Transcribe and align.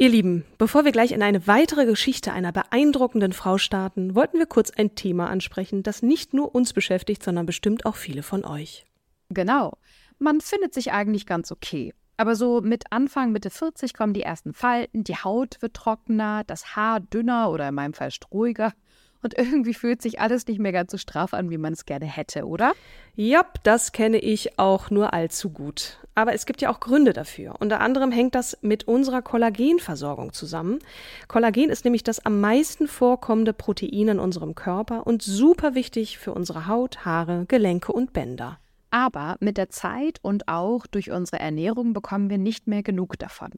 Ihr 0.00 0.10
Lieben, 0.10 0.44
bevor 0.58 0.84
wir 0.84 0.92
gleich 0.92 1.10
in 1.10 1.24
eine 1.24 1.48
weitere 1.48 1.84
Geschichte 1.84 2.32
einer 2.32 2.52
beeindruckenden 2.52 3.32
Frau 3.32 3.58
starten, 3.58 4.14
wollten 4.14 4.38
wir 4.38 4.46
kurz 4.46 4.70
ein 4.70 4.94
Thema 4.94 5.28
ansprechen, 5.28 5.82
das 5.82 6.02
nicht 6.02 6.32
nur 6.32 6.54
uns 6.54 6.72
beschäftigt, 6.72 7.20
sondern 7.20 7.46
bestimmt 7.46 7.84
auch 7.84 7.96
viele 7.96 8.22
von 8.22 8.44
euch. 8.44 8.86
Genau. 9.30 9.76
Man 10.20 10.40
findet 10.40 10.72
sich 10.72 10.92
eigentlich 10.92 11.26
ganz 11.26 11.50
okay. 11.50 11.94
Aber 12.16 12.36
so 12.36 12.60
mit 12.60 12.92
Anfang, 12.92 13.32
Mitte 13.32 13.50
40 13.50 13.92
kommen 13.92 14.14
die 14.14 14.22
ersten 14.22 14.54
Falten, 14.54 15.02
die 15.02 15.16
Haut 15.16 15.60
wird 15.62 15.74
trockener, 15.74 16.44
das 16.44 16.76
Haar 16.76 17.00
dünner 17.00 17.50
oder 17.50 17.68
in 17.68 17.74
meinem 17.74 17.92
Fall 17.92 18.12
strohiger. 18.12 18.74
Und 19.22 19.36
irgendwie 19.36 19.74
fühlt 19.74 20.00
sich 20.00 20.20
alles 20.20 20.46
nicht 20.46 20.60
mehr 20.60 20.72
ganz 20.72 20.92
so 20.92 20.98
straff 20.98 21.34
an, 21.34 21.50
wie 21.50 21.58
man 21.58 21.72
es 21.72 21.86
gerne 21.86 22.06
hätte, 22.06 22.46
oder? 22.46 22.72
Jap, 23.16 23.62
das 23.64 23.90
kenne 23.90 24.18
ich 24.18 24.58
auch 24.58 24.90
nur 24.90 25.12
allzu 25.12 25.50
gut. 25.50 25.98
Aber 26.14 26.34
es 26.34 26.46
gibt 26.46 26.60
ja 26.60 26.70
auch 26.70 26.78
Gründe 26.78 27.12
dafür. 27.12 27.56
Unter 27.58 27.80
anderem 27.80 28.12
hängt 28.12 28.34
das 28.34 28.58
mit 28.60 28.86
unserer 28.86 29.22
Kollagenversorgung 29.22 30.32
zusammen. 30.32 30.78
Kollagen 31.26 31.68
ist 31.70 31.84
nämlich 31.84 32.04
das 32.04 32.24
am 32.24 32.40
meisten 32.40 32.86
vorkommende 32.86 33.52
Protein 33.52 34.08
in 34.08 34.18
unserem 34.20 34.54
Körper 34.54 35.06
und 35.06 35.22
super 35.22 35.74
wichtig 35.74 36.18
für 36.18 36.32
unsere 36.32 36.68
Haut, 36.68 37.04
Haare, 37.04 37.44
Gelenke 37.48 37.92
und 37.92 38.12
Bänder. 38.12 38.58
Aber 38.90 39.36
mit 39.40 39.58
der 39.58 39.68
Zeit 39.68 40.18
und 40.22 40.48
auch 40.48 40.86
durch 40.86 41.10
unsere 41.10 41.40
Ernährung 41.40 41.92
bekommen 41.92 42.30
wir 42.30 42.38
nicht 42.38 42.66
mehr 42.68 42.82
genug 42.82 43.18
davon. 43.18 43.50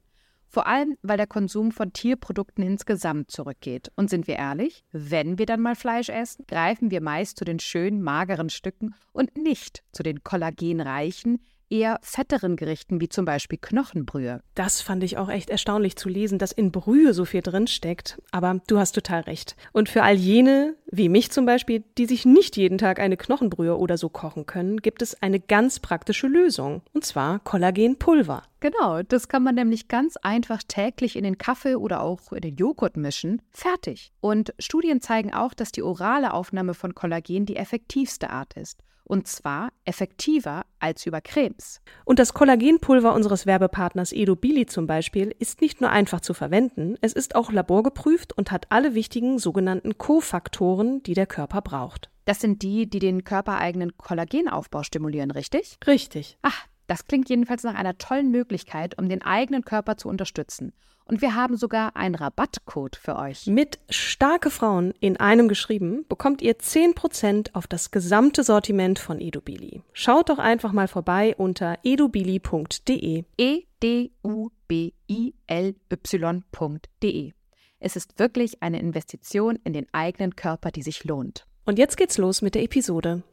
Vor 0.53 0.67
allem, 0.67 0.97
weil 1.01 1.15
der 1.15 1.27
Konsum 1.27 1.71
von 1.71 1.93
Tierprodukten 1.93 2.61
insgesamt 2.61 3.31
zurückgeht. 3.31 3.89
Und 3.95 4.09
sind 4.09 4.27
wir 4.27 4.35
ehrlich, 4.35 4.83
wenn 4.91 5.37
wir 5.37 5.45
dann 5.45 5.61
mal 5.61 5.75
Fleisch 5.75 6.09
essen, 6.09 6.45
greifen 6.45 6.91
wir 6.91 6.99
meist 6.99 7.37
zu 7.37 7.45
den 7.45 7.59
schönen, 7.59 8.01
mageren 8.01 8.49
Stücken 8.49 8.93
und 9.13 9.37
nicht 9.37 9.81
zu 9.93 10.03
den 10.03 10.25
kollagenreichen, 10.25 11.39
eher 11.71 11.99
fetteren 12.01 12.55
Gerichten 12.55 13.01
wie 13.01 13.09
zum 13.09 13.25
Beispiel 13.25 13.57
Knochenbrühe. 13.59 14.41
Das 14.55 14.81
fand 14.81 15.03
ich 15.03 15.17
auch 15.17 15.29
echt 15.29 15.49
erstaunlich 15.49 15.95
zu 15.95 16.09
lesen, 16.09 16.37
dass 16.37 16.51
in 16.51 16.71
Brühe 16.71 17.13
so 17.13 17.25
viel 17.25 17.41
drin 17.41 17.67
steckt. 17.67 18.21
Aber 18.31 18.59
du 18.67 18.77
hast 18.77 18.91
total 18.93 19.21
recht. 19.21 19.55
Und 19.71 19.89
für 19.89 20.03
all 20.03 20.15
jene, 20.15 20.75
wie 20.91 21.09
mich 21.09 21.31
zum 21.31 21.45
Beispiel, 21.45 21.83
die 21.97 22.05
sich 22.05 22.25
nicht 22.25 22.57
jeden 22.57 22.77
Tag 22.77 22.99
eine 22.99 23.17
Knochenbrühe 23.17 23.77
oder 23.77 23.97
so 23.97 24.09
kochen 24.09 24.45
können, 24.45 24.77
gibt 24.77 25.01
es 25.01 25.21
eine 25.21 25.39
ganz 25.39 25.79
praktische 25.79 26.27
Lösung. 26.27 26.81
Und 26.93 27.05
zwar 27.05 27.39
Kollagenpulver. 27.39 28.43
Genau, 28.59 29.01
das 29.01 29.27
kann 29.27 29.41
man 29.41 29.55
nämlich 29.55 29.87
ganz 29.87 30.17
einfach 30.17 30.61
täglich 30.67 31.15
in 31.15 31.23
den 31.23 31.39
Kaffee 31.39 31.75
oder 31.75 32.01
auch 32.01 32.31
in 32.31 32.41
den 32.41 32.55
Joghurt 32.57 32.95
mischen. 32.95 33.41
Fertig. 33.49 34.11
Und 34.21 34.53
Studien 34.59 35.01
zeigen 35.01 35.33
auch, 35.33 35.55
dass 35.55 35.71
die 35.71 35.81
orale 35.81 36.33
Aufnahme 36.33 36.75
von 36.75 36.93
Kollagen 36.93 37.47
die 37.47 37.55
effektivste 37.55 38.29
Art 38.29 38.53
ist. 38.53 38.83
Und 39.03 39.27
zwar 39.27 39.69
effektiver 39.85 40.63
als 40.79 41.05
über 41.05 41.21
Cremes. 41.21 41.81
Und 42.05 42.19
das 42.19 42.33
Kollagenpulver 42.33 43.13
unseres 43.13 43.45
Werbepartners 43.45 44.11
Edobili 44.11 44.65
zum 44.65 44.87
Beispiel 44.87 45.35
ist 45.39 45.61
nicht 45.61 45.81
nur 45.81 45.89
einfach 45.89 46.21
zu 46.21 46.33
verwenden, 46.33 46.95
es 47.01 47.13
ist 47.13 47.35
auch 47.35 47.51
laborgeprüft 47.51 48.33
und 48.37 48.51
hat 48.51 48.67
alle 48.69 48.95
wichtigen 48.95 49.39
sogenannten 49.39 49.97
Kofaktoren, 49.97 51.03
die 51.03 51.13
der 51.13 51.27
Körper 51.27 51.61
braucht. 51.61 52.09
Das 52.25 52.39
sind 52.39 52.61
die, 52.61 52.89
die 52.89 52.99
den 52.99 53.23
körpereigenen 53.23 53.97
Kollagenaufbau 53.97 54.83
stimulieren, 54.83 55.31
richtig? 55.31 55.77
Richtig. 55.85 56.37
Ach, 56.43 56.67
das 56.91 57.07
klingt 57.07 57.29
jedenfalls 57.29 57.63
nach 57.63 57.75
einer 57.75 57.97
tollen 57.97 58.31
Möglichkeit, 58.31 58.97
um 58.97 59.07
den 59.07 59.21
eigenen 59.21 59.63
Körper 59.63 59.95
zu 59.95 60.09
unterstützen. 60.09 60.73
Und 61.05 61.21
wir 61.21 61.35
haben 61.35 61.55
sogar 61.55 61.95
einen 61.95 62.15
Rabattcode 62.15 62.97
für 62.97 63.15
euch. 63.15 63.47
Mit 63.47 63.79
starke 63.89 64.49
Frauen 64.49 64.93
in 64.99 65.15
einem 65.15 65.47
geschrieben 65.47 66.05
bekommt 66.09 66.41
ihr 66.41 66.57
10% 66.59 67.51
auf 67.53 67.65
das 67.65 67.91
gesamte 67.91 68.43
Sortiment 68.43 68.99
von 68.99 69.21
Edubili. 69.21 69.83
Schaut 69.93 70.27
doch 70.27 70.37
einfach 70.37 70.73
mal 70.73 70.89
vorbei 70.89 71.33
unter 71.37 71.79
edubili.de. 71.85 73.23
E 73.37 73.63
D 73.81 74.11
U 74.21 74.49
B 74.67 74.91
I 75.09 75.33
L 75.47 75.75
Y.de. 75.89 77.31
Es 77.79 77.95
ist 77.95 78.19
wirklich 78.19 78.61
eine 78.61 78.81
Investition 78.81 79.57
in 79.63 79.71
den 79.71 79.87
eigenen 79.93 80.35
Körper, 80.35 80.71
die 80.71 80.83
sich 80.83 81.05
lohnt. 81.05 81.47
Und 81.63 81.79
jetzt 81.79 81.95
geht's 81.95 82.17
los 82.17 82.41
mit 82.41 82.53
der 82.53 82.63
Episode. 82.63 83.23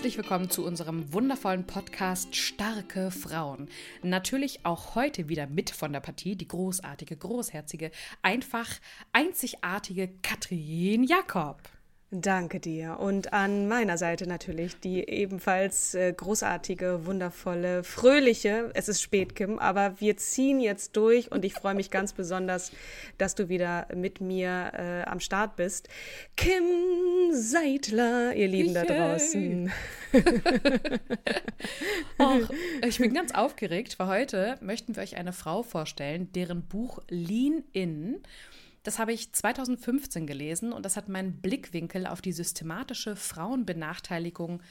Herzlich 0.00 0.16
willkommen 0.16 0.48
zu 0.48 0.64
unserem 0.64 1.12
wundervollen 1.12 1.66
Podcast 1.66 2.34
Starke 2.34 3.10
Frauen. 3.10 3.68
Natürlich 4.02 4.64
auch 4.64 4.94
heute 4.94 5.28
wieder 5.28 5.46
mit 5.46 5.68
von 5.68 5.92
der 5.92 6.00
Partie 6.00 6.36
die 6.36 6.48
großartige, 6.48 7.18
großherzige, 7.18 7.90
einfach 8.22 8.66
einzigartige 9.12 10.08
Katrin 10.22 11.04
Jakob. 11.04 11.60
Danke 12.12 12.58
dir. 12.58 12.98
Und 12.98 13.32
an 13.32 13.68
meiner 13.68 13.96
Seite 13.96 14.26
natürlich 14.26 14.80
die 14.80 15.08
ebenfalls 15.08 15.94
äh, 15.94 16.12
großartige, 16.12 17.06
wundervolle, 17.06 17.84
fröhliche, 17.84 18.72
es 18.74 18.88
ist 18.88 19.00
spät, 19.00 19.36
Kim, 19.36 19.60
aber 19.60 20.00
wir 20.00 20.16
ziehen 20.16 20.58
jetzt 20.58 20.96
durch 20.96 21.30
und 21.30 21.44
ich 21.44 21.54
freue 21.54 21.74
mich 21.74 21.92
ganz 21.92 22.12
besonders, 22.12 22.72
dass 23.16 23.36
du 23.36 23.48
wieder 23.48 23.86
mit 23.94 24.20
mir 24.20 24.72
äh, 24.74 25.02
am 25.08 25.20
Start 25.20 25.54
bist. 25.54 25.88
Kim 26.36 26.64
Seidler, 27.30 28.34
ihr 28.34 28.48
Lieben 28.48 28.74
da 28.74 28.82
draußen. 28.82 29.70
Och, 32.18 32.50
ich 32.84 32.98
bin 32.98 33.14
ganz 33.14 33.32
aufgeregt, 33.32 34.00
weil 34.00 34.08
heute 34.08 34.58
möchten 34.60 34.96
wir 34.96 35.04
euch 35.04 35.16
eine 35.16 35.32
Frau 35.32 35.62
vorstellen, 35.62 36.32
deren 36.32 36.62
Buch 36.62 36.98
Lean 37.08 37.62
In 37.72 38.20
das 38.82 38.98
habe 38.98 39.12
ich 39.12 39.32
2015 39.32 40.26
gelesen 40.26 40.72
und 40.72 40.84
das 40.84 40.96
hat 40.96 41.08
meinen 41.08 41.40
Blickwinkel 41.40 42.06
auf 42.06 42.22
die 42.22 42.32
systematische 42.32 43.16
Frauenbenachteiligung 43.16 44.62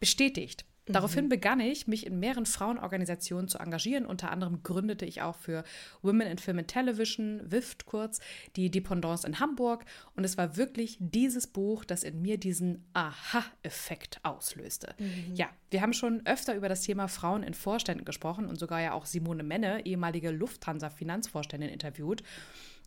bestätigt. 0.00 0.64
Daraufhin 0.90 1.26
Mhm. 1.26 1.28
begann 1.28 1.60
ich, 1.60 1.86
mich 1.86 2.06
in 2.06 2.18
mehreren 2.18 2.46
Frauenorganisationen 2.46 3.46
zu 3.48 3.58
engagieren. 3.58 4.06
Unter 4.06 4.30
anderem 4.30 4.62
gründete 4.62 5.04
ich 5.04 5.20
auch 5.20 5.36
für 5.36 5.62
Women 6.00 6.26
in 6.26 6.38
Film 6.38 6.58
and 6.58 6.68
Television, 6.68 7.42
WIFT 7.44 7.84
kurz, 7.84 8.20
die 8.56 8.70
Dependance 8.70 9.26
in 9.26 9.38
Hamburg. 9.38 9.84
Und 10.16 10.24
es 10.24 10.38
war 10.38 10.56
wirklich 10.56 10.96
dieses 10.98 11.46
Buch, 11.46 11.84
das 11.84 12.02
in 12.02 12.22
mir 12.22 12.38
diesen 12.38 12.86
Aha-Effekt 12.94 14.20
auslöste. 14.22 14.94
Mhm. 14.98 15.34
Ja, 15.34 15.50
wir 15.70 15.82
haben 15.82 15.92
schon 15.92 16.24
öfter 16.24 16.54
über 16.54 16.70
das 16.70 16.80
Thema 16.80 17.06
Frauen 17.08 17.42
in 17.42 17.52
Vorständen 17.52 18.06
gesprochen 18.06 18.46
und 18.46 18.58
sogar 18.58 18.80
ja 18.80 18.92
auch 18.92 19.04
Simone 19.04 19.42
Menne, 19.42 19.84
ehemalige 19.84 20.30
Lufthansa-Finanzvorständin, 20.30 21.68
interviewt. 21.68 22.22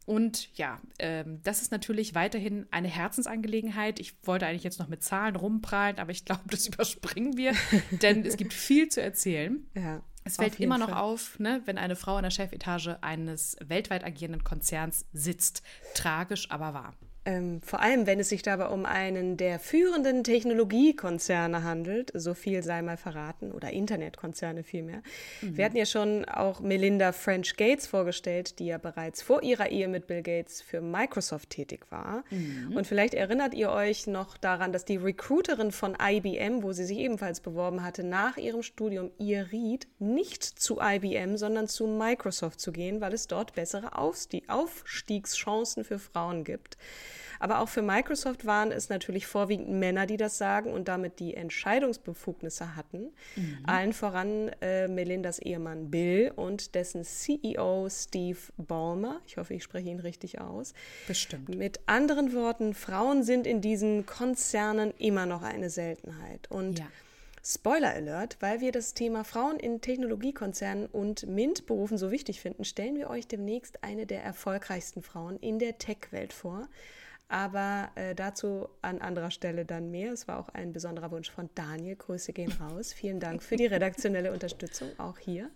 Und 0.06 0.50
ja, 0.58 0.82
ähm, 1.00 1.40
das 1.44 1.62
ist 1.62 1.72
natürlich 1.72 2.16
weiterhin 2.16 2.66
eine 2.72 2.88
Herzensangelegenheit. 2.88 4.00
Ich 4.00 4.16
wollte 4.24 4.48
eigentlich 4.48 4.64
jetzt 4.64 4.80
noch 4.80 4.88
mit 4.88 5.04
Zahlen 5.04 5.36
rumprallen, 5.36 6.00
aber 6.00 6.12
ich 6.12 6.26
glaube, 6.26 6.42
das 6.50 6.68
überspringen 6.68 7.38
wir, 7.38 7.54
denn 8.02 8.26
es 8.26 8.38
gibt 8.38 8.54
viel 8.54 8.90
zu 8.90 9.02
erzählen. 9.02 9.66
Ja, 9.76 10.02
Es 10.24 10.36
fällt 10.36 10.60
immer 10.60 10.78
noch 10.78 10.90
Fall. 10.90 10.98
auf, 11.02 11.40
ne, 11.40 11.62
wenn 11.66 11.78
eine 11.78 11.96
Frau 11.96 12.18
in 12.18 12.24
der 12.24 12.30
Chefetage 12.32 12.98
eines 13.02 13.56
weltweit 13.64 14.04
agierenden 14.04 14.44
Konzerns 14.44 15.06
sitzt. 15.14 15.64
Tragisch, 15.96 16.50
aber 16.52 16.74
wahr. 16.74 16.94
Ähm, 17.24 17.62
vor 17.62 17.82
allem, 17.82 18.08
wenn 18.08 18.20
es 18.20 18.30
sich 18.30 18.42
dabei 18.42 18.68
um 18.68 18.84
einen 18.84 19.38
der 19.38 19.60
führenden 19.60 20.24
Technologiekonzerne 20.24 21.64
handelt, 21.64 22.12
so 22.16 22.34
viel 22.34 22.64
sei 22.64 22.82
mal 22.82 22.98
verraten, 22.98 23.52
oder 23.52 23.70
Internetkonzerne 23.70 24.64
vielmehr. 24.64 25.04
Mhm. 25.42 25.56
Wir 25.56 25.66
hatten 25.66 25.78
ja 25.78 25.86
schon 25.86 26.26
auch 26.26 26.62
Melinda 26.62 27.12
French 27.12 27.58
Gates 27.58 27.86
vorgestellt, 27.86 28.58
die 28.58 28.66
ja 28.66 28.80
bereits 28.80 29.22
vor 29.22 29.44
ihrer 29.44 29.70
Ehe 29.70 29.88
mit 29.88 30.08
Bill 30.08 30.24
Gates 30.24 30.64
für 30.64 30.82
Microsoft 30.82 31.52
tätig 31.52 31.86
war. 31.92 32.24
Mhm. 32.32 32.76
Und 32.76 32.88
vielleicht 32.88 33.14
erinnert 33.14 33.54
ihr 33.54 33.70
euch 33.70 34.08
noch 34.08 34.36
daran, 34.38 34.74
dass 34.74 34.86
die 34.86 34.98
Recruiterin 34.98 35.72
von 35.72 35.96
IBM, 36.02 36.64
wo 36.64 36.72
sie 36.72 36.86
sich 36.86 36.98
ebenfalls 36.98 37.40
beworben 37.40 37.84
hatte, 37.84 38.04
nach 38.04 38.38
ihrem 38.38 38.64
Studium 38.64 39.12
ihr 39.20 39.52
riet, 39.52 39.88
nicht 40.00 40.44
zu 40.44 40.80
IBM, 40.82 41.38
sondern 41.38 41.68
zu 41.68 41.86
Microsoft 41.86 42.60
zu 42.60 42.72
gehen, 42.72 43.00
weil 43.00 43.14
es 43.14 43.28
dort 43.28 43.54
bessere 43.54 43.96
Aufstiegschancen 43.96 45.84
für 45.84 46.00
Frauen 46.00 46.44
gibt. 46.44 46.78
Aber 47.42 47.60
auch 47.60 47.70
für 47.70 47.82
Microsoft 47.82 48.46
waren 48.46 48.72
es 48.72 48.90
natürlich 48.90 49.26
vorwiegend 49.26 49.68
Männer, 49.68 50.06
die 50.06 50.16
das 50.16 50.38
sagen 50.38 50.72
und 50.72 50.88
damit 50.88 51.20
die 51.20 51.34
Entscheidungsbefugnisse 51.34 52.76
hatten. 52.76 53.10
Mhm. 53.36 53.58
Allen 53.66 53.94
voran 53.94 54.52
äh, 54.62 54.88
Melindas 54.88 55.40
Ehemann 55.40 55.90
Bill 55.90 56.32
und 56.36 56.76
dessen 56.76 57.04
CEO 57.04 57.88
Steve 57.90 58.38
Ballmer. 58.58 59.22
Ich 59.26 59.38
hoffe, 59.38 59.56
ich 59.56 59.64
spreche 59.64 59.90
ihn 59.90 60.00
richtig 60.00 60.40
aus. 60.40 60.76
Bestimmt. 61.08 61.50
Mit 61.56 61.80
anderen 61.88 62.36
Worten, 62.36 62.76
Frauen 62.76 63.24
sind 63.24 63.48
in 63.48 63.60
diesen 63.60 64.06
Konzernen 64.06 64.94
immer 65.00 65.26
noch 65.26 65.42
eine 65.42 65.72
Seltenheit. 65.72 66.46
Und 66.52 66.78
ja. 66.78 66.86
Spoiler 67.44 67.90
Alert, 67.90 68.38
weil 68.40 68.62
wir 68.62 68.72
das 68.72 68.94
Thema 68.94 69.24
Frauen 69.24 69.58
in 69.58 69.82
Technologiekonzernen 69.82 70.86
und 70.86 71.26
MINT-Berufen 71.26 71.98
so 71.98 72.12
wichtig 72.12 72.40
finden, 72.40 72.66
stellen 72.66 72.98
wir 72.98 73.10
euch 73.10 73.28
demnächst 73.28 73.84
eine 73.84 74.06
der 74.06 74.24
erfolgreichsten 74.24 75.02
Frauen 75.02 75.38
in 75.38 75.58
der 75.58 75.80
Tech-Welt 75.80 76.34
vor. 76.34 76.68
Aber 77.32 77.92
äh, 77.96 78.14
dazu 78.14 78.68
an 78.82 79.00
anderer 79.00 79.32
Stelle 79.32 79.64
dann 79.64 79.90
mehr. 79.90 80.12
Es 80.12 80.28
war 80.28 80.38
auch 80.38 80.50
ein 80.50 80.74
besonderer 80.74 81.12
Wunsch 81.12 81.32
von 81.32 81.50
Daniel. 81.56 81.96
Grüße 81.96 82.34
gehen 82.34 82.52
raus. 82.52 82.92
Vielen 82.92 83.22
Dank 83.22 83.42
für 83.42 83.56
die 83.56 83.68
redaktionelle 83.68 84.34
Unterstützung 84.34 84.90
auch 84.98 85.18
hier. 85.18 85.50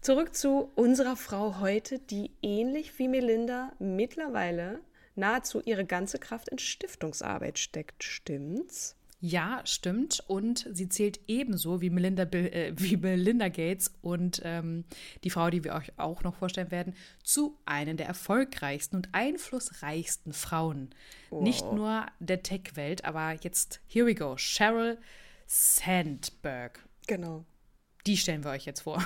Zurück 0.00 0.34
zu 0.34 0.70
unserer 0.76 1.16
Frau 1.16 1.60
heute, 1.60 1.98
die 1.98 2.30
ähnlich 2.40 2.98
wie 2.98 3.08
Melinda 3.08 3.70
mittlerweile 3.78 4.80
nahezu 5.14 5.60
ihre 5.60 5.84
ganze 5.84 6.18
Kraft 6.18 6.48
in 6.48 6.58
Stiftungsarbeit 6.58 7.58
steckt. 7.58 8.02
Stimmt's? 8.02 8.96
Ja, 9.20 9.60
stimmt. 9.64 10.24
Und 10.26 10.66
sie 10.72 10.88
zählt 10.88 11.20
ebenso 11.28 11.80
wie 11.82 11.90
Melinda, 11.90 12.22
äh, 12.24 12.72
wie 12.76 12.96
Melinda 12.96 13.48
Gates 13.48 13.94
und 14.00 14.40
ähm, 14.44 14.84
die 15.24 15.30
Frau, 15.30 15.50
die 15.50 15.62
wir 15.62 15.74
euch 15.74 15.92
auch 15.98 16.22
noch 16.22 16.34
vorstellen 16.34 16.70
werden, 16.70 16.94
zu 17.22 17.58
einer 17.66 17.94
der 17.94 18.06
erfolgreichsten 18.06 18.96
und 18.96 19.10
einflussreichsten 19.12 20.32
Frauen. 20.32 20.90
Wow. 21.28 21.42
Nicht 21.42 21.70
nur 21.70 22.06
der 22.18 22.42
Tech-Welt, 22.42 23.04
aber 23.04 23.36
jetzt, 23.42 23.80
here 23.86 24.06
we 24.06 24.14
go, 24.14 24.36
Sheryl 24.36 24.98
Sandberg. 25.46 26.80
Genau. 27.06 27.44
Die 28.06 28.16
stellen 28.16 28.42
wir 28.44 28.50
euch 28.52 28.64
jetzt 28.64 28.80
vor. 28.80 29.04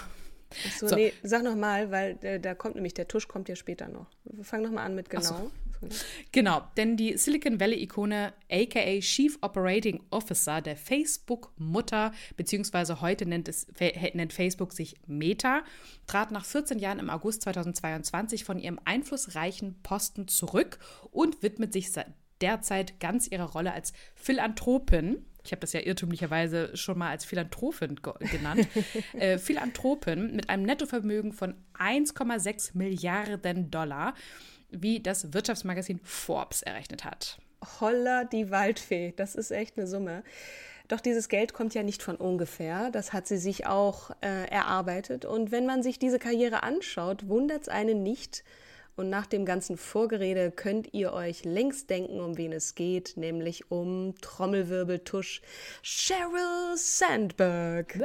Achso, 0.67 0.87
so. 0.87 0.95
nee, 0.95 1.13
sag 1.25 1.43
noch 1.43 1.57
mal, 1.57 1.91
weil 1.91 2.19
äh, 2.23 2.39
da 2.39 2.55
kommt 2.55 2.77
nämlich, 2.77 2.95
der 2.95 3.09
Tusch 3.09 3.27
kommt 3.27 3.49
ja 3.49 3.57
später 3.57 3.89
noch. 3.89 4.07
Fang 4.43 4.63
noch 4.63 4.71
mal 4.71 4.85
an 4.85 4.95
mit 4.95 5.11
genau. 5.11 5.51
Genau, 6.33 6.63
denn 6.77 6.97
die 6.97 7.17
Silicon 7.17 7.61
Valley-Ikone, 7.61 8.33
aka 8.51 9.01
Chief 9.01 9.39
Operating 9.41 10.03
Officer 10.11 10.61
der 10.61 10.77
Facebook-Mutter, 10.77 12.13
beziehungsweise 12.37 13.01
heute 13.01 13.27
nennt, 13.27 13.49
es, 13.49 13.67
nennt 14.15 14.33
Facebook 14.33 14.73
sich 14.73 14.97
Meta, 15.07 15.63
trat 16.07 16.31
nach 16.31 16.45
14 16.45 16.79
Jahren 16.79 16.99
im 16.99 17.11
August 17.11 17.43
2022 17.43 18.45
von 18.45 18.59
ihrem 18.59 18.79
einflussreichen 18.85 19.81
Posten 19.83 20.29
zurück 20.29 20.79
und 21.11 21.43
widmet 21.43 21.73
sich 21.73 21.91
derzeit 22.41 23.01
ganz 23.01 23.27
ihrer 23.29 23.51
Rolle 23.51 23.73
als 23.73 23.93
Philanthropin. 24.15 25.25
Ich 25.45 25.53
habe 25.53 25.61
das 25.61 25.75
ja 25.75 25.81
irrtümlicherweise 25.81 26.77
schon 26.77 26.99
mal 26.99 27.11
als 27.11 27.25
Philanthropin 27.25 28.01
genannt, 28.31 28.67
äh, 29.13 29.39
Philanthropin 29.39 30.35
mit 30.35 30.49
einem 30.49 30.65
Nettovermögen 30.65 31.33
von 31.33 31.55
1,6 31.79 32.71
Milliarden 32.75 33.71
Dollar 33.71 34.15
wie 34.83 35.01
das 35.01 35.33
Wirtschaftsmagazin 35.33 36.01
Forbes 36.03 36.63
errechnet 36.63 37.05
hat. 37.05 37.39
Holla 37.81 38.25
die 38.25 38.51
Waldfee, 38.51 39.13
das 39.17 39.35
ist 39.35 39.51
echt 39.51 39.79
eine 39.79 39.87
Summe. 39.87 40.23
Doch 40.89 41.01
dieses 41.01 41.29
Geld 41.29 41.55
kommt 41.55 41.75
ja 41.75 41.83
nicht 41.83 42.03
von 42.03 42.17
ungefähr. 42.17 42.91
Das 42.91 43.13
hat 43.13 43.27
sie 43.27 43.39
sich 43.39 43.67
auch 43.67 44.11
äh, 44.21 44.49
erarbeitet. 44.51 45.25
Und 45.25 45.51
wenn 45.51 45.65
man 45.65 45.83
sich 45.83 45.99
diese 45.99 46.19
Karriere 46.19 46.63
anschaut, 46.63 47.29
wundert 47.29 47.63
es 47.63 47.69
einen 47.69 48.03
nicht, 48.03 48.45
und 48.97 49.11
nach 49.11 49.27
dem 49.27 49.45
ganzen 49.45 49.77
Vorgerede 49.77 50.53
könnt 50.53 50.93
ihr 50.93 51.13
euch 51.13 51.45
längst 51.45 51.91
denken, 51.91 52.21
um 52.21 52.39
wen 52.39 52.53
es 52.53 52.75
geht, 52.75 53.17
nämlich 53.17 53.71
um 53.71 54.15
Trommelwirbeltusch 54.21 55.43
Sheryl 55.83 56.77
Sandberg. 56.77 57.99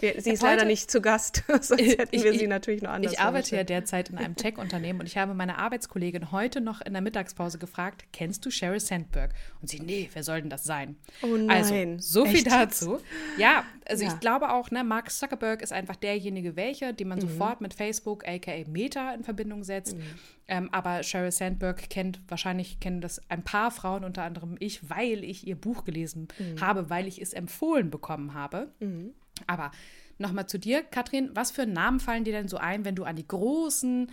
wir, 0.00 0.20
sie 0.20 0.32
ist 0.32 0.42
leider 0.42 0.64
nicht 0.64 0.90
zu 0.90 1.00
Gast, 1.00 1.44
sonst 1.48 1.80
hätten 1.80 2.14
ich, 2.14 2.22
wir 2.22 2.38
sie 2.38 2.46
natürlich 2.46 2.82
noch 2.82 2.90
anders. 2.90 3.12
Ich 3.12 3.20
arbeite 3.20 3.56
ja 3.56 3.64
derzeit 3.64 4.10
in 4.10 4.18
einem 4.18 4.36
Tech-Unternehmen 4.36 5.00
und 5.00 5.06
ich 5.06 5.16
habe 5.16 5.32
meine 5.32 5.58
Arbeitskollegin 5.58 6.32
heute 6.32 6.60
noch 6.60 6.82
in 6.82 6.92
der 6.92 7.02
Mittagspause 7.02 7.58
gefragt, 7.58 8.04
kennst 8.12 8.44
du 8.44 8.50
Sheryl 8.50 8.80
Sandberg? 8.80 9.32
Und 9.62 9.68
sie, 9.68 9.80
nee, 9.80 10.10
wer 10.12 10.22
soll 10.22 10.42
denn 10.42 10.50
das 10.50 10.64
sein? 10.64 10.96
Oh 11.22 11.34
also, 11.48 11.74
nein. 11.74 11.92
Also, 11.94 12.20
so 12.20 12.26
viel 12.26 12.36
Echt? 12.36 12.50
dazu. 12.50 13.00
Ja, 13.38 13.64
also 13.88 14.04
ja. 14.04 14.12
ich 14.12 14.20
glaube 14.20 14.50
auch, 14.50 14.70
ne, 14.70 14.84
Mark 14.84 15.10
Zuckerberg 15.10 15.62
ist 15.62 15.72
einfach 15.72 15.96
derjenige, 15.96 16.56
welcher, 16.56 16.92
den 16.92 17.08
man 17.08 17.18
mhm. 17.18 17.22
sofort 17.22 17.60
mit 17.60 17.74
Facebook, 17.74 18.26
aka 18.28 18.52
Meta, 18.68 19.14
in 19.14 19.24
Verbindung 19.24 19.61
setzt. 19.64 19.96
Mhm. 19.96 20.02
Ähm, 20.48 20.68
aber 20.72 21.02
Sheryl 21.02 21.32
Sandberg 21.32 21.88
kennt, 21.88 22.20
wahrscheinlich 22.28 22.80
kennen 22.80 23.00
das 23.00 23.20
ein 23.30 23.42
paar 23.42 23.70
Frauen, 23.70 24.04
unter 24.04 24.22
anderem 24.22 24.56
ich, 24.58 24.88
weil 24.90 25.24
ich 25.24 25.46
ihr 25.46 25.56
Buch 25.56 25.84
gelesen 25.84 26.28
mhm. 26.38 26.60
habe, 26.60 26.90
weil 26.90 27.06
ich 27.06 27.20
es 27.20 27.32
empfohlen 27.32 27.90
bekommen 27.90 28.34
habe. 28.34 28.72
Mhm. 28.80 29.14
Aber 29.46 29.70
nochmal 30.18 30.46
zu 30.46 30.58
dir, 30.58 30.82
Katrin, 30.82 31.30
was 31.34 31.50
für 31.50 31.66
Namen 31.66 32.00
fallen 32.00 32.24
dir 32.24 32.32
denn 32.32 32.48
so 32.48 32.56
ein, 32.56 32.84
wenn 32.84 32.94
du 32.94 33.04
an 33.04 33.16
die 33.16 33.26
großen 33.26 34.10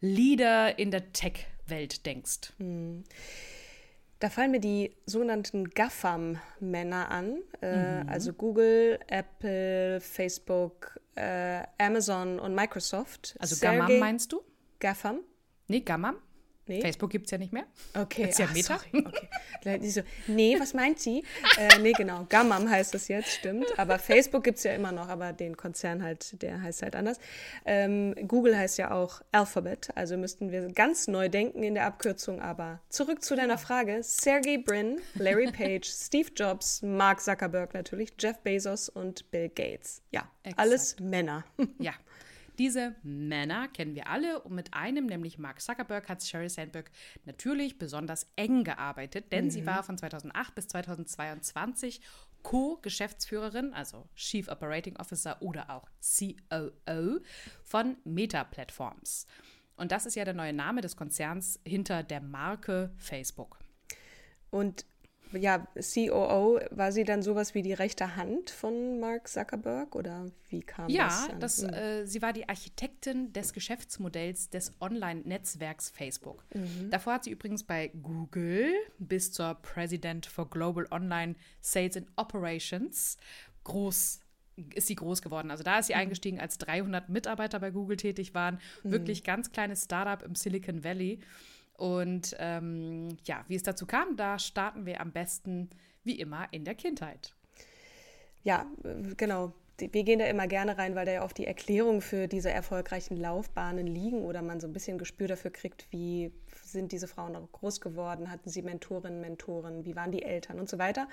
Leader 0.00 0.78
in 0.78 0.90
der 0.90 1.12
Tech-Welt 1.12 2.06
denkst? 2.06 2.52
Mhm. 2.58 3.04
Da 4.20 4.28
fallen 4.28 4.50
mir 4.50 4.60
die 4.60 4.94
sogenannten 5.06 5.70
GAFAM-Männer 5.70 7.10
an, 7.10 7.38
äh, 7.62 8.02
mhm. 8.02 8.08
also 8.08 8.34
Google, 8.34 8.98
Apple, 9.06 9.98
Facebook, 10.00 11.00
äh, 11.14 11.62
Amazon 11.78 12.38
und 12.38 12.54
Microsoft. 12.54 13.34
Also 13.38 13.56
GAMAM 13.58 13.98
meinst 13.98 14.32
du? 14.32 14.42
GAFAM? 14.80 15.20
Nee, 15.68 15.80
Gamma. 15.80 16.14
Nee. 16.70 16.82
Facebook 16.82 17.10
gibt 17.10 17.24
es 17.26 17.32
ja 17.32 17.38
nicht 17.38 17.52
mehr. 17.52 17.64
Okay. 17.94 18.28
Ist 18.28 18.38
ja 18.38 18.46
Ach, 18.48 18.54
Meta. 18.54 18.78
Sorry. 18.78 19.04
Okay. 19.64 19.90
So, 19.90 20.02
nee, 20.28 20.56
was 20.58 20.72
meint 20.72 21.00
sie? 21.00 21.24
äh, 21.58 21.78
nee, 21.80 21.90
genau. 21.92 22.26
Gammam 22.28 22.70
heißt 22.70 22.94
das 22.94 23.08
jetzt, 23.08 23.28
stimmt. 23.30 23.66
Aber 23.76 23.98
Facebook 23.98 24.44
gibt 24.44 24.58
es 24.58 24.64
ja 24.64 24.72
immer 24.72 24.92
noch, 24.92 25.08
aber 25.08 25.32
den 25.32 25.56
Konzern 25.56 26.02
halt, 26.02 26.40
der 26.42 26.62
heißt 26.62 26.82
halt 26.82 26.94
anders. 26.94 27.18
Ähm, 27.66 28.14
Google 28.28 28.56
heißt 28.56 28.78
ja 28.78 28.92
auch 28.92 29.20
Alphabet, 29.32 29.88
also 29.96 30.16
müssten 30.16 30.52
wir 30.52 30.68
ganz 30.72 31.08
neu 31.08 31.28
denken 31.28 31.64
in 31.64 31.74
der 31.74 31.86
Abkürzung. 31.86 32.40
Aber 32.40 32.80
zurück 32.88 33.24
zu 33.24 33.34
deiner 33.34 33.58
Frage. 33.58 33.98
Sergey 34.04 34.56
Brin, 34.56 35.00
Larry 35.14 35.50
Page, 35.50 35.84
Steve 35.90 36.30
Jobs, 36.36 36.82
Mark 36.82 37.20
Zuckerberg 37.20 37.74
natürlich, 37.74 38.12
Jeff 38.18 38.38
Bezos 38.38 38.88
und 38.88 39.28
Bill 39.32 39.48
Gates. 39.48 40.02
Ja, 40.12 40.30
Exakt. 40.44 40.60
alles 40.60 40.96
Männer. 41.00 41.44
Ja, 41.80 41.94
diese 42.60 42.94
Männer 43.02 43.68
kennen 43.68 43.94
wir 43.94 44.08
alle 44.08 44.42
und 44.42 44.54
mit 44.54 44.74
einem, 44.74 45.06
nämlich 45.06 45.38
Mark 45.38 45.62
Zuckerberg, 45.62 46.10
hat 46.10 46.22
Sheryl 46.22 46.50
Sandberg 46.50 46.90
natürlich 47.24 47.78
besonders 47.78 48.30
eng 48.36 48.64
gearbeitet, 48.64 49.32
denn 49.32 49.46
mhm. 49.46 49.50
sie 49.50 49.64
war 49.64 49.82
von 49.82 49.96
2008 49.96 50.54
bis 50.54 50.68
2022 50.68 52.02
Co-Geschäftsführerin, 52.42 53.72
also 53.72 54.06
Chief 54.14 54.46
Operating 54.48 54.96
Officer 54.98 55.40
oder 55.40 55.70
auch 55.70 55.88
COO 56.02 57.20
von 57.64 57.96
Meta 58.04 58.44
Platforms. 58.44 59.26
Und 59.76 59.90
das 59.90 60.04
ist 60.04 60.14
ja 60.14 60.26
der 60.26 60.34
neue 60.34 60.52
Name 60.52 60.82
des 60.82 60.96
Konzerns 60.96 61.60
hinter 61.64 62.02
der 62.02 62.20
Marke 62.20 62.92
Facebook. 62.98 63.58
Und 64.50 64.84
ja, 65.32 65.66
COO, 65.76 66.60
war 66.70 66.92
sie 66.92 67.04
dann 67.04 67.22
sowas 67.22 67.54
wie 67.54 67.62
die 67.62 67.72
rechte 67.72 68.16
Hand 68.16 68.50
von 68.50 69.00
Mark 69.00 69.28
Zuckerberg 69.28 69.94
oder 69.94 70.26
wie 70.48 70.60
kam 70.60 70.88
ja, 70.88 71.04
das? 71.04 71.28
Ja, 71.28 71.34
das, 71.38 71.62
äh, 71.62 72.06
sie 72.06 72.22
war 72.22 72.32
die 72.32 72.48
Architektin 72.48 73.32
des 73.32 73.52
Geschäftsmodells 73.52 74.50
des 74.50 74.74
Online-Netzwerks 74.80 75.90
Facebook. 75.90 76.44
Mhm. 76.54 76.90
Davor 76.90 77.14
hat 77.14 77.24
sie 77.24 77.30
übrigens 77.30 77.64
bei 77.64 77.88
Google 77.88 78.72
bis 78.98 79.32
zur 79.32 79.54
President 79.54 80.26
for 80.26 80.48
Global 80.48 80.86
Online 80.90 81.34
Sales 81.60 81.96
and 81.96 82.08
Operations 82.16 83.16
groß 83.64 84.20
ist 84.74 84.88
sie 84.88 84.94
groß 84.94 85.22
geworden. 85.22 85.50
Also 85.50 85.62
da 85.62 85.78
ist 85.78 85.86
sie 85.86 85.94
mhm. 85.94 86.00
eingestiegen, 86.00 86.40
als 86.40 86.58
300 86.58 87.08
Mitarbeiter 87.08 87.60
bei 87.60 87.70
Google 87.70 87.96
tätig 87.96 88.34
waren. 88.34 88.58
Mhm. 88.82 88.90
Wirklich 88.90 89.24
ganz 89.24 89.52
kleines 89.52 89.84
Startup 89.84 90.22
im 90.22 90.34
Silicon 90.34 90.84
Valley. 90.84 91.20
Und 91.80 92.36
ähm, 92.38 93.16
ja, 93.24 93.42
wie 93.48 93.54
es 93.54 93.62
dazu 93.62 93.86
kam, 93.86 94.14
da 94.18 94.38
starten 94.38 94.84
wir 94.84 95.00
am 95.00 95.12
besten 95.12 95.70
wie 96.04 96.20
immer 96.20 96.46
in 96.50 96.64
der 96.64 96.74
Kindheit. 96.74 97.34
Ja, 98.42 98.66
genau. 99.16 99.54
wir 99.78 100.04
gehen 100.04 100.18
da 100.18 100.26
immer 100.26 100.46
gerne 100.46 100.76
rein, 100.76 100.94
weil 100.94 101.06
da 101.06 101.12
ja 101.12 101.24
oft 101.24 101.38
die 101.38 101.46
Erklärungen 101.46 102.02
für 102.02 102.28
diese 102.28 102.50
erfolgreichen 102.50 103.16
Laufbahnen 103.16 103.86
liegen 103.86 104.26
oder 104.26 104.42
man 104.42 104.60
so 104.60 104.66
ein 104.66 104.74
bisschen 104.74 104.98
Gespür 104.98 105.26
dafür 105.26 105.50
kriegt, 105.50 105.86
wie 105.90 106.32
sind 106.62 106.92
diese 106.92 107.08
Frauen 107.08 107.34
groß 107.50 107.80
geworden, 107.80 108.30
hatten 108.30 108.50
sie 108.50 108.60
Mentorinnen, 108.60 109.22
Mentoren, 109.22 109.86
wie 109.86 109.96
waren 109.96 110.12
die 110.12 110.22
Eltern 110.22 110.60
und 110.60 110.68
so 110.68 110.76
weiter. 110.76 111.08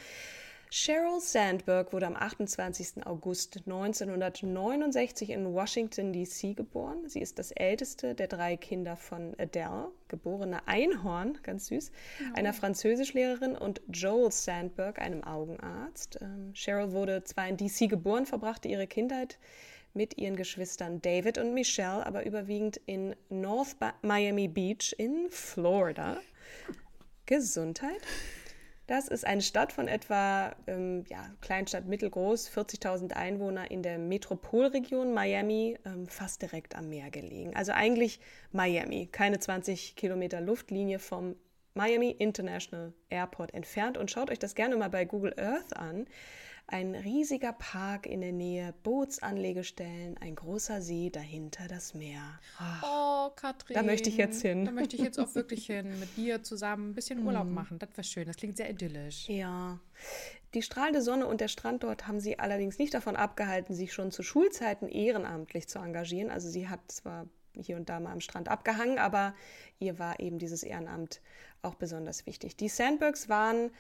Sheryl 0.69 1.21
Sandberg 1.21 1.93
wurde 1.93 2.07
am 2.07 2.15
28. 2.15 3.05
August 3.05 3.61
1969 3.65 5.29
in 5.29 5.53
Washington, 5.53 6.11
D.C. 6.11 6.53
geboren. 6.53 7.07
Sie 7.07 7.21
ist 7.21 7.39
das 7.39 7.51
älteste 7.51 8.15
der 8.15 8.27
drei 8.27 8.57
Kinder 8.57 8.97
von 8.97 9.33
Adele, 9.37 9.91
geborene 10.09 10.67
Einhorn, 10.67 11.37
ganz 11.41 11.67
süß, 11.67 11.91
einer 12.33 12.53
Französischlehrerin 12.53 13.55
und 13.55 13.81
Joel 13.87 14.31
Sandberg, 14.31 14.99
einem 14.99 15.23
Augenarzt. 15.23 16.19
Ähm, 16.21 16.51
Cheryl 16.53 16.91
wurde 16.91 17.23
zwar 17.23 17.47
in 17.47 17.55
D.C. 17.55 17.87
geboren, 17.87 18.25
verbrachte 18.25 18.67
ihre 18.67 18.87
Kindheit 18.87 19.39
mit 19.93 20.17
ihren 20.17 20.35
Geschwistern 20.35 21.01
David 21.01 21.37
und 21.37 21.53
Michelle, 21.53 22.05
aber 22.05 22.25
überwiegend 22.25 22.77
in 22.85 23.15
North 23.29 23.77
Miami 24.01 24.49
Beach 24.49 24.93
in 24.97 25.27
Florida. 25.29 26.17
Gesundheit. 27.25 28.01
Das 28.87 29.09
ist 29.09 29.27
eine 29.27 29.41
Stadt 29.41 29.73
von 29.73 29.89
etwa, 29.89 30.55
ähm, 30.65 31.03
ja, 31.09 31.29
Kleinstadt 31.41 31.87
mittelgroß, 31.87 32.47
40.000 32.47 33.11
Einwohner 33.11 33.69
in 33.69 33.83
der 33.83 33.97
Metropolregion 33.97 35.13
Miami, 35.13 35.77
ähm, 35.85 36.07
fast 36.07 36.41
direkt 36.41 36.73
am 36.73 36.87
Meer 36.87 37.11
gelegen. 37.11 37.53
Also 37.53 37.73
eigentlich 37.73 38.21
Miami, 38.53 39.09
keine 39.11 39.39
20 39.39 39.97
Kilometer 39.97 40.39
Luftlinie 40.39 40.99
vom 40.99 41.35
Miami 41.73 42.11
International 42.11 42.93
Airport 43.09 43.53
entfernt. 43.53 43.97
Und 43.97 44.09
schaut 44.09 44.31
euch 44.31 44.39
das 44.39 44.55
gerne 44.55 44.77
mal 44.77 44.89
bei 44.89 45.03
Google 45.03 45.33
Earth 45.37 45.75
an. 45.75 46.07
Ein 46.69 46.95
riesiger 46.95 47.53
Park 47.53 48.05
in 48.05 48.19
der 48.19 48.33
Nähe, 48.33 48.73
Bootsanlegestellen, 48.83 50.17
ein 50.17 50.35
großer 50.35 50.81
See, 50.81 51.09
dahinter 51.09 51.65
das 51.69 51.93
Meer. 51.93 52.39
Oh, 52.83 53.29
Katrin. 53.37 53.73
Da 53.73 53.83
möchte 53.83 54.09
ich 54.09 54.17
jetzt 54.17 54.41
hin. 54.41 54.65
Da 54.65 54.71
möchte 54.71 54.97
ich 54.97 55.01
jetzt 55.01 55.17
auch 55.17 55.33
wirklich 55.33 55.67
hin, 55.67 55.97
mit 55.97 56.17
dir 56.17 56.43
zusammen 56.43 56.89
ein 56.89 56.93
bisschen 56.93 57.25
Urlaub 57.25 57.45
mhm. 57.45 57.53
machen. 57.53 57.79
Das 57.79 57.91
wäre 57.91 58.03
schön, 58.03 58.27
das 58.27 58.35
klingt 58.35 58.57
sehr 58.57 58.69
idyllisch. 58.69 59.29
Ja. 59.29 59.79
Die 60.53 60.61
strahlende 60.61 61.01
Sonne 61.01 61.25
und 61.25 61.39
der 61.39 61.47
Strand 61.47 61.83
dort 61.83 62.05
haben 62.05 62.19
sie 62.19 62.37
allerdings 62.37 62.79
nicht 62.79 62.93
davon 62.93 63.15
abgehalten, 63.15 63.73
sich 63.73 63.93
schon 63.93 64.11
zu 64.11 64.21
Schulzeiten 64.21 64.89
ehrenamtlich 64.89 65.69
zu 65.69 65.79
engagieren. 65.79 66.29
Also 66.29 66.49
sie 66.49 66.67
hat 66.67 66.79
zwar 66.91 67.27
hier 67.55 67.77
und 67.77 67.87
da 67.87 68.01
mal 68.01 68.11
am 68.11 68.21
Strand 68.21 68.49
abgehangen, 68.49 68.99
aber 68.99 69.33
ihr 69.79 69.99
war 69.99 70.19
eben 70.19 70.37
dieses 70.37 70.63
Ehrenamt 70.63 71.21
auch 71.61 71.75
besonders 71.75 72.25
wichtig. 72.25 72.57
Die 72.57 72.69
Sandbergs 72.69 73.29
waren 73.29 73.71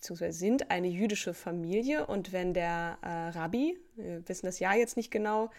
beziehungsweise 0.00 0.38
sind 0.38 0.70
eine 0.70 0.88
jüdische 0.88 1.34
Familie 1.34 2.06
und 2.06 2.32
wenn 2.32 2.54
der 2.54 2.96
äh, 3.02 3.38
Rabbi, 3.38 3.78
wir 3.96 4.26
wissen 4.26 4.46
das 4.46 4.58
Jahr 4.58 4.74
jetzt 4.74 4.96
nicht 4.96 5.10
genau, 5.10 5.50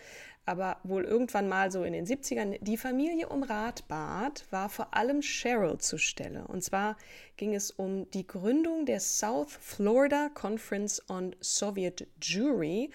aber 0.45 0.77
wohl 0.83 1.03
irgendwann 1.03 1.47
mal 1.47 1.71
so 1.71 1.83
in 1.83 1.93
den 1.93 2.07
70ern 2.07 2.57
die 2.59 2.77
Familie 2.77 3.29
um 3.29 3.43
Rat 3.43 3.87
bat, 3.87 4.45
war 4.49 4.67
vor 4.69 4.95
allem 4.95 5.21
Cheryl 5.21 5.77
zur 5.77 5.99
Stelle. 5.99 6.47
Und 6.47 6.63
zwar 6.63 6.97
ging 7.37 7.53
es 7.53 7.69
um 7.69 8.09
die 8.09 8.25
Gründung 8.25 8.87
der 8.87 8.99
South 8.99 9.51
Florida 9.51 10.29
Conference 10.33 11.07
on 11.07 11.35
Soviet 11.39 12.07
Jewry, 12.19 12.89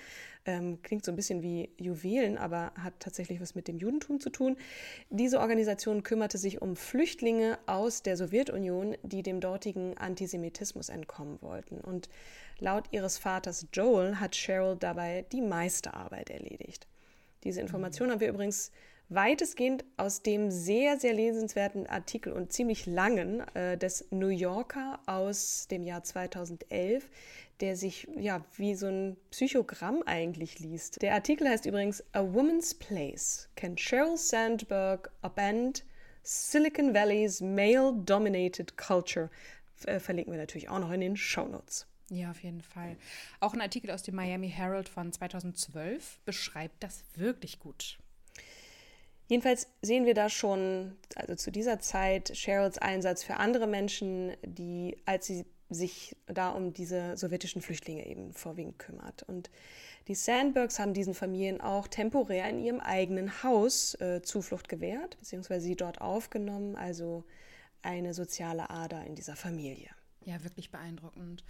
ähm, 0.46 0.80
klingt 0.82 1.04
so 1.04 1.12
ein 1.12 1.16
bisschen 1.16 1.42
wie 1.42 1.70
Juwelen, 1.76 2.38
aber 2.38 2.72
hat 2.80 2.94
tatsächlich 3.00 3.40
was 3.40 3.54
mit 3.54 3.68
dem 3.68 3.78
Judentum 3.78 4.20
zu 4.20 4.30
tun. 4.30 4.56
Diese 5.10 5.40
Organisation 5.40 6.02
kümmerte 6.02 6.38
sich 6.38 6.62
um 6.62 6.76
Flüchtlinge 6.76 7.58
aus 7.66 8.02
der 8.02 8.16
Sowjetunion, 8.16 8.96
die 9.02 9.22
dem 9.22 9.40
dortigen 9.40 9.98
Antisemitismus 9.98 10.88
entkommen 10.88 11.38
wollten. 11.42 11.80
Und 11.80 12.08
laut 12.58 12.84
ihres 12.92 13.18
Vaters 13.18 13.66
Joel 13.72 14.16
hat 14.20 14.34
Cheryl 14.34 14.76
dabei 14.76 15.26
die 15.32 15.42
meiste 15.42 15.94
Arbeit 15.94 16.30
erledigt. 16.30 16.86
Diese 17.44 17.60
Information 17.60 18.08
mhm. 18.08 18.12
haben 18.12 18.20
wir 18.20 18.28
übrigens 18.28 18.70
weitestgehend 19.08 19.84
aus 19.96 20.22
dem 20.22 20.50
sehr, 20.50 20.98
sehr 20.98 21.12
lesenswerten 21.12 21.86
Artikel 21.86 22.32
und 22.32 22.52
ziemlich 22.52 22.86
langen 22.86 23.40
äh, 23.54 23.78
des 23.78 24.06
New 24.10 24.28
Yorker 24.28 24.98
aus 25.06 25.68
dem 25.70 25.84
Jahr 25.84 26.02
2011, 26.02 27.08
der 27.60 27.76
sich 27.76 28.08
ja 28.16 28.44
wie 28.56 28.74
so 28.74 28.86
ein 28.86 29.16
Psychogramm 29.30 30.02
eigentlich 30.04 30.58
liest. 30.58 31.02
Der 31.02 31.14
Artikel 31.14 31.48
heißt 31.48 31.66
übrigens 31.66 32.04
A 32.12 32.22
Woman's 32.22 32.74
Place. 32.74 33.48
Can 33.56 33.78
Sheryl 33.78 34.16
Sandberg 34.16 35.10
upend 35.22 35.84
Silicon 36.22 36.94
Valley's 36.94 37.40
male-dominated 37.40 38.76
culture? 38.76 39.30
Äh, 39.84 40.00
verlinken 40.00 40.32
wir 40.32 40.40
natürlich 40.40 40.68
auch 40.68 40.78
noch 40.78 40.90
in 40.90 41.00
den 41.00 41.16
Show 41.16 41.46
Notes. 41.46 41.86
Ja, 42.08 42.30
auf 42.30 42.42
jeden 42.42 42.62
Fall. 42.62 42.96
Auch 43.40 43.52
ein 43.52 43.60
Artikel 43.60 43.90
aus 43.90 44.02
dem 44.02 44.14
Miami 44.14 44.48
Herald 44.48 44.88
von 44.88 45.12
2012 45.12 46.20
beschreibt 46.24 46.82
das 46.82 47.04
wirklich 47.16 47.58
gut. 47.58 47.98
Jedenfalls 49.28 49.68
sehen 49.82 50.06
wir 50.06 50.14
da 50.14 50.28
schon, 50.28 50.96
also 51.16 51.34
zu 51.34 51.50
dieser 51.50 51.80
Zeit, 51.80 52.32
Cheryls 52.32 52.78
Einsatz 52.78 53.24
für 53.24 53.38
andere 53.38 53.66
Menschen, 53.66 54.36
die, 54.44 54.98
als 55.04 55.26
sie 55.26 55.44
sich 55.68 56.16
da 56.26 56.50
um 56.50 56.72
diese 56.72 57.16
sowjetischen 57.16 57.60
Flüchtlinge 57.60 58.06
eben 58.06 58.32
vorwiegend 58.32 58.78
kümmert. 58.78 59.22
Und 59.24 59.50
die 60.08 60.14
Sandbergs 60.14 60.78
haben 60.78 60.94
diesen 60.94 61.14
Familien 61.14 61.60
auch 61.60 61.88
temporär 61.88 62.48
in 62.48 62.60
ihrem 62.60 62.80
eigenen 62.80 63.42
Haus 63.42 63.94
äh, 64.00 64.22
Zuflucht 64.22 64.68
gewährt, 64.68 65.18
beziehungsweise 65.18 65.66
sie 65.66 65.76
dort 65.76 66.00
aufgenommen, 66.00 66.76
also 66.76 67.24
eine 67.82 68.14
soziale 68.14 68.70
Ader 68.70 69.04
in 69.04 69.14
dieser 69.14 69.36
Familie. 69.36 69.90
Ja, 70.24 70.42
wirklich 70.42 70.70
beeindruckend. 70.70 71.44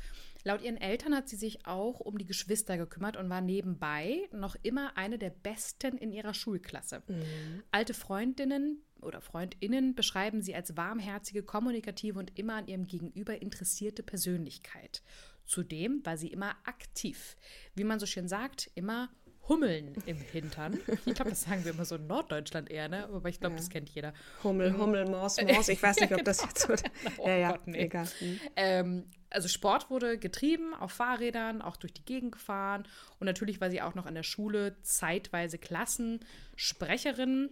Laut 0.44 0.62
ihren 0.62 0.76
Eltern 0.76 1.14
hat 1.14 1.28
sie 1.28 1.37
sich 1.37 1.66
auch 1.66 1.99
um 1.99 2.18
die 2.18 2.26
Geschwister 2.26 2.76
gekümmert 2.76 3.16
und 3.16 3.28
war 3.28 3.40
nebenbei 3.40 4.28
noch 4.32 4.54
immer 4.62 4.96
eine 4.96 5.18
der 5.18 5.30
Besten 5.30 5.96
in 5.96 6.12
ihrer 6.12 6.35
Schulklasse. 6.35 7.02
Mhm. 7.08 7.62
Alte 7.70 7.94
Freundinnen 7.94 8.82
oder 9.03 9.21
Freundinnen 9.21 9.95
beschreiben 9.95 10.43
sie 10.43 10.55
als 10.55 10.76
warmherzige, 10.76 11.43
kommunikative 11.43 12.19
und 12.19 12.38
immer 12.38 12.55
an 12.55 12.67
ihrem 12.67 12.87
Gegenüber 12.87 13.41
interessierte 13.41 14.03
Persönlichkeit. 14.03 15.03
Zudem 15.45 16.05
war 16.05 16.17
sie 16.17 16.29
immer 16.29 16.57
aktiv. 16.65 17.37
Wie 17.75 17.85
man 17.85 18.00
so 18.00 18.07
schön 18.07 18.29
sagt, 18.29 18.71
immer 18.75 19.09
Hummeln 19.49 19.95
im 20.07 20.17
Hintern. 20.17 20.79
Ich 21.05 21.15
glaube, 21.15 21.31
das 21.31 21.43
sagen 21.43 21.65
wir 21.65 21.73
immer 21.73 21.85
so 21.85 21.97
in 21.97 22.07
Norddeutschland 22.07 22.71
eher, 22.71 22.88
ne? 22.88 23.05
Aber 23.05 23.29
ich 23.29 23.38
glaube, 23.38 23.55
ja. 23.55 23.59
das 23.59 23.71
kennt 23.71 23.88
jeder. 23.91 24.12
Hummel, 24.43 24.73
mhm. 24.73 24.79
Hummel, 24.79 25.05
Mors, 25.07 25.41
Mors. 25.41 25.69
Ich 25.69 25.83
weiß 25.83 26.00
nicht, 26.00 26.12
ob 26.12 26.25
das 26.25 26.43
jetzt 26.43 26.67
so. 26.67 26.75
oh 27.19 27.26
ja, 27.29 27.37
ja, 27.37 27.50
Gott, 27.53 27.67
nee. 27.67 27.85
egal. 27.85 28.09
Mhm. 28.21 28.41
Ähm, 28.57 29.05
also 29.31 29.49
Sport 29.49 29.91
wurde 29.91 30.19
getrieben 30.19 30.75
auf 30.75 30.93
Fahrrädern, 30.93 31.62
auch 31.62 31.76
durch 31.76 31.93
die 31.93 32.05
Gegend 32.05 32.33
gefahren. 32.33 32.88
Und 33.21 33.26
natürlich 33.26 33.61
war 33.61 33.71
sie 33.71 33.83
auch 33.83 33.95
noch 33.95 34.07
an 34.07 34.15
der 34.15 34.23
Schule 34.23 34.76
zeitweise 34.83 35.59
Klassensprecherin. 35.59 37.50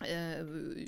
Äh, 0.00 0.44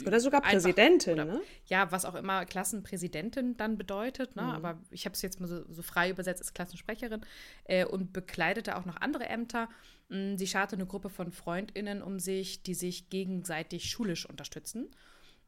oder 0.06 0.20
sogar 0.20 0.40
Präsidentin, 0.40 1.14
oder, 1.14 1.24
ne? 1.24 1.42
Ja, 1.66 1.90
was 1.90 2.04
auch 2.04 2.14
immer 2.14 2.44
Klassenpräsidentin 2.44 3.56
dann 3.56 3.76
bedeutet, 3.76 4.36
ne? 4.36 4.42
Mhm. 4.42 4.50
aber 4.50 4.78
ich 4.90 5.04
habe 5.04 5.14
es 5.14 5.22
jetzt 5.22 5.40
mal 5.40 5.48
so, 5.48 5.64
so, 5.68 5.82
frei 5.82 6.10
übersetzt 6.10 6.42
als 6.42 6.54
Klassensprecherin 6.54 7.20
äh, 7.64 7.84
und 7.84 8.12
bekleidete 8.12 8.76
auch 8.76 8.84
noch 8.84 8.96
andere 8.96 9.26
Ämter. 9.26 9.68
Mm, 10.10 10.36
sie 10.36 10.46
scharte 10.46 10.76
eine 10.76 10.86
Gruppe 10.86 11.10
von 11.10 11.32
FreundInnen 11.32 12.02
um 12.02 12.20
sich, 12.20 12.62
die 12.62 12.74
sich 12.74 13.10
gegenseitig 13.10 13.90
schulisch 13.90 14.26
unterstützen. 14.26 14.88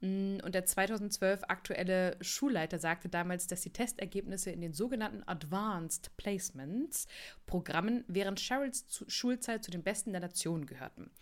Mm, 0.00 0.38
und 0.42 0.56
der 0.56 0.66
2012 0.66 1.44
aktuelle 1.46 2.16
Schulleiter 2.20 2.80
sagte 2.80 3.08
damals, 3.08 3.46
dass 3.46 3.60
die 3.60 3.72
Testergebnisse 3.72 4.50
in 4.50 4.60
den 4.60 4.72
sogenannten 4.72 5.22
Advanced 5.26 6.16
Placements 6.16 7.06
Programmen 7.46 8.04
während 8.08 8.40
Cheryls 8.40 9.04
Schulzeit 9.06 9.62
zu 9.62 9.70
den 9.70 9.84
besten 9.84 10.10
der 10.10 10.20
Nation 10.20 10.66
gehörten 10.66 11.12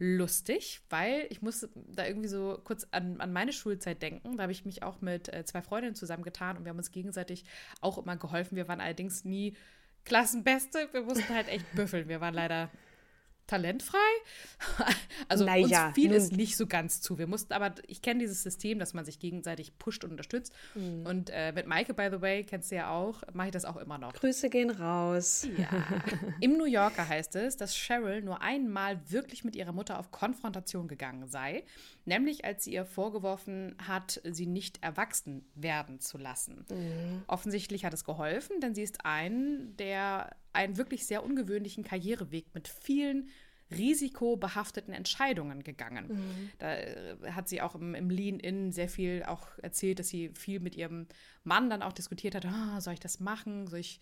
lustig, 0.00 0.80
weil 0.88 1.26
ich 1.28 1.42
muss 1.42 1.68
da 1.74 2.06
irgendwie 2.06 2.28
so 2.28 2.58
kurz 2.64 2.86
an, 2.90 3.20
an 3.20 3.32
meine 3.32 3.52
Schulzeit 3.52 4.00
denken. 4.00 4.36
Da 4.36 4.44
habe 4.44 4.52
ich 4.52 4.64
mich 4.64 4.82
auch 4.82 5.02
mit 5.02 5.32
äh, 5.32 5.44
zwei 5.44 5.60
Freundinnen 5.60 5.94
zusammengetan 5.94 6.56
und 6.56 6.64
wir 6.64 6.70
haben 6.70 6.78
uns 6.78 6.90
gegenseitig 6.90 7.44
auch 7.82 7.98
immer 7.98 8.16
geholfen. 8.16 8.56
Wir 8.56 8.66
waren 8.66 8.80
allerdings 8.80 9.26
nie 9.26 9.54
Klassenbeste. 10.06 10.88
Wir 10.92 11.02
mussten 11.02 11.28
halt 11.28 11.48
echt 11.48 11.70
büffeln. 11.74 12.08
Wir 12.08 12.22
waren 12.22 12.32
leider 12.32 12.70
talentfrei. 13.50 13.98
Also 15.28 15.44
naja, 15.44 15.86
uns 15.86 15.94
fiel 15.94 16.12
es 16.12 16.32
nicht 16.32 16.56
so 16.56 16.66
ganz 16.66 17.00
zu. 17.00 17.18
Wir 17.18 17.26
mussten, 17.26 17.52
aber 17.52 17.74
ich 17.86 18.02
kenne 18.02 18.20
dieses 18.20 18.42
System, 18.42 18.78
dass 18.78 18.94
man 18.94 19.04
sich 19.04 19.18
gegenseitig 19.18 19.78
pusht 19.78 20.02
und 20.02 20.10
unterstützt. 20.10 20.52
Mhm. 20.74 21.06
Und 21.06 21.30
äh, 21.30 21.52
mit 21.52 21.66
Maike, 21.66 21.94
by 21.94 22.08
the 22.10 22.20
way, 22.20 22.42
kennst 22.42 22.70
du 22.70 22.76
ja 22.76 22.90
auch, 22.90 23.22
mache 23.32 23.48
ich 23.48 23.52
das 23.52 23.64
auch 23.64 23.76
immer 23.76 23.98
noch. 23.98 24.12
Grüße 24.14 24.50
gehen 24.50 24.70
raus. 24.70 25.46
Ja. 25.56 25.68
Im 26.40 26.56
New 26.56 26.64
Yorker 26.64 27.06
heißt 27.06 27.36
es, 27.36 27.56
dass 27.56 27.76
Cheryl 27.76 28.22
nur 28.22 28.42
einmal 28.42 29.00
wirklich 29.08 29.44
mit 29.44 29.54
ihrer 29.54 29.72
Mutter 29.72 29.98
auf 29.98 30.10
Konfrontation 30.10 30.88
gegangen 30.88 31.28
sei, 31.28 31.64
nämlich 32.10 32.44
als 32.44 32.64
sie 32.64 32.74
ihr 32.74 32.84
vorgeworfen 32.84 33.76
hat, 33.78 34.20
sie 34.24 34.46
nicht 34.46 34.82
erwachsen 34.82 35.46
werden 35.54 36.00
zu 36.00 36.18
lassen. 36.18 36.66
Mhm. 36.68 37.22
Offensichtlich 37.28 37.84
hat 37.84 37.94
es 37.94 38.04
geholfen, 38.04 38.60
denn 38.60 38.74
sie 38.74 38.82
ist 38.82 39.04
ein 39.06 39.76
der 39.78 40.36
einen 40.52 40.76
wirklich 40.76 41.06
sehr 41.06 41.24
ungewöhnlichen 41.24 41.84
Karriereweg 41.84 42.52
mit 42.52 42.66
vielen 42.66 43.28
risikobehafteten 43.70 44.92
Entscheidungen 44.92 45.62
gegangen. 45.62 46.08
Mhm. 46.08 46.50
Da 46.58 46.74
äh, 46.74 47.16
hat 47.30 47.48
sie 47.48 47.62
auch 47.62 47.76
im, 47.76 47.94
im 47.94 48.10
Lean-In 48.10 48.72
sehr 48.72 48.88
viel 48.88 49.22
auch 49.22 49.46
erzählt, 49.62 50.00
dass 50.00 50.08
sie 50.08 50.30
viel 50.34 50.58
mit 50.58 50.74
ihrem 50.74 51.06
Mann 51.44 51.70
dann 51.70 51.82
auch 51.82 51.92
diskutiert 51.92 52.34
hat, 52.34 52.44
oh, 52.44 52.80
soll 52.80 52.94
ich 52.94 53.00
das 53.00 53.20
machen, 53.20 53.68
soll 53.68 53.78
ich 53.78 54.00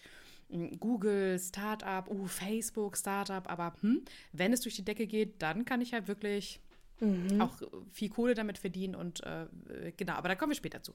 Google, 0.81 1.39
Startup, 1.39 2.09
uh, 2.09 2.27
Facebook, 2.27 2.97
Startup, 2.97 3.47
aber 3.51 3.75
hm, 3.83 4.03
wenn 4.33 4.55
es 4.55 4.63
durch 4.63 4.77
die 4.77 4.85
Decke 4.85 5.07
geht, 5.07 5.43
dann 5.43 5.67
kann 5.67 5.83
ich 5.83 5.93
halt 5.93 6.09
wirklich 6.09 6.63
Mhm. 7.01 7.41
Auch 7.41 7.55
viel 7.93 8.09
Kohle 8.09 8.35
damit 8.35 8.59
verdienen 8.59 8.95
und 8.95 9.23
äh, 9.25 9.47
genau, 9.97 10.15
aber 10.15 10.29
da 10.29 10.35
kommen 10.35 10.51
wir 10.51 10.57
später 10.57 10.83
zu. 10.83 10.95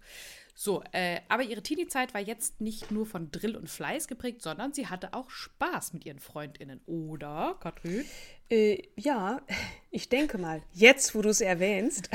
So, 0.55 0.83
äh, 0.91 1.19
aber 1.29 1.43
ihre 1.43 1.63
Teenie-Zeit 1.63 2.13
war 2.13 2.21
jetzt 2.21 2.61
nicht 2.61 2.91
nur 2.91 3.07
von 3.07 3.31
Drill 3.31 3.55
und 3.55 3.69
Fleiß 3.69 4.07
geprägt, 4.07 4.43
sondern 4.43 4.71
sie 4.71 4.87
hatte 4.87 5.13
auch 5.13 5.29
Spaß 5.31 5.93
mit 5.93 6.05
ihren 6.05 6.19
FreundInnen, 6.19 6.79
oder, 6.85 7.57
Katrin? 7.59 8.05
Äh, 8.49 8.83
ja, 8.95 9.41
ich 9.89 10.09
denke 10.09 10.37
mal, 10.37 10.61
jetzt, 10.71 11.15
wo 11.15 11.23
du 11.23 11.29
es 11.29 11.41
erwähnst. 11.41 12.09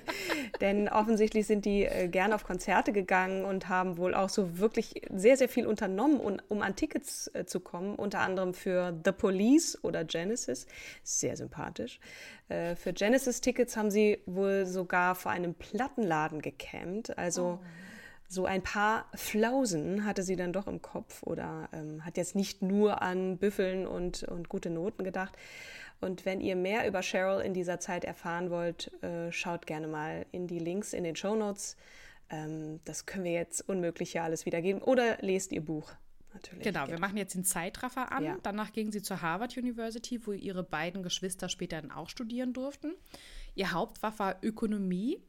Denn 0.60 0.88
offensichtlich 0.90 1.46
sind 1.46 1.64
die 1.64 1.84
äh, 1.84 2.08
gern 2.08 2.34
auf 2.34 2.44
Konzerte 2.44 2.92
gegangen 2.92 3.46
und 3.46 3.70
haben 3.70 3.96
wohl 3.96 4.14
auch 4.14 4.28
so 4.28 4.58
wirklich 4.58 5.02
sehr, 5.10 5.38
sehr 5.38 5.48
viel 5.48 5.66
unternommen, 5.66 6.20
um, 6.20 6.36
um 6.48 6.60
an 6.60 6.76
Tickets 6.76 7.30
äh, 7.32 7.46
zu 7.46 7.60
kommen. 7.60 7.94
Unter 7.94 8.20
anderem 8.20 8.52
für 8.52 9.00
The 9.02 9.12
Police 9.12 9.82
oder 9.82 10.04
Genesis. 10.04 10.66
Sehr 11.04 11.38
sympathisch. 11.38 12.00
Äh, 12.50 12.74
für 12.76 12.92
Genesis-Tickets 12.92 13.78
haben 13.78 13.90
sie 13.90 14.18
wohl 14.26 14.66
sogar 14.66 15.14
vor 15.14 15.32
einem 15.32 15.54
Plattenladen 15.54 16.42
gecampt. 16.42 17.16
Also. 17.16 17.60
Oh 17.62 17.77
so 18.28 18.44
ein 18.44 18.62
paar 18.62 19.06
Flausen 19.14 20.04
hatte 20.04 20.22
sie 20.22 20.36
dann 20.36 20.52
doch 20.52 20.66
im 20.66 20.82
Kopf 20.82 21.22
oder 21.22 21.68
ähm, 21.72 22.04
hat 22.04 22.18
jetzt 22.18 22.36
nicht 22.36 22.60
nur 22.60 23.00
an 23.00 23.38
Büffeln 23.38 23.86
und, 23.86 24.22
und 24.24 24.50
gute 24.50 24.68
Noten 24.68 25.02
gedacht. 25.02 25.34
Und 26.00 26.26
wenn 26.26 26.40
ihr 26.40 26.54
mehr 26.54 26.86
über 26.86 27.00
Cheryl 27.00 27.40
in 27.40 27.54
dieser 27.54 27.80
Zeit 27.80 28.04
erfahren 28.04 28.50
wollt, 28.50 28.92
äh, 29.02 29.32
schaut 29.32 29.66
gerne 29.66 29.88
mal 29.88 30.26
in 30.30 30.46
die 30.46 30.58
Links 30.58 30.92
in 30.92 31.04
den 31.04 31.16
Show 31.16 31.34
Notes. 31.34 31.76
Ähm, 32.30 32.80
das 32.84 33.06
können 33.06 33.24
wir 33.24 33.32
jetzt 33.32 33.66
unmöglich 33.68 34.12
hier 34.12 34.22
alles 34.22 34.46
wiedergeben. 34.46 34.82
Oder 34.82 35.16
lest 35.22 35.50
ihr 35.52 35.64
Buch. 35.64 35.90
Natürlich. 36.34 36.62
Genau, 36.62 36.86
wir 36.86 37.00
machen 37.00 37.16
jetzt 37.16 37.34
den 37.34 37.44
Zeitraffer 37.44 38.12
an. 38.12 38.22
Ja. 38.22 38.36
Danach 38.42 38.72
ging 38.72 38.92
sie 38.92 39.02
zur 39.02 39.22
Harvard 39.22 39.56
University, 39.56 40.24
wo 40.26 40.32
ihre 40.32 40.62
beiden 40.62 41.02
Geschwister 41.02 41.48
später 41.48 41.80
dann 41.80 41.90
auch 41.90 42.10
studieren 42.10 42.52
durften. 42.52 42.92
Ihr 43.54 43.72
Hauptfach 43.72 44.18
war 44.18 44.36
Ökonomie 44.42 45.22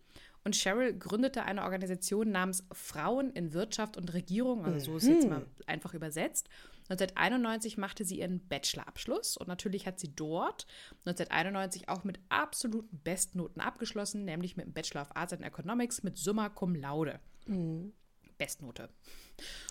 und 0.43 0.55
Cheryl 0.55 0.97
gründete 0.97 1.43
eine 1.43 1.63
Organisation 1.63 2.31
namens 2.31 2.63
Frauen 2.71 3.31
in 3.31 3.53
Wirtschaft 3.53 3.97
und 3.97 4.13
Regierung, 4.13 4.65
also 4.65 4.91
so 4.91 4.97
ist 4.97 5.07
jetzt 5.07 5.23
mhm. 5.25 5.29
mal 5.29 5.45
einfach 5.67 5.93
übersetzt. 5.93 6.49
1991 6.89 7.77
machte 7.77 8.03
sie 8.03 8.19
ihren 8.19 8.47
Bachelorabschluss 8.47 9.37
und 9.37 9.47
natürlich 9.47 9.85
hat 9.85 9.99
sie 9.99 10.13
dort 10.15 10.65
1991 11.05 11.87
auch 11.87 12.03
mit 12.03 12.19
absoluten 12.29 12.99
Bestnoten 13.03 13.61
abgeschlossen, 13.61 14.25
nämlich 14.25 14.57
mit 14.57 14.65
dem 14.65 14.73
Bachelor 14.73 15.03
of 15.03 15.15
Arts 15.15 15.33
and 15.33 15.43
Economics 15.43 16.01
mit 16.01 16.17
Summa 16.17 16.49
Cum 16.49 16.73
Laude. 16.73 17.19
Mhm. 17.45 17.93
Bestnote. 18.39 18.89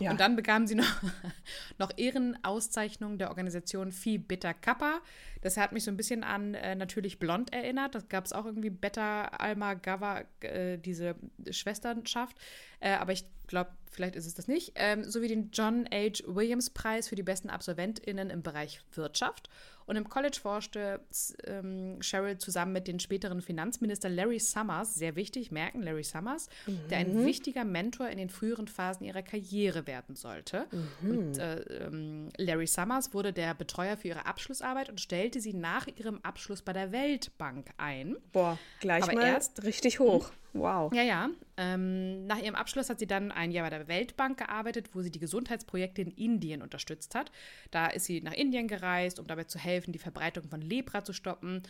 Ja. 0.01 0.11
Und 0.11 0.21
dann 0.21 0.37
bekamen 0.37 0.67
sie 0.67 0.75
noch, 0.75 1.03
noch 1.79 1.91
Ehrenauszeichnungen 1.97 3.19
der 3.19 3.29
Organisation 3.29 3.93
Phi 3.93 4.19
Beta 4.19 4.53
Kappa. 4.53 5.01
Das 5.41 5.57
hat 5.57 5.73
mich 5.73 5.85
so 5.85 5.91
ein 5.91 5.97
bisschen 5.97 6.25
an 6.25 6.55
äh, 6.55 6.75
natürlich 6.75 7.19
Blond 7.19 7.53
erinnert. 7.53 7.95
Das 7.95 8.09
gab 8.09 8.25
es 8.25 8.33
auch 8.33 8.45
irgendwie 8.45 8.71
Beta 8.71 9.27
Alma 9.27 9.75
Gava, 9.75 10.25
äh, 10.41 10.79
diese 10.79 11.15
Schwesternschaft. 11.51 12.37
Äh, 12.81 12.93
aber 12.93 13.13
ich 13.13 13.25
glaube, 13.47 13.71
vielleicht 13.91 14.17
ist 14.17 14.27
es 14.27 14.35
das 14.35 14.49
nicht. 14.49 14.73
Ähm, 14.77 15.05
sowie 15.05 15.29
den 15.29 15.51
John 15.53 15.89
H. 15.93 16.25
Williams 16.27 16.71
Preis 16.71 17.09
für 17.09 17.17
die 17.17 17.23
besten 17.23 17.51
AbsolventInnen 17.51 18.31
im 18.31 18.43
Bereich 18.43 18.81
Wirtschaft. 18.95 19.49
Und 19.87 19.97
im 19.97 20.07
College 20.07 20.39
forschte 20.41 21.01
ähm, 21.47 21.99
Cheryl 22.03 22.37
zusammen 22.37 22.75
mit 22.75 22.87
dem 22.89 22.99
späteren 22.99 23.41
Finanzminister 23.41 24.11
Larry 24.11 24.39
Summers, 24.39 24.95
sehr 24.95 25.17
wichtig, 25.17 25.51
merken 25.51 25.83
Larry 25.83 26.05
Summers, 26.05 26.51
mhm. 26.67 26.79
der 26.91 26.99
ein 26.99 27.15
mhm. 27.15 27.25
wichtiger 27.25 27.65
Mentor 27.65 28.09
in 28.09 28.19
den 28.19 28.29
früheren 28.29 28.69
Phasen 28.69 29.07
ihrer 29.07 29.23
Karriere 29.23 29.49
werden 29.87 30.17
sollte. 30.17 30.67
Mhm. 31.00 31.11
Und 31.11 31.38
äh, 31.38 31.61
ähm, 31.87 32.29
Larry 32.37 32.67
Summers 32.67 33.12
wurde 33.15 33.33
der 33.33 33.55
Betreuer 33.55 33.97
für 33.97 34.09
ihre 34.09 34.27
Abschlussarbeit 34.27 34.88
und 34.88 35.00
stellte 35.00 35.41
sie 35.41 35.55
nach 35.55 35.87
ihrem 35.87 36.21
Abschluss 36.23 36.62
bei 36.62 36.73
der 36.73 36.93
Weltbank 36.93 37.71
ein. 37.77 38.17
Boah, 38.33 38.59
gleich 38.81 39.05
Aber 39.05 39.15
mal 39.15 39.27
erst 39.27 39.62
richtig 39.65 40.00
hoch. 40.00 40.31
Wow. 40.53 40.93
Ja, 40.93 41.03
ja. 41.03 41.31
Ähm, 41.57 42.27
nach 42.27 42.38
ihrem 42.38 42.55
Abschluss 42.55 42.91
hat 42.91 42.99
sie 42.99 43.07
dann 43.07 43.31
ein 43.31 43.50
Jahr 43.50 43.69
bei 43.69 43.77
der 43.77 43.88
Weltbank 43.88 44.38
gearbeitet, 44.38 44.91
wo 44.95 45.03
sie 45.03 45.11
die 45.11 45.19
Gesundheitsprojekte 45.19 46.03
in 46.03 46.11
Indien 46.11 46.62
unterstützt 46.62 47.15
hat. 47.15 47.31
Da 47.71 47.88
ist 47.88 48.07
sie 48.07 48.21
nach 48.21 48.33
Indien 48.33 48.69
gereist, 48.69 49.19
um 49.19 49.27
dabei 49.27 49.45
zu 49.45 49.59
helfen, 49.59 49.93
die 49.93 49.99
Verbreitung 49.99 50.49
von 50.49 50.61
Lepra 50.61 51.05
zu 51.05 51.12
stoppen. 51.12 51.62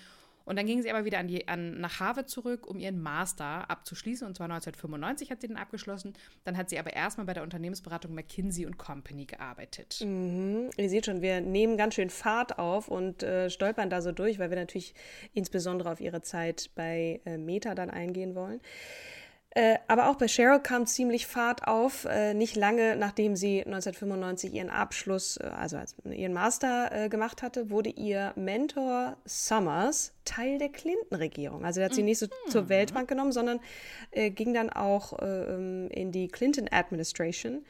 Und 0.49 0.57
dann 0.57 0.65
ging 0.65 0.81
sie 0.81 0.91
aber 0.91 1.05
wieder 1.05 1.19
an 1.19 1.29
die, 1.29 1.47
an, 1.47 1.79
nach 1.79 2.01
Harvard 2.01 2.31
zurück, 2.31 2.67
um 2.67 2.79
ihren 2.79 3.03
Master 3.03 3.71
abzuschließen. 3.71 4.27
Und 4.27 4.35
zwar 4.35 4.47
1995 4.47 5.31
hat 5.31 5.43
sie 5.43 5.47
den 5.47 5.59
abgeschlossen. 5.59 6.15
Dann 6.45 6.57
hat 6.57 6.71
sie 6.71 6.79
aber 6.79 6.95
erstmal 6.95 7.27
bei 7.27 7.35
der 7.35 7.43
Unternehmensberatung 7.43 8.15
McKinsey 8.15 8.65
Company 8.79 9.27
gearbeitet. 9.27 10.01
Mhm. 10.03 10.71
Ihr 10.79 10.89
seht 10.89 11.05
schon, 11.05 11.21
wir 11.21 11.43
nehmen 11.43 11.77
ganz 11.77 11.97
schön 11.97 12.09
Fahrt 12.09 12.59
auf 12.59 12.89
und 12.89 13.23
äh, 13.23 13.51
stolpern 13.51 13.91
da 13.91 14.01
so 14.01 14.11
durch, 14.11 14.39
weil 14.39 14.49
wir 14.49 14.57
natürlich 14.57 14.95
insbesondere 15.35 15.93
auf 15.93 16.01
ihre 16.01 16.23
Zeit 16.23 16.71
bei 16.75 17.21
äh, 17.27 17.37
Meta 17.37 17.75
dann 17.75 17.91
eingehen 17.91 18.35
wollen. 18.35 18.63
Äh, 19.51 19.79
aber 19.89 20.11
auch 20.11 20.17
bei 20.17 20.27
Cheryl 20.29 20.61
kam 20.61 20.87
ziemlich 20.87 21.27
Fahrt 21.27 21.67
auf. 21.67 22.05
Äh, 22.05 22.35
nicht 22.35 22.55
lange 22.55 22.97
nachdem 22.97 23.35
sie 23.35 23.65
1995 23.65 24.53
ihren 24.53 24.69
Abschluss, 24.69 25.39
äh, 25.39 25.47
also 25.47 25.79
ihren 26.05 26.35
Master 26.35 26.91
äh, 26.93 27.09
gemacht 27.09 27.43
hatte, 27.43 27.71
wurde 27.71 27.89
ihr 27.91 28.33
Mentor 28.37 29.17
Summers 29.25 30.13
Teil 30.25 30.59
der 30.59 30.69
Clinton-Regierung. 30.69 31.65
Also 31.65 31.81
er 31.81 31.87
hat 31.87 31.95
sie 31.95 32.03
nicht 32.03 32.19
so 32.19 32.27
mhm. 32.27 32.51
zur 32.51 32.69
Weltbank 32.69 33.09
genommen, 33.09 33.33
sondern 33.33 33.61
äh, 34.11 34.31
ging 34.31 34.53
dann 34.53 34.69
auch 34.69 35.19
ähm, 35.23 35.89
in 35.91 36.13
die 36.13 36.29
Clinton 36.29 36.69
Administration. 36.71 37.65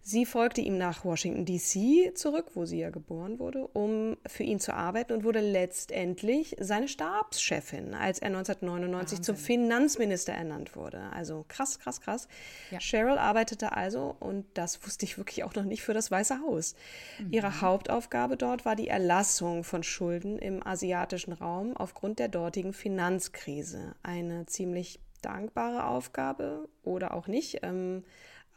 Sie 0.00 0.24
folgte 0.24 0.62
ihm 0.62 0.78
nach 0.78 1.04
Washington, 1.04 1.44
D.C. 1.44 2.12
zurück, 2.14 2.52
wo 2.54 2.64
sie 2.64 2.78
ja 2.78 2.88
geboren 2.88 3.38
wurde, 3.38 3.66
um 3.68 4.16
für 4.26 4.42
ihn 4.42 4.58
zu 4.58 4.72
arbeiten 4.72 5.12
und 5.12 5.22
wurde 5.22 5.40
letztendlich 5.40 6.56
seine 6.58 6.88
Stabschefin, 6.88 7.92
als 7.94 8.18
er 8.18 8.28
1999 8.28 9.18
Wahnsinn. 9.18 9.22
zum 9.22 9.36
Finanzminister 9.36 10.32
ernannt 10.32 10.76
wurde. 10.76 11.02
Also 11.12 11.44
krass, 11.48 11.78
krass, 11.78 12.00
krass. 12.00 12.28
Ja. 12.70 12.78
Cheryl 12.78 13.18
arbeitete 13.18 13.72
also, 13.72 14.16
und 14.18 14.46
das 14.54 14.82
wusste 14.86 15.04
ich 15.04 15.18
wirklich 15.18 15.44
auch 15.44 15.54
noch 15.54 15.64
nicht, 15.64 15.82
für 15.82 15.94
das 15.94 16.10
Weiße 16.10 16.40
Haus. 16.40 16.74
Mhm. 17.18 17.32
Ihre 17.32 17.60
Hauptaufgabe 17.60 18.38
dort 18.38 18.64
war 18.64 18.76
die 18.76 18.88
Erlassung 18.88 19.62
von 19.62 19.82
Schulden 19.82 20.38
im 20.38 20.66
asiatischen 20.66 21.32
Raum 21.32 21.76
aufgrund 21.76 22.18
der 22.18 22.28
dortigen 22.28 22.72
Finanzkrise. 22.72 23.94
Eine 24.02 24.46
ziemlich 24.46 25.00
dankbare 25.22 25.86
Aufgabe 25.86 26.68
oder 26.82 27.14
auch 27.14 27.26
nicht. 27.26 27.58
Ähm, 27.62 28.04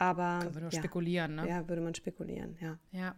aber. 0.01 0.39
Können 0.39 0.55
wir 0.55 0.61
nur 0.61 0.71
ja, 0.71 0.79
spekulieren, 0.79 1.35
ne? 1.35 1.47
Ja, 1.47 1.69
würde 1.69 1.81
man 1.81 1.93
spekulieren, 1.93 2.57
ja. 2.59 2.79
Ja. 2.91 3.15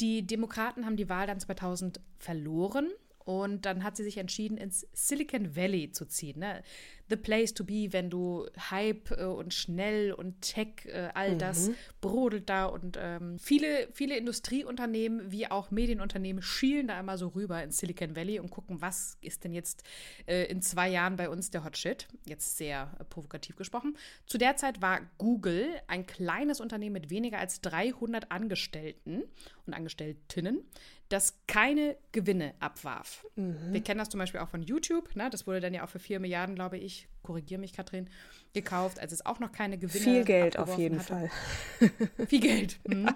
Die 0.00 0.26
Demokraten 0.26 0.84
haben 0.84 0.96
die 0.96 1.08
Wahl 1.08 1.26
dann 1.26 1.38
2000 1.38 2.00
verloren 2.18 2.88
und 3.18 3.64
dann 3.64 3.84
hat 3.84 3.96
sie 3.96 4.02
sich 4.02 4.18
entschieden, 4.18 4.56
ins 4.56 4.86
Silicon 4.92 5.54
Valley 5.54 5.92
zu 5.92 6.06
ziehen. 6.06 6.40
Ne? 6.40 6.62
The 7.10 7.16
place 7.16 7.52
to 7.54 7.64
be, 7.64 7.88
wenn 7.90 8.08
du 8.08 8.46
Hype 8.70 9.10
äh, 9.10 9.24
und 9.24 9.52
schnell 9.52 10.12
und 10.12 10.40
Tech, 10.40 10.86
äh, 10.86 11.08
all 11.14 11.36
das 11.36 11.68
mhm. 11.68 11.74
brodelt 12.00 12.48
da. 12.48 12.66
Und 12.66 12.98
ähm, 13.00 13.38
viele, 13.38 13.88
viele 13.92 14.16
Industrieunternehmen 14.16 15.30
wie 15.30 15.50
auch 15.50 15.70
Medienunternehmen 15.70 16.42
schielen 16.42 16.88
da 16.88 16.98
immer 16.98 17.18
so 17.18 17.28
rüber 17.28 17.62
ins 17.62 17.78
Silicon 17.78 18.16
Valley 18.16 18.38
und 18.38 18.50
gucken, 18.50 18.80
was 18.80 19.18
ist 19.20 19.44
denn 19.44 19.52
jetzt 19.52 19.82
äh, 20.26 20.44
in 20.44 20.62
zwei 20.62 20.88
Jahren 20.88 21.16
bei 21.16 21.28
uns 21.28 21.50
der 21.50 21.64
Hot 21.64 21.76
Shit. 21.76 22.06
Jetzt 22.26 22.56
sehr 22.56 22.96
äh, 22.98 23.04
provokativ 23.04 23.56
gesprochen. 23.56 23.96
Zu 24.26 24.38
der 24.38 24.56
Zeit 24.56 24.80
war 24.80 25.00
Google 25.18 25.66
ein 25.88 26.06
kleines 26.06 26.60
Unternehmen 26.60 26.94
mit 26.94 27.10
weniger 27.10 27.38
als 27.38 27.60
300 27.60 28.30
Angestellten 28.30 29.24
und 29.66 29.74
Angestelltinnen 29.74 30.64
das 31.10 31.40
keine 31.48 31.96
Gewinne 32.12 32.54
abwarf. 32.60 33.26
Mhm. 33.34 33.72
Wir 33.72 33.82
kennen 33.82 33.98
das 33.98 34.08
zum 34.08 34.18
Beispiel 34.18 34.40
auch 34.40 34.48
von 34.48 34.62
YouTube. 34.62 35.14
Ne? 35.16 35.28
Das 35.28 35.46
wurde 35.46 35.60
dann 35.60 35.74
ja 35.74 35.84
auch 35.84 35.88
für 35.88 35.98
4 35.98 36.20
Milliarden, 36.20 36.54
glaube 36.54 36.78
ich, 36.78 36.99
korrigiere 37.22 37.60
mich, 37.60 37.72
Katrin, 37.72 38.08
gekauft, 38.52 38.98
als 38.98 39.12
es 39.12 39.24
auch 39.24 39.38
noch 39.38 39.52
keine 39.52 39.78
Gewinne 39.78 40.04
Viel 40.04 40.24
Geld 40.24 40.58
auf 40.58 40.78
jeden 40.78 40.98
hatte. 40.98 41.30
Fall. 41.78 42.26
Viel 42.26 42.40
Geld. 42.40 42.80
Mhm. 42.88 43.08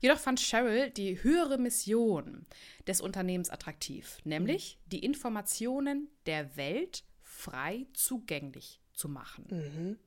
Jedoch 0.00 0.18
fand 0.18 0.38
Cheryl 0.38 0.90
die 0.90 1.22
höhere 1.22 1.56
Mission 1.56 2.44
des 2.86 3.00
Unternehmens 3.00 3.48
attraktiv, 3.48 4.18
nämlich 4.24 4.76
mhm. 4.76 4.90
die 4.90 4.98
Informationen 4.98 6.08
der 6.26 6.58
Welt 6.58 7.04
frei 7.22 7.86
zugänglich 7.94 8.82
zu 8.92 9.08
machen. 9.08 9.46
Mhm. 9.48 9.98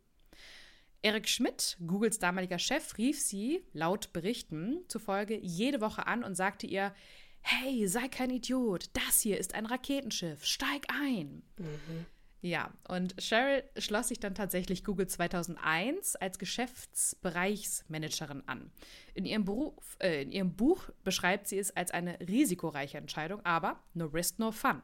Eric 1.01 1.27
Schmidt, 1.27 1.77
Googles 1.85 2.19
damaliger 2.19 2.59
Chef, 2.59 2.97
rief 2.97 3.19
sie, 3.19 3.63
laut 3.73 4.13
Berichten 4.13 4.81
zufolge, 4.87 5.39
jede 5.39 5.81
Woche 5.81 6.05
an 6.05 6.23
und 6.23 6.35
sagte 6.35 6.67
ihr, 6.67 6.93
hey, 7.41 7.87
sei 7.87 8.07
kein 8.07 8.29
Idiot, 8.29 8.89
das 8.93 9.21
hier 9.21 9.37
ist 9.37 9.55
ein 9.55 9.65
Raketenschiff, 9.65 10.45
steig 10.45 10.85
ein. 10.89 11.43
Mhm. 11.57 12.05
Ja, 12.41 12.71
und 12.87 13.15
Cheryl 13.19 13.63
schloss 13.77 14.09
sich 14.09 14.19
dann 14.19 14.35
tatsächlich 14.35 14.83
Google 14.83 15.07
2001 15.07 16.17
als 16.17 16.37
Geschäftsbereichsmanagerin 16.37 18.43
an. 18.45 18.69
In 19.15 19.25
ihrem, 19.25 19.45
Beruf, 19.45 19.97
äh, 19.99 20.21
in 20.21 20.31
ihrem 20.31 20.53
Buch 20.53 20.83
beschreibt 21.03 21.47
sie 21.47 21.57
es 21.57 21.75
als 21.75 21.89
eine 21.91 22.19
risikoreiche 22.19 22.99
Entscheidung, 22.99 23.43
aber 23.43 23.81
no 23.95 24.05
risk, 24.05 24.37
no 24.39 24.51
fun. 24.51 24.83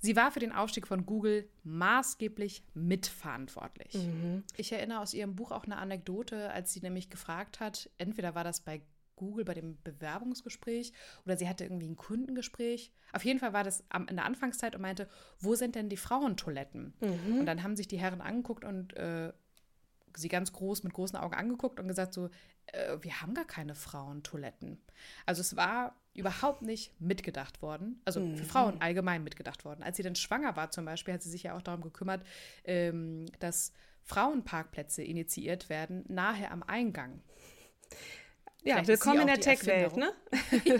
Sie 0.00 0.16
war 0.16 0.30
für 0.30 0.40
den 0.40 0.52
Aufstieg 0.52 0.86
von 0.86 1.04
Google 1.04 1.50
maßgeblich 1.64 2.62
mitverantwortlich. 2.72 3.94
Mhm. 3.94 4.44
Ich 4.56 4.72
erinnere 4.72 5.00
aus 5.00 5.12
ihrem 5.12 5.34
Buch 5.34 5.50
auch 5.50 5.64
eine 5.64 5.76
Anekdote, 5.76 6.52
als 6.52 6.72
sie 6.72 6.78
nämlich 6.80 7.10
gefragt 7.10 7.58
hat, 7.58 7.90
entweder 7.98 8.36
war 8.36 8.44
das 8.44 8.60
bei 8.60 8.80
Google 9.18 9.44
bei 9.44 9.54
dem 9.54 9.76
Bewerbungsgespräch 9.82 10.92
oder 11.24 11.36
sie 11.36 11.48
hatte 11.48 11.64
irgendwie 11.64 11.88
ein 11.88 11.96
Kundengespräch. 11.96 12.92
Auf 13.12 13.24
jeden 13.24 13.38
Fall 13.38 13.52
war 13.52 13.64
das 13.64 13.84
in 14.08 14.16
der 14.16 14.24
Anfangszeit 14.24 14.74
und 14.74 14.82
meinte, 14.82 15.08
wo 15.40 15.54
sind 15.54 15.74
denn 15.74 15.88
die 15.88 15.96
Frauentoiletten? 15.96 16.94
Mhm. 17.00 17.40
Und 17.40 17.46
dann 17.46 17.62
haben 17.62 17.76
sich 17.76 17.88
die 17.88 17.98
Herren 17.98 18.20
angeguckt 18.20 18.64
und 18.64 18.96
äh, 18.96 19.32
sie 20.16 20.28
ganz 20.28 20.52
groß 20.52 20.82
mit 20.82 20.92
großen 20.92 21.18
Augen 21.18 21.34
angeguckt 21.34 21.80
und 21.80 21.88
gesagt 21.88 22.14
so, 22.14 22.30
äh, 22.66 22.96
wir 23.00 23.20
haben 23.20 23.34
gar 23.34 23.44
keine 23.44 23.74
Frauentoiletten. 23.74 24.80
Also 25.26 25.40
es 25.40 25.56
war 25.56 25.94
überhaupt 26.14 26.62
nicht 26.62 27.00
mitgedacht 27.00 27.62
worden, 27.62 28.00
also 28.04 28.20
für 28.20 28.26
mhm. 28.26 28.46
Frauen 28.46 28.80
allgemein 28.80 29.22
mitgedacht 29.22 29.64
worden. 29.64 29.82
Als 29.82 29.96
sie 29.96 30.02
dann 30.02 30.16
schwanger 30.16 30.56
war 30.56 30.70
zum 30.70 30.84
Beispiel, 30.84 31.14
hat 31.14 31.22
sie 31.22 31.30
sich 31.30 31.44
ja 31.44 31.56
auch 31.56 31.62
darum 31.62 31.80
gekümmert, 31.80 32.24
ähm, 32.64 33.26
dass 33.38 33.72
Frauenparkplätze 34.02 35.02
initiiert 35.02 35.68
werden, 35.68 36.04
nahe 36.08 36.50
am 36.50 36.62
Eingang. 36.62 37.20
Ja, 38.64 38.82
Vielleicht 38.82 38.88
willkommen 38.88 39.20
in 39.20 39.26
der 39.28 39.40
Tech-Welt, 39.40 39.96
ne? 39.96 40.12
ja, 40.64 40.76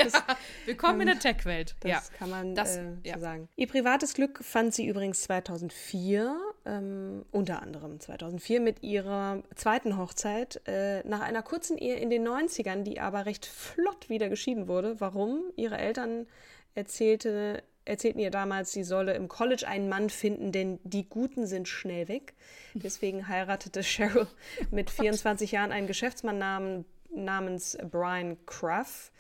willkommen 0.67 1.01
in 1.03 1.07
der 1.07 1.19
Tech-Welt. 1.19 1.77
Das 1.81 1.91
ja. 1.91 2.03
kann 2.19 2.31
man 2.31 2.55
das, 2.55 2.77
äh, 2.77 2.83
so 2.83 3.09
ja. 3.09 3.19
sagen. 3.19 3.49
Ihr 3.57 3.69
privates 3.69 4.14
Glück 4.14 4.43
fand 4.43 4.75
sie 4.75 4.87
übrigens 4.87 5.23
2004, 5.23 6.37
ähm, 6.67 7.25
unter 7.31 7.62
anderem 7.62 8.01
2004 8.01 8.61
mit 8.61 8.83
ihrer 8.83 9.43
zweiten 9.55 9.97
Hochzeit, 9.97 10.61
äh, 10.67 11.07
nach 11.07 11.21
einer 11.21 11.43
kurzen 11.43 11.79
Ehe 11.79 11.97
in 11.97 12.11
den 12.11 12.27
90ern, 12.27 12.83
die 12.83 13.01
aber 13.01 13.27
recht 13.27 13.47
flott 13.47 14.09
wieder 14.09 14.29
geschieden 14.29 14.67
wurde. 14.69 15.01
Warum? 15.01 15.45
Ihre 15.57 15.79
Eltern 15.79 16.27
erzählte, 16.75 17.62
erzählten 17.85 18.19
ihr 18.19 18.31
damals, 18.31 18.73
sie 18.73 18.85
solle 18.85 19.14
im 19.14 19.29
College 19.29 19.67
einen 19.67 19.88
Mann 19.88 20.11
finden, 20.11 20.51
denn 20.51 20.81
die 20.83 21.09
Guten 21.09 21.47
sind 21.47 21.69
schnell 21.69 22.09
weg. 22.09 22.35
Deswegen 22.75 23.29
heiratete 23.29 23.83
Cheryl 23.83 24.27
mit 24.73 24.91
24 24.91 25.53
Jahren 25.53 25.73
einen 25.73 25.87
Geschäftsmann 25.87 26.38
namens 26.38 26.85
namens 27.14 27.77
Brian 27.90 28.37
Cruff. 28.47 29.11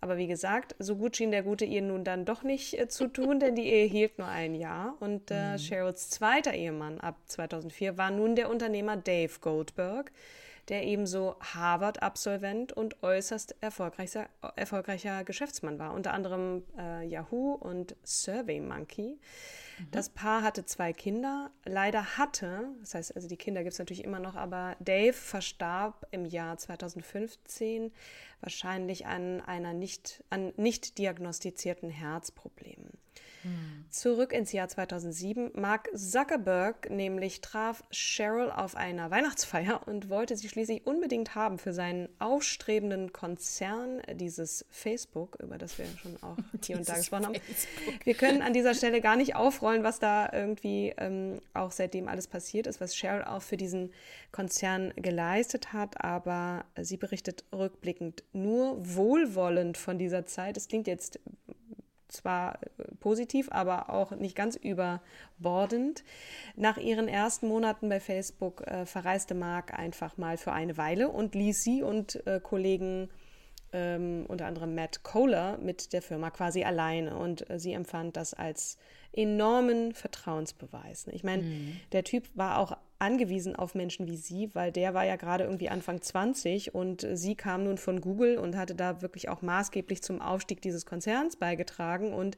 Aber 0.00 0.18
wie 0.18 0.26
gesagt, 0.26 0.74
so 0.78 0.96
gut 0.96 1.16
schien 1.16 1.30
der 1.30 1.42
Gute 1.42 1.64
ihr 1.64 1.82
nun 1.82 2.04
dann 2.04 2.24
doch 2.24 2.42
nicht 2.42 2.78
äh, 2.78 2.88
zu 2.88 3.08
tun, 3.08 3.40
denn 3.40 3.54
die 3.56 3.66
Ehe 3.66 3.86
hielt 3.86 4.18
nur 4.18 4.28
ein 4.28 4.54
Jahr. 4.54 4.96
Und 5.00 5.30
äh, 5.30 5.52
mhm. 5.52 5.58
Cheryls 5.58 6.10
zweiter 6.10 6.52
Ehemann 6.52 7.00
ab 7.00 7.16
2004 7.26 7.96
war 7.96 8.10
nun 8.10 8.36
der 8.36 8.50
Unternehmer 8.50 8.96
Dave 8.96 9.32
Goldberg, 9.40 10.12
der 10.68 10.84
ebenso 10.84 11.36
Harvard-Absolvent 11.40 12.72
und 12.72 13.02
äußerst 13.02 13.56
erfolgreicher, 13.60 14.28
erfolgreicher 14.56 15.24
Geschäftsmann 15.24 15.78
war, 15.78 15.94
unter 15.94 16.12
anderem 16.12 16.64
äh, 16.76 17.06
Yahoo 17.06 17.52
und 17.52 17.94
SurveyMonkey. 18.02 19.18
Mhm. 19.78 19.90
Das 19.92 20.08
Paar 20.08 20.42
hatte 20.42 20.64
zwei 20.64 20.92
Kinder. 20.92 21.50
Leider 21.64 22.18
hatte, 22.18 22.68
das 22.80 22.94
heißt, 22.94 23.16
also 23.16 23.28
die 23.28 23.36
Kinder 23.36 23.62
gibt 23.62 23.74
es 23.74 23.78
natürlich 23.78 24.04
immer 24.04 24.18
noch, 24.18 24.34
aber 24.34 24.76
Dave 24.80 25.12
verstarb 25.12 26.06
im 26.10 26.24
Jahr 26.24 26.58
2015 26.58 27.92
wahrscheinlich 28.40 29.06
an 29.06 29.40
einer 29.40 29.72
nicht, 29.72 30.24
an 30.30 30.52
nicht 30.56 30.98
diagnostizierten 30.98 31.90
Herzproblemen. 31.90 32.98
Zurück 33.90 34.32
ins 34.32 34.52
Jahr 34.52 34.68
2007. 34.68 35.52
Mark 35.54 35.88
Zuckerberg 35.94 36.90
nämlich 36.90 37.40
traf 37.40 37.82
Cheryl 37.90 38.50
auf 38.50 38.76
einer 38.76 39.10
Weihnachtsfeier 39.10 39.80
und 39.86 40.10
wollte 40.10 40.36
sie 40.36 40.48
schließlich 40.48 40.86
unbedingt 40.86 41.34
haben 41.34 41.58
für 41.58 41.72
seinen 41.72 42.08
aufstrebenden 42.18 43.12
Konzern, 43.12 44.02
dieses 44.14 44.66
Facebook, 44.70 45.38
über 45.42 45.56
das 45.56 45.78
wir 45.78 45.86
schon 46.02 46.16
auch 46.22 46.36
hier 46.64 46.76
und 46.76 46.88
da 46.88 46.94
gesprochen 46.94 47.26
haben. 47.26 47.40
Wir 48.04 48.14
können 48.14 48.42
an 48.42 48.52
dieser 48.52 48.74
Stelle 48.74 49.00
gar 49.00 49.16
nicht 49.16 49.34
aufrollen, 49.34 49.82
was 49.82 49.98
da 49.98 50.30
irgendwie 50.32 50.92
ähm, 50.98 51.40
auch 51.54 51.70
seitdem 51.70 52.08
alles 52.08 52.26
passiert 52.26 52.66
ist, 52.66 52.80
was 52.80 52.94
Cheryl 52.94 53.24
auch 53.24 53.42
für 53.42 53.56
diesen 53.56 53.92
Konzern 54.30 54.92
geleistet 54.96 55.72
hat, 55.72 56.04
aber 56.04 56.66
sie 56.80 56.98
berichtet 56.98 57.44
rückblickend 57.52 58.24
nur 58.32 58.76
wohlwollend 58.94 59.78
von 59.78 59.98
dieser 59.98 60.26
Zeit. 60.26 60.56
Es 60.56 60.68
klingt 60.68 60.86
jetzt 60.86 61.18
zwar 62.08 62.58
positiv, 63.00 63.48
aber 63.50 63.90
auch 63.90 64.12
nicht 64.12 64.36
ganz 64.36 64.56
überbordend. 64.56 66.04
Nach 66.54 66.76
ihren 66.76 67.08
ersten 67.08 67.48
Monaten 67.48 67.88
bei 67.88 68.00
Facebook 68.00 68.62
äh, 68.66 68.86
verreiste 68.86 69.34
Mark 69.34 69.78
einfach 69.78 70.16
mal 70.16 70.36
für 70.36 70.52
eine 70.52 70.76
Weile 70.76 71.08
und 71.08 71.34
ließ 71.34 71.62
sie 71.62 71.82
und 71.82 72.26
äh, 72.26 72.40
Kollegen 72.40 73.08
ähm, 73.72 74.24
unter 74.28 74.46
anderem 74.46 74.74
Matt 74.74 75.02
Kohler 75.02 75.58
mit 75.58 75.92
der 75.92 76.02
Firma 76.02 76.30
quasi 76.30 76.64
alleine 76.64 77.16
und 77.16 77.48
äh, 77.50 77.58
sie 77.58 77.72
empfand 77.72 78.16
das 78.16 78.34
als 78.34 78.78
enormen 79.16 79.92
Vertrauensbeweis. 79.92 81.06
Ich 81.12 81.24
meine, 81.24 81.42
mhm. 81.42 81.80
der 81.92 82.04
Typ 82.04 82.24
war 82.34 82.58
auch 82.58 82.76
angewiesen 82.98 83.56
auf 83.56 83.74
Menschen 83.74 84.06
wie 84.06 84.16
sie, 84.16 84.54
weil 84.54 84.72
der 84.72 84.94
war 84.94 85.04
ja 85.04 85.16
gerade 85.16 85.44
irgendwie 85.44 85.68
Anfang 85.68 86.00
20 86.00 86.74
und 86.74 87.06
sie 87.12 87.34
kam 87.34 87.64
nun 87.64 87.78
von 87.78 88.00
Google 88.00 88.38
und 88.38 88.56
hatte 88.56 88.74
da 88.74 89.02
wirklich 89.02 89.28
auch 89.28 89.42
maßgeblich 89.42 90.02
zum 90.02 90.22
Aufstieg 90.22 90.62
dieses 90.62 90.86
Konzerns 90.86 91.36
beigetragen 91.36 92.12
und 92.12 92.36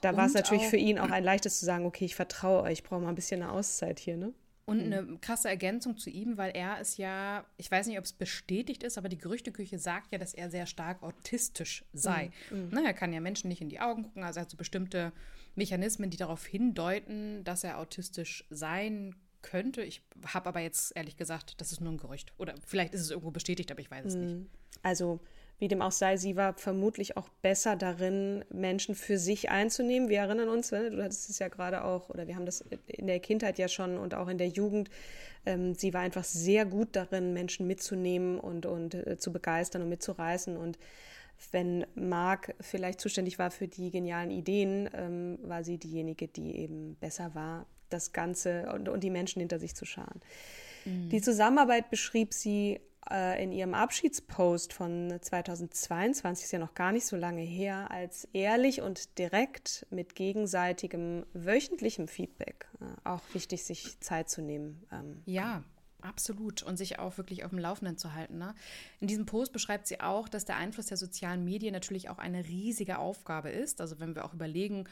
da 0.00 0.16
war 0.16 0.26
es 0.26 0.34
natürlich 0.34 0.66
für 0.66 0.76
ihn 0.76 0.98
auch 0.98 1.10
ein 1.10 1.24
leichtes 1.24 1.58
zu 1.58 1.64
sagen, 1.64 1.84
okay, 1.84 2.04
ich 2.04 2.14
vertraue 2.14 2.62
euch, 2.62 2.72
ich 2.74 2.82
brauche 2.82 3.00
mal 3.00 3.08
ein 3.08 3.14
bisschen 3.14 3.42
eine 3.42 3.52
Auszeit 3.52 3.98
hier, 3.98 4.16
ne? 4.16 4.32
Und 4.64 4.86
mhm. 4.86 4.92
eine 4.92 5.18
krasse 5.22 5.48
Ergänzung 5.48 5.96
zu 5.96 6.10
ihm, 6.10 6.36
weil 6.36 6.50
er 6.50 6.78
ist 6.78 6.98
ja, 6.98 7.46
ich 7.56 7.70
weiß 7.70 7.86
nicht, 7.86 7.96
ob 7.96 8.04
es 8.04 8.12
bestätigt 8.12 8.82
ist, 8.82 8.98
aber 8.98 9.08
die 9.08 9.16
Gerüchteküche 9.16 9.78
sagt 9.78 10.12
ja, 10.12 10.18
dass 10.18 10.34
er 10.34 10.50
sehr 10.50 10.66
stark 10.66 11.02
autistisch 11.02 11.86
sei. 11.94 12.30
Mhm. 12.50 12.68
Na, 12.70 12.84
er 12.84 12.92
kann 12.92 13.14
ja 13.14 13.20
Menschen 13.20 13.48
nicht 13.48 13.62
in 13.62 13.70
die 13.70 13.80
Augen 13.80 14.02
gucken, 14.02 14.22
also 14.22 14.40
er 14.40 14.42
hat 14.42 14.50
so 14.50 14.58
bestimmte 14.58 15.12
Mechanismen, 15.58 16.10
die 16.10 16.16
darauf 16.16 16.46
hindeuten, 16.46 17.44
dass 17.44 17.64
er 17.64 17.78
autistisch 17.78 18.46
sein 18.48 19.14
könnte. 19.42 19.82
Ich 19.82 20.02
habe 20.26 20.48
aber 20.48 20.60
jetzt 20.60 20.96
ehrlich 20.96 21.16
gesagt, 21.16 21.60
das 21.60 21.72
ist 21.72 21.80
nur 21.80 21.92
ein 21.92 21.98
Gerücht. 21.98 22.32
Oder 22.38 22.54
vielleicht 22.64 22.94
ist 22.94 23.02
es 23.02 23.10
irgendwo 23.10 23.30
bestätigt, 23.30 23.70
aber 23.70 23.80
ich 23.80 23.90
weiß 23.90 24.06
es 24.06 24.14
mhm. 24.14 24.20
nicht. 24.20 24.50
Also 24.82 25.20
wie 25.58 25.68
dem 25.68 25.82
auch 25.82 25.92
sei, 25.92 26.16
sie 26.16 26.36
war 26.36 26.54
vermutlich 26.56 27.16
auch 27.16 27.28
besser 27.42 27.74
darin, 27.74 28.44
Menschen 28.50 28.94
für 28.94 29.18
sich 29.18 29.50
einzunehmen. 29.50 30.08
Wir 30.08 30.20
erinnern 30.20 30.48
uns, 30.48 30.70
ne, 30.70 30.90
du 30.90 31.02
hattest 31.02 31.28
es 31.30 31.40
ja 31.40 31.48
gerade 31.48 31.82
auch, 31.82 32.10
oder 32.10 32.28
wir 32.28 32.36
haben 32.36 32.46
das 32.46 32.64
in 32.86 33.08
der 33.08 33.18
Kindheit 33.18 33.58
ja 33.58 33.66
schon 33.66 33.98
und 33.98 34.14
auch 34.14 34.28
in 34.28 34.38
der 34.38 34.48
Jugend. 34.48 34.88
Ähm, 35.46 35.74
sie 35.74 35.92
war 35.92 36.02
einfach 36.02 36.22
sehr 36.22 36.64
gut 36.64 36.90
darin, 36.92 37.32
Menschen 37.32 37.66
mitzunehmen 37.66 38.38
und, 38.38 38.66
und 38.66 38.94
äh, 38.94 39.18
zu 39.18 39.32
begeistern 39.32 39.82
und 39.82 39.88
mitzureißen. 39.88 40.56
Und 40.56 40.78
wenn 41.52 41.86
Marc 41.94 42.54
vielleicht 42.60 43.00
zuständig 43.00 43.38
war 43.38 43.50
für 43.50 43.68
die 43.68 43.90
genialen 43.90 44.30
Ideen, 44.30 44.88
ähm, 44.92 45.38
war 45.42 45.64
sie 45.64 45.78
diejenige, 45.78 46.28
die 46.28 46.56
eben 46.56 46.96
besser 46.96 47.34
war, 47.34 47.66
das 47.90 48.12
Ganze 48.12 48.70
und, 48.72 48.88
und 48.88 49.02
die 49.02 49.10
Menschen 49.10 49.40
hinter 49.40 49.58
sich 49.58 49.74
zu 49.74 49.84
scharen. 49.84 50.20
Mhm. 50.84 51.08
Die 51.10 51.20
Zusammenarbeit 51.20 51.90
beschrieb 51.90 52.34
sie 52.34 52.80
äh, 53.10 53.42
in 53.42 53.52
ihrem 53.52 53.74
Abschiedspost 53.74 54.72
von 54.72 55.16
2022, 55.20 56.44
ist 56.44 56.52
ja 56.52 56.58
noch 56.58 56.74
gar 56.74 56.92
nicht 56.92 57.06
so 57.06 57.16
lange 57.16 57.42
her, 57.42 57.90
als 57.90 58.28
ehrlich 58.32 58.82
und 58.82 59.18
direkt 59.18 59.86
mit 59.90 60.14
gegenseitigem 60.14 61.24
wöchentlichem 61.32 62.08
Feedback. 62.08 62.68
Äh, 62.80 63.08
auch 63.08 63.22
wichtig, 63.32 63.64
sich 63.64 63.98
Zeit 64.00 64.28
zu 64.28 64.42
nehmen. 64.42 64.86
Ähm, 64.92 65.22
ja, 65.24 65.64
Absolut. 66.00 66.62
Und 66.62 66.76
sich 66.76 66.98
auch 66.98 67.18
wirklich 67.18 67.44
auf 67.44 67.50
dem 67.50 67.58
Laufenden 67.58 67.98
zu 67.98 68.14
halten. 68.14 68.38
Ne? 68.38 68.54
In 69.00 69.08
diesem 69.08 69.26
Post 69.26 69.52
beschreibt 69.52 69.86
sie 69.86 70.00
auch, 70.00 70.28
dass 70.28 70.44
der 70.44 70.56
Einfluss 70.56 70.86
der 70.86 70.96
sozialen 70.96 71.44
Medien 71.44 71.72
natürlich 71.72 72.08
auch 72.08 72.18
eine 72.18 72.44
riesige 72.46 72.98
Aufgabe 72.98 73.50
ist. 73.50 73.80
Also 73.80 73.98
wenn 73.98 74.14
wir 74.14 74.24
auch 74.24 74.34
überlegen, 74.34 74.88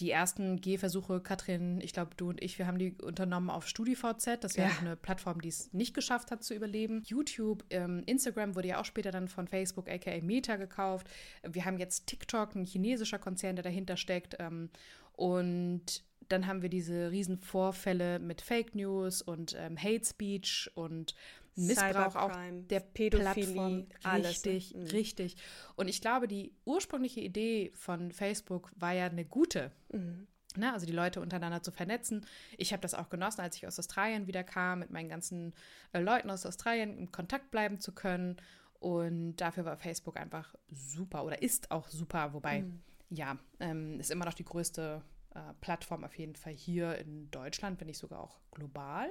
die 0.00 0.10
ersten 0.10 0.60
Gehversuche, 0.60 1.20
Katrin, 1.20 1.80
ich 1.80 1.92
glaube, 1.92 2.10
du 2.16 2.28
und 2.28 2.42
ich, 2.42 2.58
wir 2.58 2.66
haben 2.66 2.78
die 2.78 2.94
unternommen 3.02 3.48
auf 3.48 3.66
StudiVZ. 3.66 4.38
Das 4.40 4.56
wäre 4.56 4.68
ja. 4.68 4.78
eine 4.80 4.96
Plattform, 4.96 5.40
die 5.40 5.48
es 5.48 5.72
nicht 5.72 5.94
geschafft 5.94 6.30
hat 6.30 6.44
zu 6.44 6.54
überleben. 6.54 7.02
YouTube, 7.06 7.64
ähm, 7.70 8.02
Instagram 8.04 8.54
wurde 8.56 8.68
ja 8.68 8.80
auch 8.80 8.84
später 8.84 9.10
dann 9.10 9.28
von 9.28 9.48
Facebook, 9.48 9.88
aka 9.88 10.20
Meta, 10.20 10.56
gekauft. 10.56 11.08
Wir 11.42 11.64
haben 11.64 11.78
jetzt 11.78 12.06
TikTok, 12.06 12.54
ein 12.54 12.64
chinesischer 12.64 13.18
Konzern, 13.18 13.56
der 13.56 13.62
dahinter 13.62 13.96
steckt. 13.96 14.36
Ähm, 14.38 14.68
und 15.12 16.02
dann 16.28 16.46
haben 16.46 16.62
wir 16.62 16.68
diese 16.68 17.10
riesen 17.10 17.38
Vorfälle 17.38 18.18
mit 18.18 18.40
Fake 18.40 18.74
News 18.74 19.22
und 19.22 19.54
ähm, 19.58 19.76
Hate 19.76 20.04
Speech 20.04 20.70
und 20.74 21.14
Missbrauch 21.56 22.14
auch 22.16 22.36
der 22.70 22.80
Pädophilie, 22.80 23.54
Plattform. 23.54 23.86
Richtig, 24.22 24.74
alles. 24.74 24.74
Mhm. 24.74 24.96
richtig. 24.96 25.36
Und 25.74 25.88
ich 25.88 26.00
glaube, 26.00 26.28
die 26.28 26.52
ursprüngliche 26.64 27.20
Idee 27.20 27.72
von 27.74 28.12
Facebook 28.12 28.70
war 28.76 28.92
ja 28.92 29.06
eine 29.06 29.24
gute. 29.24 29.72
Mhm. 29.92 30.26
Ne, 30.56 30.72
also 30.72 30.86
die 30.86 30.92
Leute 30.92 31.20
untereinander 31.20 31.62
zu 31.62 31.70
vernetzen. 31.70 32.24
Ich 32.56 32.72
habe 32.72 32.80
das 32.80 32.94
auch 32.94 33.10
genossen, 33.10 33.42
als 33.42 33.56
ich 33.56 33.66
aus 33.66 33.78
Australien 33.78 34.26
wieder 34.26 34.42
kam, 34.42 34.78
mit 34.78 34.90
meinen 34.90 35.10
ganzen 35.10 35.52
äh, 35.92 36.00
Leuten 36.00 36.30
aus 36.30 36.46
Australien 36.46 36.96
in 36.96 37.12
Kontakt 37.12 37.50
bleiben 37.50 37.78
zu 37.78 37.92
können. 37.92 38.36
Und 38.78 39.36
dafür 39.36 39.66
war 39.66 39.76
Facebook 39.76 40.16
einfach 40.16 40.54
super 40.70 41.24
oder 41.24 41.42
ist 41.42 41.70
auch 41.70 41.88
super, 41.88 42.32
wobei, 42.32 42.62
mhm. 42.62 42.80
ja, 43.10 43.38
ähm, 43.60 44.00
ist 44.00 44.10
immer 44.10 44.24
noch 44.24 44.34
die 44.34 44.44
größte 44.44 45.02
äh, 45.36 45.52
Plattform 45.60 46.02
auf 46.02 46.16
jeden 46.18 46.34
Fall 46.34 46.54
hier 46.54 46.96
in 46.96 47.30
Deutschland, 47.30 47.78
wenn 47.80 47.88
nicht 47.88 47.98
sogar 47.98 48.20
auch 48.20 48.38
global, 48.52 49.08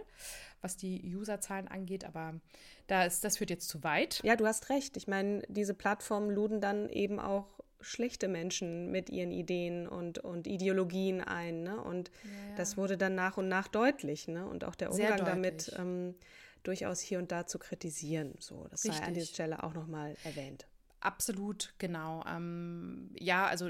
was 0.61 0.75
die 0.75 1.15
Userzahlen 1.15 1.67
angeht. 1.67 2.03
Aber 2.03 2.33
da 2.87 3.05
ist, 3.05 3.23
das 3.23 3.37
führt 3.37 3.51
jetzt 3.51 3.69
zu 3.69 3.83
weit. 3.83 4.21
Ja, 4.23 4.35
du 4.35 4.47
hast 4.47 4.69
recht. 4.69 4.97
Ich 4.97 5.07
meine, 5.07 5.43
diese 5.47 5.75
Plattformen 5.75 6.31
luden 6.31 6.61
dann 6.61 6.89
eben 6.89 7.19
auch 7.19 7.59
schlechte 7.79 8.27
Menschen 8.27 8.91
mit 8.91 9.11
ihren 9.11 9.31
Ideen 9.31 9.87
und, 9.87 10.17
und 10.17 10.47
Ideologien 10.47 11.21
ein. 11.21 11.61
Ne? 11.61 11.79
Und 11.79 12.09
ja, 12.23 12.29
ja. 12.49 12.55
das 12.57 12.75
wurde 12.75 12.97
dann 12.97 13.13
nach 13.13 13.37
und 13.37 13.47
nach 13.47 13.67
deutlich. 13.67 14.27
Ne? 14.27 14.47
Und 14.47 14.63
auch 14.63 14.75
der 14.75 14.91
Umgang 14.91 15.23
damit 15.23 15.71
ähm, 15.77 16.15
durchaus 16.63 17.01
hier 17.01 17.19
und 17.19 17.31
da 17.31 17.45
zu 17.45 17.59
kritisieren. 17.59 18.33
So, 18.39 18.65
das 18.71 18.83
Richtig. 18.83 18.99
sei 18.99 19.05
an 19.05 19.13
dieser 19.13 19.27
Stelle 19.27 19.63
auch 19.63 19.75
nochmal 19.75 20.15
erwähnt. 20.23 20.65
Absolut, 21.05 21.73
genau. 21.77 22.23
Ähm, 22.27 23.11
ja, 23.17 23.45
also 23.45 23.69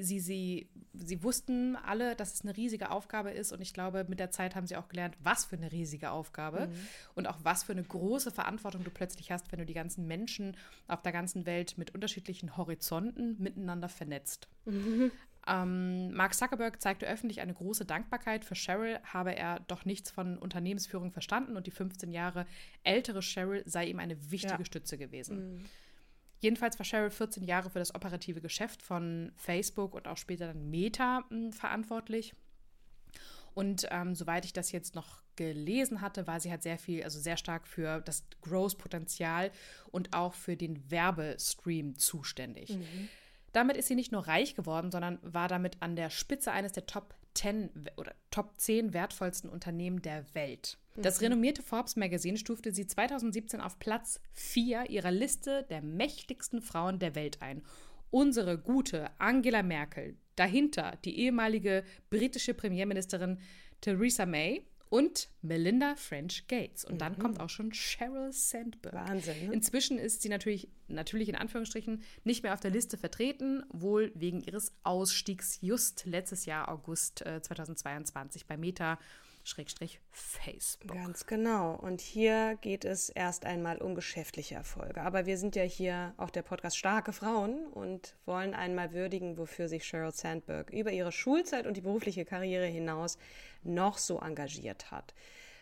sie, 0.00 0.20
sie, 0.20 0.68
sie 0.94 1.22
wussten 1.22 1.76
alle, 1.76 2.16
dass 2.16 2.34
es 2.34 2.42
eine 2.42 2.56
riesige 2.56 2.90
Aufgabe 2.90 3.30
ist 3.30 3.52
und 3.52 3.60
ich 3.60 3.74
glaube, 3.74 4.04
mit 4.08 4.18
der 4.18 4.30
Zeit 4.30 4.54
haben 4.54 4.66
sie 4.66 4.76
auch 4.76 4.88
gelernt, 4.88 5.16
was 5.22 5.44
für 5.44 5.56
eine 5.56 5.70
riesige 5.70 6.10
Aufgabe 6.10 6.68
mhm. 6.68 6.74
und 7.14 7.26
auch 7.26 7.38
was 7.42 7.64
für 7.64 7.72
eine 7.72 7.84
große 7.84 8.30
Verantwortung 8.30 8.84
du 8.84 8.90
plötzlich 8.90 9.30
hast, 9.30 9.52
wenn 9.52 9.58
du 9.58 9.66
die 9.66 9.74
ganzen 9.74 10.06
Menschen 10.06 10.56
auf 10.88 11.02
der 11.02 11.12
ganzen 11.12 11.46
Welt 11.46 11.76
mit 11.76 11.94
unterschiedlichen 11.94 12.56
Horizonten 12.56 13.36
miteinander 13.38 13.88
vernetzt. 13.88 14.48
Mhm. 14.64 15.12
Ähm, 15.44 16.12
Mark 16.12 16.34
Zuckerberg 16.34 16.80
zeigte 16.80 17.06
öffentlich 17.06 17.40
eine 17.40 17.52
große 17.52 17.84
Dankbarkeit. 17.84 18.44
Für 18.44 18.54
Cheryl 18.54 19.00
habe 19.02 19.34
er 19.34 19.58
doch 19.66 19.84
nichts 19.84 20.10
von 20.10 20.38
Unternehmensführung 20.38 21.10
verstanden 21.10 21.56
und 21.56 21.66
die 21.66 21.72
15 21.72 22.12
Jahre 22.12 22.46
ältere 22.84 23.22
Cheryl 23.22 23.64
sei 23.66 23.86
ihm 23.86 23.98
eine 23.98 24.30
wichtige 24.30 24.58
ja. 24.60 24.64
Stütze 24.64 24.98
gewesen. 24.98 25.56
Mhm. 25.56 25.64
Jedenfalls 26.42 26.76
war 26.80 26.84
Cheryl 26.84 27.10
14 27.10 27.44
Jahre 27.44 27.70
für 27.70 27.78
das 27.78 27.94
operative 27.94 28.40
Geschäft 28.40 28.82
von 28.82 29.30
Facebook 29.36 29.94
und 29.94 30.08
auch 30.08 30.16
später 30.16 30.48
dann 30.48 30.70
Meta 30.70 31.20
mh, 31.20 31.26
hm, 31.30 31.52
verantwortlich. 31.52 32.34
Und 33.54 33.86
ähm, 33.92 34.16
soweit 34.16 34.44
ich 34.44 34.52
das 34.52 34.72
jetzt 34.72 34.96
noch 34.96 35.22
gelesen 35.36 36.00
hatte, 36.00 36.26
war 36.26 36.40
sie 36.40 36.50
halt 36.50 36.64
sehr 36.64 36.78
viel, 36.78 37.04
also 37.04 37.20
sehr 37.20 37.36
stark 37.36 37.68
für 37.68 38.00
das 38.00 38.24
Growth-Potenzial 38.40 39.52
und 39.92 40.14
auch 40.14 40.34
für 40.34 40.56
den 40.56 40.90
Werbestream 40.90 41.96
zuständig. 41.96 42.70
Mhm. 42.70 43.08
Damit 43.52 43.76
ist 43.76 43.86
sie 43.86 43.94
nicht 43.94 44.10
nur 44.10 44.26
reich 44.26 44.56
geworden, 44.56 44.90
sondern 44.90 45.20
war 45.22 45.46
damit 45.46 45.76
an 45.80 45.94
der 45.94 46.10
Spitze 46.10 46.50
eines 46.50 46.72
der 46.72 46.86
Top 46.86 47.14
10 47.34 47.70
oder 47.96 48.16
Top 48.32 48.58
10 48.58 48.94
wertvollsten 48.94 49.48
Unternehmen 49.48 50.02
der 50.02 50.34
Welt. 50.34 50.78
Das 50.96 51.20
mhm. 51.20 51.26
renommierte 51.26 51.62
Forbes 51.62 51.96
Magazine 51.96 52.36
stufte 52.36 52.72
sie 52.72 52.86
2017 52.86 53.60
auf 53.60 53.78
Platz 53.78 54.20
4 54.32 54.90
ihrer 54.90 55.10
Liste 55.10 55.64
der 55.70 55.82
mächtigsten 55.82 56.60
Frauen 56.60 56.98
der 56.98 57.14
Welt 57.14 57.40
ein. 57.40 57.62
Unsere 58.10 58.58
gute 58.58 59.10
Angela 59.18 59.62
Merkel, 59.62 60.16
dahinter 60.36 60.98
die 61.04 61.18
ehemalige 61.18 61.84
britische 62.10 62.52
Premierministerin 62.52 63.38
Theresa 63.80 64.26
May 64.26 64.66
und 64.92 65.30
Melinda 65.40 65.96
French 65.96 66.46
Gates. 66.48 66.84
Und 66.84 67.00
dann 67.00 67.14
mhm. 67.14 67.18
kommt 67.18 67.40
auch 67.40 67.48
schon 67.48 67.72
Sheryl 67.72 68.30
Sandberg. 68.30 68.94
Wahnsinn. 68.94 69.46
Ne? 69.46 69.54
Inzwischen 69.54 69.96
ist 69.98 70.20
sie 70.20 70.28
natürlich, 70.28 70.68
natürlich 70.86 71.30
in 71.30 71.34
Anführungsstrichen, 71.34 72.02
nicht 72.24 72.42
mehr 72.42 72.52
auf 72.52 72.60
der 72.60 72.70
Liste 72.70 72.98
vertreten, 72.98 73.64
wohl 73.70 74.12
wegen 74.14 74.42
ihres 74.42 74.74
Ausstiegs 74.82 75.58
just 75.62 76.04
letztes 76.04 76.44
Jahr, 76.44 76.68
August 76.68 77.24
äh, 77.24 77.40
2022, 77.40 78.44
bei 78.44 78.58
Meta 78.58 78.98
Schrägstrich 79.44 80.00
Facebook. 80.10 80.96
Ganz 80.96 81.26
genau. 81.26 81.74
Und 81.74 82.00
hier 82.00 82.56
geht 82.60 82.84
es 82.84 83.08
erst 83.08 83.44
einmal 83.44 83.78
um 83.78 83.94
geschäftliche 83.94 84.54
Erfolge. 84.54 85.02
Aber 85.02 85.26
wir 85.26 85.36
sind 85.36 85.56
ja 85.56 85.64
hier 85.64 86.14
auch 86.16 86.30
der 86.30 86.42
Podcast 86.42 86.76
Starke 86.76 87.12
Frauen 87.12 87.66
und 87.66 88.14
wollen 88.24 88.54
einmal 88.54 88.92
würdigen, 88.92 89.36
wofür 89.38 89.68
sich 89.68 89.84
Sheryl 89.84 90.12
Sandberg 90.12 90.70
über 90.70 90.92
ihre 90.92 91.12
Schulzeit 91.12 91.66
und 91.66 91.76
die 91.76 91.80
berufliche 91.80 92.24
Karriere 92.24 92.66
hinaus 92.66 93.18
noch 93.64 93.98
so 93.98 94.20
engagiert 94.20 94.90
hat. 94.90 95.12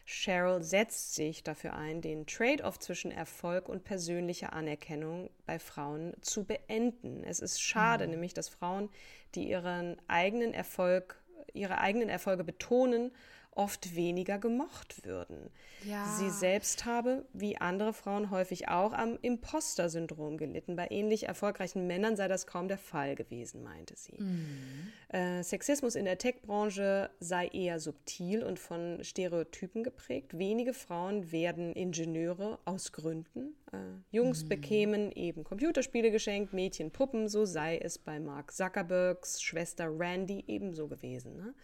Cheryl 0.05 0.63
setzt 0.63 1.15
sich 1.15 1.45
dafür 1.45 1.75
ein, 1.75 2.01
den 2.01 2.27
Trade-off 2.27 2.79
zwischen 2.81 3.13
Erfolg 3.13 3.69
und 3.69 3.85
persönlicher 3.85 4.53
Anerkennung 4.53 5.31
bei 5.47 5.59
Frauen 5.59 6.15
zu 6.21 6.45
beenden. 6.45 7.23
Es 7.23 7.39
ist 7.41 7.63
schade, 7.63 8.05
mhm. 8.05 8.13
nämlich, 8.13 8.35
dass 8.35 8.49
Frauen, 8.49 8.91
die 9.35 9.49
ihren 9.49 9.97
eigenen 10.09 10.53
Erfolg, 10.53 11.23
ihre 11.53 11.79
eigenen 11.79 12.09
Erfolge 12.09 12.45
betonen 12.45 13.13
oft 13.53 13.95
weniger 13.95 14.39
gemocht 14.39 15.05
würden. 15.05 15.51
Ja. 15.85 16.07
Sie 16.19 16.31
selbst 16.31 16.85
habe, 16.85 17.27
wie 17.33 17.57
andere 17.57 17.93
Frauen 17.93 18.31
häufig 18.31 18.69
auch, 18.69 18.93
am 18.93 19.19
Imposter-Syndrom 19.21 20.37
gelitten. 20.37 20.77
Bei 20.77 20.87
ähnlich 20.91 21.27
erfolgreichen 21.27 21.87
Männern 21.87 22.17
sei 22.17 22.29
das 22.29 22.47
kaum 22.47 22.69
der 22.69 22.79
Fall 22.79 23.15
gewesen, 23.15 23.63
meinte 23.63 23.97
sie. 23.97 24.17
Mhm. 24.19 24.93
Äh, 25.09 25.43
Sexismus 25.43 25.95
in 25.95 26.05
der 26.05 26.19
Tech-Branche 26.19 27.11
sei 27.19 27.49
eher 27.49 27.81
subtil 27.81 28.45
und 28.45 28.59
von 28.59 29.03
Stereotypen 29.03 29.83
geprägt. 29.83 30.39
Wenige 30.39 30.73
Frauen 30.73 31.33
werden 31.33 31.73
Ingenieure 31.73 32.59
aus 32.65 32.93
Gründen. 32.93 33.55
Äh, 33.73 33.79
Jungs 34.11 34.45
mhm. 34.45 34.49
bekämen 34.49 35.13
eben 35.13 35.45
Computerspiele 35.45 36.11
geschenkt, 36.11 36.53
Mädchen 36.53 36.91
Puppen. 36.91 37.29
So 37.29 37.45
sei 37.45 37.79
es 37.79 37.99
bei 37.99 38.21
Mark 38.21 38.53
Zuckerbergs 38.53 39.43
Schwester 39.43 39.89
Randy 39.91 40.45
ebenso 40.47 40.89
gewesen. 40.89 41.37
Ne? 41.37 41.55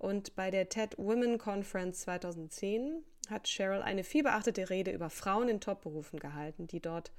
Und 0.00 0.34
bei 0.34 0.50
der 0.50 0.70
TED 0.70 0.96
Women 0.96 1.36
Conference 1.36 2.00
2010 2.00 3.04
hat 3.28 3.46
Cheryl 3.46 3.82
eine 3.82 4.02
vielbeachtete 4.02 4.70
Rede 4.70 4.92
über 4.92 5.10
Frauen 5.10 5.50
in 5.50 5.60
Top-Berufen 5.60 6.18
gehalten, 6.18 6.66
die 6.66 6.80
dort 6.80 7.12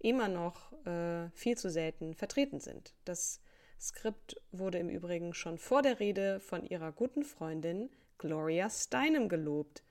immer 0.00 0.26
noch 0.26 0.72
äh, 0.84 1.30
viel 1.30 1.56
zu 1.56 1.70
selten 1.70 2.12
vertreten 2.12 2.58
sind. 2.58 2.92
Das 3.04 3.40
Skript 3.80 4.36
wurde 4.50 4.78
im 4.78 4.88
Übrigen 4.88 5.32
schon 5.32 5.58
vor 5.58 5.82
der 5.82 6.00
Rede 6.00 6.40
von 6.40 6.64
ihrer 6.64 6.90
guten 6.90 7.22
Freundin 7.22 7.88
Gloria 8.18 8.68
Steinem 8.68 9.28
gelobt 9.28 9.84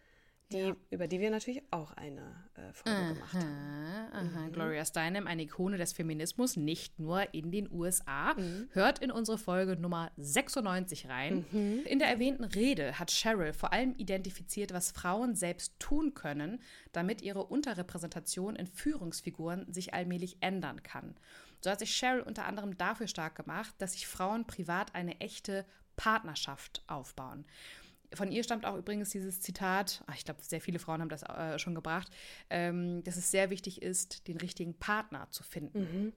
die, 0.54 0.60
ja. 0.60 0.76
über 0.90 1.08
die 1.08 1.20
wir 1.20 1.30
natürlich 1.30 1.62
auch 1.72 1.92
eine 1.94 2.22
äh, 2.56 2.74
Folge 2.74 3.00
aha, 3.00 3.14
gemacht 3.14 3.34
haben. 3.34 4.10
Aha. 4.14 4.40
Mhm. 4.48 4.52
Gloria 4.54 4.86
Steinem, 4.86 5.28
eine 5.28 5.44
Ikone 5.44 5.78
des 5.78 5.94
Feminismus, 5.94 6.56
nicht 6.56 7.00
nur 7.00 7.34
in 7.34 7.52
den 7.52 7.72
USA. 7.72 8.34
Mhm. 8.36 8.70
Hört 8.72 9.00
in 9.00 9.12
unsere 9.12 9.38
Folge 9.38 9.76
Nummer 9.76 10.12
96 10.18 11.10
rein. 11.10 11.46
Mhm. 11.52 11.82
In 11.86 12.00
der 12.00 12.08
erwähnten 12.08 12.44
Rede 12.44 13.00
hat 13.00 13.12
Cheryl 13.12 13.54
vor 13.54 13.74
allem 13.74 13.96
identifiziert, 13.98 14.74
was 14.74 14.92
Frauen 14.92 15.36
selbst 15.36 15.80
tun 15.80 16.14
können, 16.14 16.62
damit 16.92 17.22
ihre 17.22 17.44
Unterrepräsentation 17.44 18.56
in 18.56 18.68
Führungsfiguren 18.68 19.72
sich 19.74 19.94
allmählich 19.94 20.38
ändern 20.42 20.84
kann. 20.84 21.16
So 21.62 21.72
hat 21.72 21.80
sich 21.80 21.96
Cheryl 21.96 22.22
unter 22.22 22.46
anderem 22.46 22.78
dafür 22.78 23.08
stark 23.08 23.36
gemacht, 23.36 23.74
dass 23.78 23.94
sich 23.94 24.06
Frauen 24.08 24.46
privat 24.46 24.96
eine 24.96 25.20
echte 25.22 25.66
Partnerschaft 25.96 26.84
aufbauen. 26.88 27.46
Von 28.14 28.32
ihr 28.32 28.44
stammt 28.44 28.66
auch 28.66 28.78
übrigens 28.78 29.10
dieses 29.10 29.42
Zitat, 29.42 30.04
ach, 30.08 30.16
ich 30.16 30.26
glaube, 30.26 30.42
sehr 30.42 30.62
viele 30.62 30.80
Frauen 30.80 31.02
haben 31.02 31.10
das 31.10 31.24
äh, 31.24 31.58
schon 31.60 31.76
gebracht, 31.76 32.12
ähm, 32.50 33.04
dass 33.04 33.18
es 33.18 33.32
sehr 33.32 33.50
wichtig 33.50 33.82
ist, 33.82 34.28
den 34.28 34.38
richtigen 34.38 34.74
Partner 34.76 35.28
zu 35.32 35.44
finden. 35.44 35.80
Mhm 35.80 36.14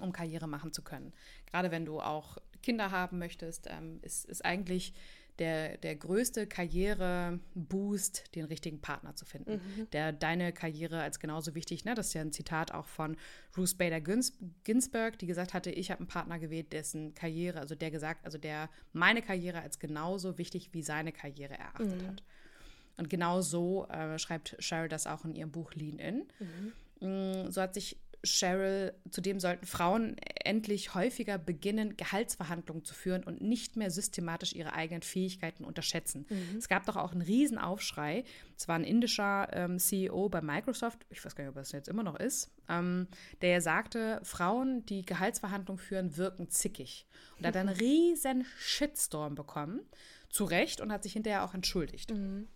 um 0.00 0.12
Karriere 0.12 0.48
machen 0.48 0.72
zu 0.72 0.82
können. 0.82 1.12
Gerade 1.46 1.70
wenn 1.70 1.84
du 1.84 2.00
auch 2.00 2.38
Kinder 2.62 2.90
haben 2.90 3.18
möchtest, 3.18 3.68
ähm, 3.70 4.00
ist, 4.02 4.24
ist 4.24 4.44
eigentlich 4.44 4.94
der, 5.38 5.78
der 5.78 5.96
größte 5.96 6.46
Karriereboost, 6.46 8.34
den 8.34 8.44
richtigen 8.44 8.80
Partner 8.80 9.16
zu 9.16 9.24
finden, 9.24 9.54
mhm. 9.54 9.90
der 9.90 10.12
deine 10.12 10.52
Karriere 10.52 11.00
als 11.02 11.18
genauso 11.18 11.54
wichtig, 11.54 11.84
ne, 11.84 11.94
das 11.94 12.08
ist 12.08 12.14
ja 12.14 12.20
ein 12.20 12.32
Zitat 12.32 12.72
auch 12.72 12.86
von 12.86 13.16
Ruth 13.56 13.76
Bader 13.76 14.00
Ginsburg, 14.00 15.18
die 15.18 15.26
gesagt 15.26 15.54
hatte, 15.54 15.70
ich 15.70 15.90
habe 15.90 16.00
einen 16.00 16.08
Partner 16.08 16.38
gewählt, 16.38 16.72
dessen 16.72 17.14
Karriere, 17.14 17.60
also 17.60 17.74
der 17.74 17.90
gesagt, 17.90 18.24
also 18.24 18.38
der 18.38 18.68
meine 18.92 19.22
Karriere 19.22 19.60
als 19.60 19.78
genauso 19.78 20.38
wichtig 20.38 20.70
wie 20.72 20.82
seine 20.82 21.12
Karriere 21.12 21.58
erachtet 21.58 22.02
mhm. 22.02 22.08
hat. 22.08 22.22
Und 22.96 23.10
genau 23.10 23.40
so 23.40 23.88
äh, 23.88 24.18
schreibt 24.18 24.56
Cheryl 24.60 24.88
das 24.88 25.06
auch 25.06 25.24
in 25.24 25.34
ihrem 25.34 25.50
Buch 25.50 25.74
Lean 25.74 25.98
In. 25.98 26.26
Mhm. 26.38 26.72
Mm, 27.00 27.50
so 27.50 27.60
hat 27.60 27.74
sich 27.74 27.98
Cheryl, 28.24 28.94
zudem 29.10 29.40
sollten 29.40 29.66
Frauen 29.66 30.16
endlich 30.44 30.94
häufiger 30.94 31.38
beginnen, 31.38 31.96
Gehaltsverhandlungen 31.96 32.84
zu 32.84 32.94
führen 32.94 33.24
und 33.24 33.40
nicht 33.40 33.76
mehr 33.76 33.90
systematisch 33.90 34.52
ihre 34.52 34.72
eigenen 34.72 35.02
Fähigkeiten 35.02 35.64
unterschätzen. 35.64 36.26
Mhm. 36.28 36.56
Es 36.58 36.68
gab 36.68 36.86
doch 36.86 36.96
auch 36.96 37.12
einen 37.12 37.22
Riesenaufschrei. 37.22 38.24
Es 38.56 38.68
war 38.68 38.76
ein 38.76 38.84
indischer 38.84 39.48
ähm, 39.52 39.78
CEO 39.78 40.28
bei 40.28 40.42
Microsoft, 40.42 41.06
ich 41.10 41.24
weiß 41.24 41.34
gar 41.34 41.44
nicht, 41.44 41.50
ob 41.50 41.56
das 41.56 41.72
jetzt 41.72 41.88
immer 41.88 42.02
noch 42.02 42.18
ist, 42.18 42.50
ähm, 42.68 43.08
der 43.42 43.60
sagte, 43.60 44.20
Frauen, 44.22 44.84
die 44.86 45.04
Gehaltsverhandlungen 45.04 45.82
führen, 45.82 46.16
wirken 46.16 46.48
zickig. 46.50 47.06
Und 47.36 47.44
er 47.44 47.48
hat 47.48 47.56
einen 47.56 47.68
riesen 47.76 48.46
Shitstorm 48.58 49.34
bekommen, 49.34 49.80
zu 50.28 50.44
Recht, 50.44 50.80
und 50.80 50.92
hat 50.92 51.02
sich 51.02 51.12
hinterher 51.12 51.44
auch 51.44 51.54
entschuldigt. 51.54 52.10
Mhm. 52.12 52.48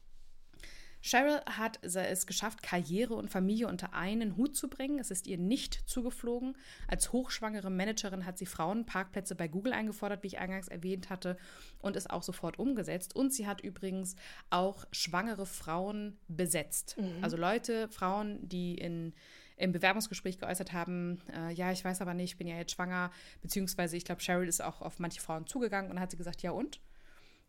Cheryl 1.00 1.40
hat 1.46 1.78
es 1.82 2.26
geschafft, 2.26 2.62
Karriere 2.62 3.14
und 3.14 3.30
Familie 3.30 3.68
unter 3.68 3.94
einen 3.94 4.36
Hut 4.36 4.56
zu 4.56 4.68
bringen. 4.68 4.98
Es 4.98 5.10
ist 5.10 5.26
ihr 5.26 5.38
nicht 5.38 5.88
zugeflogen. 5.88 6.56
Als 6.88 7.12
hochschwangere 7.12 7.70
Managerin 7.70 8.26
hat 8.26 8.38
sie 8.38 8.46
Frauenparkplätze 8.46 9.34
bei 9.34 9.48
Google 9.48 9.72
eingefordert, 9.72 10.22
wie 10.22 10.28
ich 10.28 10.38
eingangs 10.38 10.68
erwähnt 10.68 11.10
hatte, 11.10 11.36
und 11.78 11.96
ist 11.96 12.10
auch 12.10 12.22
sofort 12.22 12.58
umgesetzt. 12.58 13.14
Und 13.14 13.32
sie 13.32 13.46
hat 13.46 13.60
übrigens 13.60 14.16
auch 14.50 14.84
schwangere 14.90 15.46
Frauen 15.46 16.18
besetzt. 16.26 16.96
Mhm. 16.98 17.22
Also 17.22 17.36
Leute, 17.36 17.88
Frauen, 17.88 18.48
die 18.48 18.74
in 18.74 19.14
im 19.58 19.72
Bewerbungsgespräch 19.72 20.38
geäußert 20.38 20.72
haben, 20.72 21.18
äh, 21.34 21.52
ja, 21.52 21.72
ich 21.72 21.84
weiß 21.84 22.00
aber 22.00 22.14
nicht, 22.14 22.32
ich 22.32 22.38
bin 22.38 22.46
ja 22.46 22.56
jetzt 22.56 22.72
schwanger, 22.72 23.10
beziehungsweise 23.42 23.96
ich 23.96 24.04
glaube, 24.04 24.22
Cheryl 24.22 24.48
ist 24.48 24.62
auch 24.62 24.80
auf 24.80 24.98
manche 24.98 25.20
Frauen 25.20 25.46
zugegangen 25.46 25.90
und 25.90 26.00
hat 26.00 26.10
sie 26.10 26.16
gesagt, 26.16 26.42
ja 26.42 26.52
und? 26.52 26.80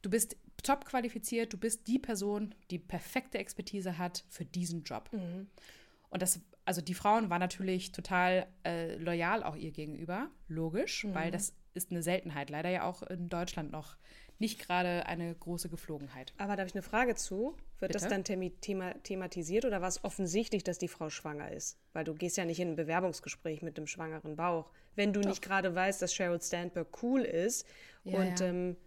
Du 0.02 0.10
bist 0.10 0.36
top 0.62 0.86
qualifiziert, 0.86 1.54
du 1.54 1.58
bist 1.58 1.88
die 1.88 2.00
Person, 2.00 2.56
die 2.72 2.80
perfekte 2.80 3.38
Expertise 3.38 3.98
hat 3.98 4.24
für 4.30 4.46
diesen 4.46 4.84
Job. 4.84 5.10
Mhm. 5.12 5.48
Und 6.10 6.22
das, 6.22 6.42
also 6.66 6.82
die 6.82 6.94
Frauen 6.94 7.30
waren 7.30 7.40
natürlich 7.40 7.92
total 7.92 8.48
äh, 8.66 8.96
loyal 8.96 9.44
auch 9.44 9.56
ihr 9.56 9.72
gegenüber, 9.72 10.30
logisch, 10.48 11.04
mhm. 11.04 11.14
weil 11.14 11.32
das 11.32 11.54
ist 11.74 11.92
eine 11.92 12.02
Seltenheit, 12.02 12.50
leider 12.50 12.70
ja 12.70 12.84
auch 12.84 13.04
in 13.04 13.30
Deutschland 13.30 13.72
noch 13.72 13.98
nicht 14.40 14.60
gerade 14.60 15.06
eine 15.06 15.36
große 15.36 15.70
Geflogenheit. 15.70 16.34
Aber 16.38 16.56
da 16.56 16.62
habe 16.62 16.68
ich 16.68 16.74
eine 16.74 16.82
Frage 16.82 17.16
zu. 17.16 17.56
Wird 17.80 17.92
Bitte? 17.92 17.94
das 17.94 18.08
dann 18.08 18.24
thema 18.24 18.94
thematisiert 19.04 19.66
oder 19.66 19.82
war 19.82 19.88
es 19.88 20.04
offensichtlich, 20.04 20.64
dass 20.64 20.80
die 20.80 20.88
Frau 20.88 21.10
schwanger 21.10 21.52
ist? 21.52 21.78
Weil 21.94 22.06
du 22.06 22.14
gehst 22.14 22.38
ja 22.38 22.46
nicht 22.46 22.60
in 22.60 22.70
ein 22.70 22.76
Bewerbungsgespräch 22.76 23.62
mit 23.62 23.78
dem 23.78 23.86
schwangeren 23.86 24.38
Bauch. 24.38 24.72
Wenn 24.96 25.14
du 25.14 25.20
nicht 25.22 25.42
gerade 25.42 25.76
weißt, 25.76 26.02
dass 26.02 26.14
Sheryl 26.14 26.42
Sandberg 26.42 27.04
cool 27.04 27.22
ist 27.22 27.66
Ja, 28.04 28.18
und 28.18 28.40
ja. 28.40 28.48
Ähm, 28.48 28.78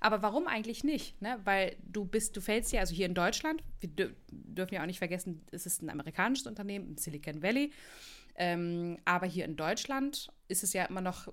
Aber 0.00 0.22
warum 0.22 0.46
eigentlich 0.46 0.84
nicht? 0.84 1.20
Ne? 1.22 1.38
Weil 1.44 1.76
du 1.82 2.04
bist, 2.04 2.36
du 2.36 2.40
fällst 2.40 2.72
ja, 2.72 2.80
also 2.80 2.94
hier 2.94 3.06
in 3.06 3.14
Deutschland, 3.14 3.62
wir 3.80 3.88
dür 3.88 4.14
dürfen 4.30 4.74
ja 4.74 4.82
auch 4.82 4.86
nicht 4.86 4.98
vergessen, 4.98 5.44
es 5.50 5.66
ist 5.66 5.82
ein 5.82 5.90
amerikanisches 5.90 6.46
Unternehmen 6.46 6.88
im 6.90 6.96
Silicon 6.96 7.42
Valley. 7.42 7.72
Ähm, 8.36 8.98
aber 9.04 9.26
hier 9.26 9.44
in 9.44 9.56
Deutschland 9.56 10.32
ist 10.48 10.62
es 10.62 10.72
ja 10.72 10.84
immer 10.84 11.00
noch 11.00 11.28
äh, 11.28 11.32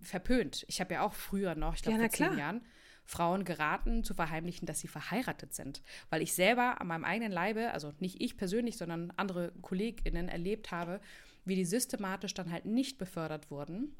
verpönt. 0.00 0.64
Ich 0.68 0.80
habe 0.80 0.94
ja 0.94 1.02
auch 1.02 1.12
früher 1.12 1.54
noch, 1.54 1.74
ich 1.74 1.82
glaube 1.82 1.98
Ja, 1.98 2.04
vor 2.04 2.10
zehn 2.10 2.26
klar. 2.28 2.38
Jahren, 2.38 2.62
Frauen 3.04 3.44
geraten 3.44 4.04
zu 4.04 4.14
verheimlichen, 4.14 4.66
dass 4.66 4.80
sie 4.80 4.88
verheiratet 4.88 5.54
sind. 5.54 5.82
Weil 6.10 6.22
ich 6.22 6.34
selber 6.34 6.80
an 6.80 6.86
meinem 6.86 7.04
eigenen 7.04 7.32
Leibe, 7.32 7.72
also 7.72 7.92
nicht 8.00 8.20
ich 8.20 8.36
persönlich, 8.36 8.76
sondern 8.76 9.12
andere 9.16 9.52
KollegInnen 9.62 10.28
erlebt 10.28 10.70
habe, 10.70 11.00
wie 11.44 11.54
die 11.56 11.64
systematisch 11.64 12.34
dann 12.34 12.52
halt 12.52 12.66
nicht 12.66 12.98
befördert 12.98 13.50
wurden, 13.50 13.96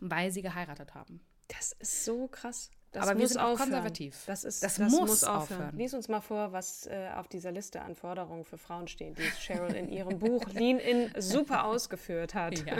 weil 0.00 0.30
sie 0.30 0.42
geheiratet 0.42 0.94
haben. 0.94 1.20
das 1.48 1.72
ist 1.72 2.04
so 2.04 2.28
krass. 2.28 2.70
Das 2.96 3.08
Aber 3.08 3.18
wir 3.20 3.28
sind 3.28 3.38
auch 3.38 3.44
aufhören. 3.52 3.70
konservativ. 3.70 4.22
Das, 4.26 4.44
ist, 4.44 4.62
Das 4.62 4.76
das, 4.76 4.90
muss 4.90 5.00
muss, 5.08 5.24
aufhören. 5.24 5.60
aufhören. 5.60 5.76
Lies 5.76 5.92
uns 5.94 6.08
mal 6.08 6.20
vor, 6.20 6.52
was 6.52 6.86
äh, 6.86 7.08
auf 7.14 7.28
dieser 7.28 7.52
Liste 7.52 7.82
an 7.82 7.94
Forderungen 7.94 8.44
für 8.44 8.58
Frauen 8.58 8.88
stehen, 8.88 9.14
die 9.14 9.22
Cheryl 9.38 9.74
in 9.74 9.88
ihrem 9.88 10.18
Buch 10.18 10.44
Lean 10.52 10.78
In 10.78 11.10
super 11.20 11.64
ausgeführt 11.66 12.34
hat. 12.34 12.58
Ja. 12.66 12.78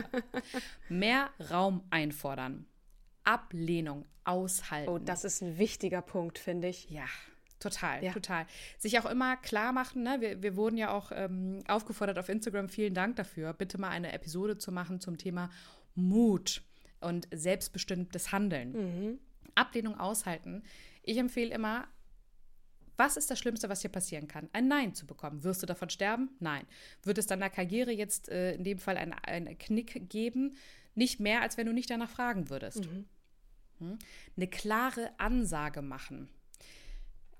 Mehr 0.88 1.28
Raum 1.50 1.82
einfordern. 1.90 2.66
Ablehnung 3.24 4.04
aushalten. 4.24 4.88
Oh, 4.90 4.98
das 4.98 5.24
ist 5.24 5.42
ein 5.42 5.58
wichtiger 5.58 6.00
Punkt, 6.02 6.38
finde 6.38 6.68
ich. 6.68 6.88
Ja, 6.90 7.04
total, 7.58 8.02
Ja. 8.04 8.12
total. 8.12 8.46
Sich 8.78 8.98
auch 9.00 9.06
immer 9.06 9.36
klar 9.36 9.72
machen, 9.72 10.02
ne? 10.02 10.16
wir, 10.20 10.42
wir 10.42 10.56
wurden 10.56 10.76
ja 10.76 10.90
auch 10.92 11.10
ähm, 11.14 11.62
aufgefordert 11.68 12.18
auf 12.18 12.28
Instagram, 12.28 12.68
vielen 12.68 12.94
Dank 12.94 13.16
dafür, 13.16 13.52
bitte 13.52 13.78
mal 13.78 13.90
eine 13.90 14.12
Episode 14.12 14.58
zu 14.58 14.72
machen 14.72 15.00
zum 15.00 15.18
Thema 15.18 15.50
Mut 15.94 16.62
und 17.00 17.28
selbstbestimmtes 17.32 18.32
Handeln. 18.32 19.18
Ablehnung 19.56 19.98
aushalten. 19.98 20.62
Ich 21.02 21.18
empfehle 21.18 21.54
immer, 21.54 21.88
was 22.96 23.16
ist 23.16 23.30
das 23.30 23.38
Schlimmste, 23.38 23.68
was 23.68 23.80
dir 23.80 23.88
passieren 23.88 24.26
kann? 24.26 24.48
Ein 24.52 24.68
Nein 24.68 24.94
zu 24.94 25.06
bekommen. 25.06 25.44
Wirst 25.44 25.62
du 25.62 25.66
davon 25.66 25.90
sterben? 25.90 26.30
Nein. 26.40 26.66
Wird 27.02 27.18
es 27.18 27.26
deiner 27.26 27.50
Karriere 27.50 27.92
jetzt 27.92 28.28
äh, 28.28 28.54
in 28.54 28.64
dem 28.64 28.78
Fall 28.78 28.96
einen 28.96 29.12
ein 29.12 29.58
Knick 29.58 30.08
geben? 30.08 30.56
Nicht 30.94 31.20
mehr, 31.20 31.42
als 31.42 31.56
wenn 31.56 31.66
du 31.66 31.72
nicht 31.72 31.90
danach 31.90 32.08
fragen 32.08 32.48
würdest. 32.48 32.88
Hm? 33.78 33.98
Eine 34.36 34.48
klare 34.48 35.10
Ansage 35.18 35.82
machen. 35.82 36.28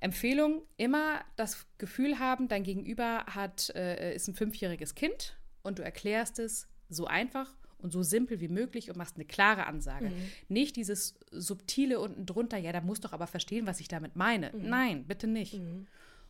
Empfehlung, 0.01 0.63
immer 0.77 1.25
das 1.37 1.67
Gefühl 1.79 2.19
haben, 2.19 2.49
dein 2.49 2.63
Gegenüber 2.63 3.25
hat, 3.27 3.71
äh, 3.75 4.15
ist 4.15 4.29
ein 4.29 4.35
fünfjähriges 4.35 4.95
Kind 4.95 5.39
und 5.63 5.79
du 5.79 5.83
erklärst 5.83 6.39
es 6.39 6.69
so 6.91 7.07
einfach 7.07 7.57
und 7.79 7.91
so 7.91 8.03
simpel 8.03 8.41
wie 8.41 8.49
möglich 8.49 8.91
und 8.91 8.97
machst 8.97 9.17
eine 9.17 9.25
klare 9.25 9.67
Ansage. 9.67 10.11
Nicht 10.49 10.77
dieses 10.77 11.19
subtile 11.31 12.01
unten 12.01 12.27
drunter, 12.27 12.59
ja, 12.59 12.73
da 12.73 12.81
musst 12.81 13.05
doch 13.05 13.13
aber 13.13 13.27
verstehen, 13.27 13.67
was 13.67 13.81
ich 13.81 13.89
damit 13.89 14.17
meine. 14.17 14.53
Nein, 14.57 15.05
bitte 15.05 15.27
nicht. 15.27 15.61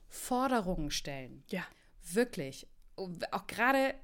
Forderungen 0.09 0.91
stellen. 0.91 1.43
Ja. 1.49 1.65
Wirklich. 2.13 2.67
Auch 2.97 3.47
gerade, 3.47 3.95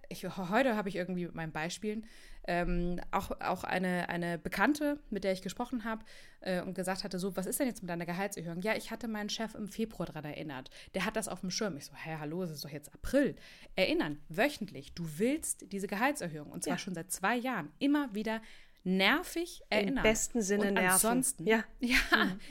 heute 0.50 0.76
habe 0.76 0.88
ich 0.88 0.96
irgendwie 0.96 1.24
mit 1.24 1.34
meinen 1.34 1.52
Beispielen 1.52 2.06
ähm, 2.46 3.00
auch, 3.10 3.30
auch 3.40 3.64
eine, 3.64 4.08
eine 4.08 4.38
Bekannte, 4.38 4.98
mit 5.10 5.24
der 5.24 5.32
ich 5.32 5.42
gesprochen 5.42 5.84
habe 5.84 6.04
äh, 6.40 6.60
und 6.60 6.74
gesagt 6.74 7.04
hatte, 7.04 7.18
so, 7.18 7.36
was 7.36 7.46
ist 7.46 7.60
denn 7.60 7.68
jetzt 7.68 7.82
mit 7.82 7.90
deiner 7.90 8.04
Gehaltserhöhung? 8.06 8.60
Ja, 8.62 8.74
ich 8.76 8.90
hatte 8.90 9.08
meinen 9.08 9.28
Chef 9.28 9.54
im 9.54 9.68
Februar 9.68 10.06
daran 10.06 10.24
erinnert. 10.24 10.70
Der 10.94 11.04
hat 11.04 11.16
das 11.16 11.28
auf 11.28 11.40
dem 11.40 11.50
Schirm. 11.50 11.76
Ich 11.76 11.86
so, 11.86 11.94
hä, 11.94 12.16
hallo, 12.18 12.42
es 12.42 12.50
ist 12.50 12.64
doch 12.64 12.70
jetzt 12.70 12.92
April. 12.92 13.36
Erinnern, 13.76 14.20
wöchentlich, 14.28 14.92
du 14.94 15.04
willst 15.18 15.72
diese 15.72 15.86
Gehaltserhöhung 15.86 16.50
und 16.50 16.64
zwar 16.64 16.74
Ja. 16.74 16.78
schon 16.78 16.94
seit 16.94 17.12
zwei 17.12 17.36
Jahren 17.36 17.70
immer 17.78 18.12
wieder 18.14 18.42
nervig 18.84 19.62
erinnern. 19.70 20.02
besten 20.02 20.42
Sinne 20.42 20.68
und 20.68 20.74
nerven. 20.74 20.90
Ansonsten, 20.94 21.46
Ja. 21.46 21.62
ja, 21.80 21.96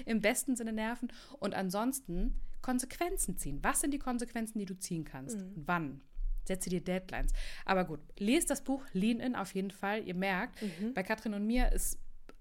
im 0.06 0.22
besten 0.22 0.56
Sinne 0.56 0.72
nerven. 0.72 1.12
Und 1.40 1.54
ansonsten 1.54 2.40
Konsequenzen 2.62 3.38
ziehen. 3.38 3.60
Was 3.62 3.82
sind 3.82 3.92
die 3.94 4.00
Konsequenzen, 4.00 4.58
die 4.60 4.66
du 4.66 4.78
ziehen 4.78 5.04
kannst? 5.04 5.38
Wann? 5.56 6.02
Setze 6.52 6.70
dir 6.70 6.82
Deadlines. 6.82 7.32
Aber 7.66 7.86
gut, 7.86 8.00
lest 8.18 8.50
das 8.50 8.62
Buch 8.62 8.84
Lean 8.94 9.20
In 9.20 9.36
auf 9.36 9.54
jeden 9.54 9.72
Fall. 9.72 10.04
Ihr 10.08 10.16
merkt, 10.16 10.60
bei 10.94 11.04
Katrin 11.04 11.34
und 11.34 11.46
mir 11.46 11.72
ist 11.72 11.98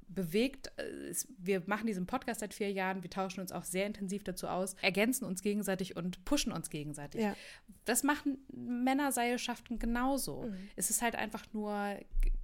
bewegt. 0.09 0.73
äh, 0.77 1.14
wir 1.38 1.62
machen 1.66 1.87
diesen 1.87 2.07
Podcast 2.07 2.40
seit 2.40 2.55
vier 2.55 2.70
Jahren. 2.70 3.03
Wir 3.03 3.11
tauschen 3.11 3.40
uns 3.40 3.53
auch 3.53 3.64
sehr 3.64 3.87
intensiv 3.87 4.25
dazu 4.25 4.49
aus, 4.49 4.75
ergänzen 4.83 5.25
uns 5.25 5.42
gegenseitig 5.42 5.96
und 5.96 6.25
pushen 6.25 6.53
uns 6.53 6.70
gegenseitig. 6.70 7.23
Ja. 7.23 7.37
Das 7.85 8.03
machen 8.03 8.38
Männerseilschaften 8.53 9.79
genauso. 9.79 10.51
Es 10.77 10.90
ist 10.90 11.03
halt 11.03 11.14
einfach 11.16 11.44
nur 11.53 11.96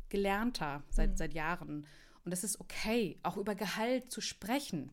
gelernter 0.09 0.83
seit, 0.91 1.19
seit 1.19 1.35
Jahren. 1.35 1.87
Und 2.25 2.33
es 2.33 2.45
ist 2.45 2.61
okay, 2.61 3.19
auch 3.23 3.37
über 3.37 3.55
Gehalt 3.55 4.11
zu 4.11 4.21
sprechen. 4.21 4.91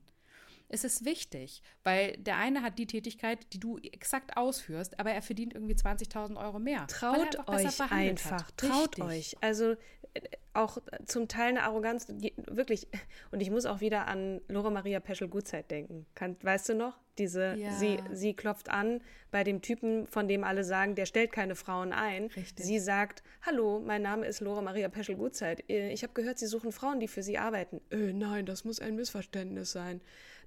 Es 0.73 0.83
ist 0.83 1.05
wichtig, 1.05 1.61
weil 1.83 2.13
der 2.17 2.37
eine 2.37 2.63
hat 2.63 2.79
die 2.79 2.87
Tätigkeit, 2.87 3.37
die 3.53 3.59
du 3.59 3.77
exakt 3.77 4.35
ausführst, 4.37 4.99
aber 4.99 5.11
er 5.11 5.21
verdient 5.21 5.53
irgendwie 5.53 5.75
20.000 5.75 6.35
Euro 6.35 6.57
mehr. 6.59 6.87
Traut 6.87 7.37
einfach 7.47 7.91
euch 7.91 7.91
einfach, 7.91 8.47
Hat. 8.47 8.57
traut 8.57 8.97
Richtig. 8.97 9.03
euch. 9.03 9.35
Also 9.41 9.71
äh, 10.15 10.21
auch 10.53 10.77
zum 11.05 11.27
Teil 11.27 11.49
eine 11.49 11.63
Arroganz, 11.63 12.07
die, 12.07 12.33
wirklich. 12.47 12.87
Und 13.31 13.39
ich 13.41 13.49
muss 13.51 13.65
auch 13.65 13.81
wieder 13.81 14.07
an 14.07 14.41
Lore 14.47 14.71
Maria 14.71 14.99
Peschel-Gutzeit 14.99 15.69
denken. 15.71 16.05
Kann, 16.15 16.37
weißt 16.41 16.69
du 16.69 16.73
noch? 16.75 16.97
Diese, 17.19 17.55
Ja. 17.55 17.71
sie, 17.71 17.99
sie 18.11 18.33
klopft 18.35 18.69
an 18.69 19.01
bei 19.29 19.43
dem 19.43 19.61
Typen, 19.61 20.07
von 20.07 20.27
dem 20.27 20.43
alle 20.43 20.63
sagen, 20.63 20.95
der 20.95 21.05
stellt 21.05 21.31
keine 21.31 21.55
Frauen 21.55 21.91
ein. 21.93 22.25
Richtig. 22.35 22.65
Sie 22.65 22.79
sagt, 22.79 23.21
hallo, 23.43 23.79
mein 23.79 24.01
Name 24.01 24.25
ist 24.25 24.39
Lore 24.41 24.63
Maria 24.63 24.89
Peschel-Gutzeit. 24.89 25.67
Äh, 25.69 25.91
Ich 25.93 26.01
habe 26.03 26.13
gehört, 26.13 26.39
Sie 26.39 26.47
suchen 26.47 26.71
Frauen, 26.71 26.99
die 26.99 27.07
für 27.07 27.21
Sie 27.23 27.37
arbeiten. 27.37 27.81
Äh, 27.91 28.13
nein, 28.13 28.45
das 28.47 28.63
muss 28.65 28.79
ein 28.79 28.95
Missverständnis 28.95 29.71
sein. 29.71 30.01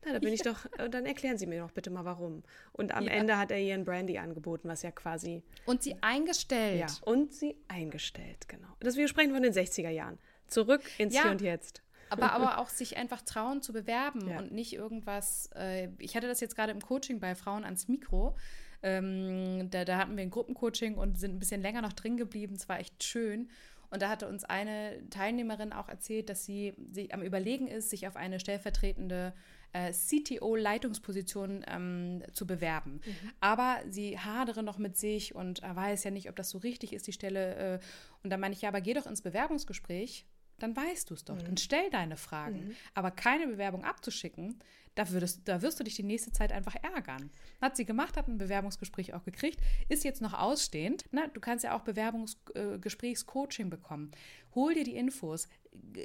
Na, 0.07 0.13
da 0.13 0.19
bin 0.21 0.33
ich 0.33 0.43
doch, 0.43 0.65
äh, 0.79 0.89
dann 0.89 1.05
erklären 1.05 1.37
Sie 1.37 1.47
mir 1.47 1.61
doch 1.61 1.73
bitte 1.73 1.91
mal 1.91 2.05
warum. 2.05 2.45
Und 2.73 2.95
am 2.95 3.05
Ja. 3.05 3.11
Ende 3.13 3.37
hat 3.39 3.51
er 3.51 3.59
ihr 3.61 3.75
ein 3.75 3.85
Brandy 3.85 4.19
angeboten, 4.19 4.69
was 4.69 4.83
ja 4.83 4.91
quasi 4.93 5.43
Und 5.67 5.83
sie 5.83 5.97
eingestellt. 6.01 6.79
ja, 6.81 6.87
und 7.03 7.33
sie 7.35 7.57
eingestellt, 7.69 8.49
genau. 8.49 8.69
Das 8.81 8.97
wir 8.97 9.09
sprechen 9.09 9.33
von 9.33 9.43
den 9.43 9.53
60er 9.53 9.91
Jahren. 9.91 10.19
Zurück 10.47 10.83
ins 10.99 11.15
Ja. 11.15 11.23
Hier 11.23 11.31
und 11.33 11.41
Jetzt. 11.41 11.83
Aber, 12.09 12.31
aber 12.33 12.59
auch 12.59 12.69
sich 12.69 12.97
einfach 12.97 13.21
trauen 13.23 13.63
zu 13.63 13.73
bewerben 13.73 14.29
Ja. 14.29 14.39
und 14.39 14.53
nicht 14.53 14.73
irgendwas. 14.75 15.51
Äh, 15.57 15.89
ich 15.99 16.15
hatte 16.17 16.29
das 16.29 16.39
jetzt 16.41 16.55
gerade 16.55 16.71
im 16.71 16.81
Coaching 16.81 17.19
bei 17.19 17.35
Frauen 17.35 17.65
ans 17.65 17.89
Mikro. 17.89 18.37
Ähm, 18.83 19.69
da, 19.71 19.85
da 19.85 19.99
hatten 19.99 20.17
wir 20.17 20.23
ein 20.23 20.31
Gruppencoaching 20.31 20.95
und 20.97 21.19
sind 21.19 21.35
ein 21.35 21.39
bisschen 21.39 21.63
länger 21.63 21.83
noch 21.83 21.93
drin 21.95 22.17
geblieben. 22.17 22.55
Es 22.55 22.69
war 22.69 22.79
echt 22.79 23.03
schön. 23.03 23.51
Und 23.91 24.03
da 24.03 24.09
hatte 24.09 24.29
uns 24.29 24.45
eine 24.45 25.09
Teilnehmerin 25.11 25.73
auch 25.73 25.89
erzählt, 25.89 26.29
dass 26.29 26.45
sie, 26.45 26.75
sie 26.91 27.13
am 27.13 27.23
Überlegen 27.23 27.69
ist, 27.69 27.91
sich 27.91 28.07
auf 28.07 28.17
eine 28.17 28.41
stellvertretende 28.41 29.33
äh, 29.73 29.93
CTO-Leitungsposition 29.93 31.65
ähm, 31.69 32.23
zu 32.33 32.47
bewerben. 32.47 33.01
Aber 33.41 33.79
sie 33.89 34.19
hadere 34.19 34.63
noch 34.63 34.79
mit 34.79 34.97
sich 34.97 35.35
und 35.35 35.63
äh, 35.63 35.77
weiß 35.77 36.05
ja 36.05 36.11
nicht, 36.11 36.29
ob 36.29 36.37
das 36.37 36.51
so 36.51 36.59
richtig 36.59 36.93
ist, 36.93 37.07
die 37.07 37.13
Stelle. 37.13 37.55
Äh, 37.57 37.79
und 38.23 38.31
dann 38.31 38.41
meine 38.41 38.55
ich, 38.55 38.63
ja, 38.63 38.69
aber 38.69 38.81
geh 38.81 38.95
doch 38.95 39.07
ins 39.07 39.23
Bewerbungsgespräch 39.23 40.27
dann 40.59 40.75
weißt 40.75 41.11
du 41.11 41.15
es 41.15 41.25
doch. 41.25 41.41
Dann 41.41 41.57
stell 41.57 41.91
deine 41.91 42.17
Fragen. 42.17 42.75
Aber 42.95 43.11
keine 43.11 43.47
Bewerbung 43.47 43.85
abzuschicken, 43.85 44.59
da, 44.97 45.11
würdest, 45.11 45.43
da 45.45 45.63
wirst 45.63 45.79
du 45.79 45.85
dich 45.85 45.95
die 45.95 46.03
nächste 46.03 46.33
Zeit 46.33 46.51
einfach 46.51 46.75
ärgern. 46.83 47.31
Hat 47.61 47.77
sie 47.77 47.85
gemacht, 47.85 48.17
hat 48.17 48.27
ein 48.27 48.39
Bewerbungsgespräch 48.39 49.15
auch 49.15 49.23
gekriegt, 49.25 49.61
ist 49.89 50.03
jetzt 50.05 50.21
noch 50.21 50.35
ausstehend. 50.35 51.05
Na, 51.13 51.29
du 51.29 51.39
kannst 51.39 51.65
ja 51.65 51.77
auch 51.77 51.83
Bewerbungsgesprächscoaching 51.83 53.71
bekommen. 53.71 54.11
Hol 54.55 54.75
dir 54.75 54.85
die 54.85 54.97
Infos. 54.97 55.49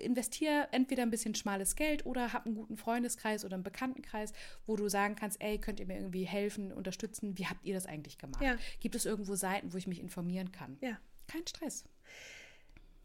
Investier 0.04 0.68
entweder 0.72 1.04
ein 1.04 1.10
bisschen 1.10 1.34
schmales 1.34 1.78
Geld 1.78 2.06
oder 2.06 2.34
hab 2.34 2.46
einen 2.46 2.56
guten 2.56 2.76
Freundeskreis 2.76 3.46
oder 3.46 3.56
einen 3.56 3.64
Bekanntenkreis, 3.64 4.34
wo 4.66 4.76
du 4.76 4.90
sagen 4.90 5.16
kannst, 5.16 5.42
ey, 5.42 5.58
könnt 5.58 5.80
ihr 5.80 5.88
mir 5.88 5.96
irgendwie 5.96 6.26
helfen, 6.26 6.74
unterstützen? 6.74 7.38
Wie 7.38 7.48
habt 7.48 7.66
ihr 7.66 7.74
das 7.74 7.86
eigentlich 7.86 8.18
gemacht? 8.18 8.44
Ja. 8.44 8.58
Gibt 8.82 8.96
es 8.96 9.06
irgendwo 9.06 9.36
Seiten, 9.36 9.72
wo 9.72 9.78
ich 9.78 9.88
mich 9.88 10.02
informieren 10.02 10.52
kann? 10.52 10.78
Ja. 10.82 11.00
Kein 11.28 11.48
Stress. 11.48 11.86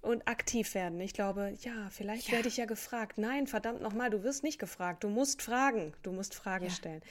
Und 0.06 0.28
aktiv 0.28 0.74
werden. 0.74 1.00
Ich 1.00 1.12
glaube, 1.14 1.52
ja, 1.60 1.88
vielleicht 1.90 2.28
Ja. 2.28 2.34
werde 2.34 2.48
ich 2.48 2.56
ja 2.56 2.64
gefragt. 2.64 3.18
Nein, 3.18 3.46
verdammt 3.46 3.82
nochmal, 3.82 4.08
du 4.10 4.22
wirst 4.22 4.42
nicht 4.44 4.58
gefragt. 4.58 5.02
Du 5.04 5.08
musst 5.08 5.42
fragen. 5.42 5.92
Du 6.02 6.12
musst 6.12 6.34
Fragen 6.34 6.66
Ja. 6.66 6.70
stellen. 6.70 7.02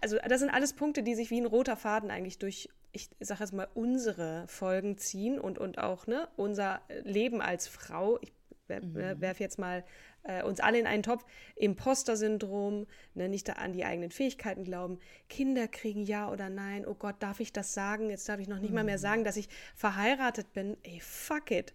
Also, 0.00 0.16
das 0.26 0.40
sind 0.40 0.50
alles 0.50 0.72
Punkte, 0.72 1.02
die 1.02 1.14
sich 1.14 1.30
wie 1.30 1.40
ein 1.40 1.46
roter 1.46 1.76
Faden 1.76 2.10
eigentlich 2.10 2.38
durch, 2.38 2.68
ich 2.92 3.10
sage 3.20 3.40
jetzt 3.40 3.52
mal, 3.52 3.68
unsere 3.74 4.46
Folgen 4.48 4.96
ziehen 4.98 5.38
und, 5.38 5.58
und 5.58 5.78
auch 5.78 6.06
ne, 6.06 6.28
unser 6.36 6.80
Leben 7.04 7.40
als 7.42 7.68
Frau. 7.68 8.18
Ich 8.22 8.32
Mhm. 8.70 9.20
werfe 9.22 9.42
jetzt 9.42 9.58
mal 9.58 9.82
äh, 10.24 10.42
uns 10.42 10.60
alle 10.60 10.78
in 10.78 10.86
einen 10.86 11.02
Topf. 11.02 11.24
Imposter-Syndrom, 11.56 12.86
ne, 13.14 13.28
nicht 13.30 13.48
da 13.48 13.54
an 13.54 13.72
die 13.72 13.84
eigenen 13.84 14.10
Fähigkeiten 14.10 14.62
glauben. 14.64 14.98
Kinder 15.30 15.68
kriegen 15.68 16.02
ja 16.02 16.30
oder 16.30 16.50
nein. 16.50 16.86
Oh 16.86 16.94
Gott, 16.94 17.16
darf 17.20 17.40
ich 17.40 17.52
das 17.52 17.72
sagen? 17.72 18.10
Jetzt 18.10 18.28
darf 18.28 18.38
ich 18.40 18.46
noch 18.48 18.58
nicht 18.58 18.74
mal 18.74 18.82
Mhm. 18.82 18.86
mehr 18.86 18.98
sagen, 18.98 19.24
dass 19.24 19.36
ich 19.38 19.48
verheiratet 19.74 20.52
bin. 20.52 20.76
Ey, 20.82 21.00
fuck 21.00 21.50
it. 21.50 21.72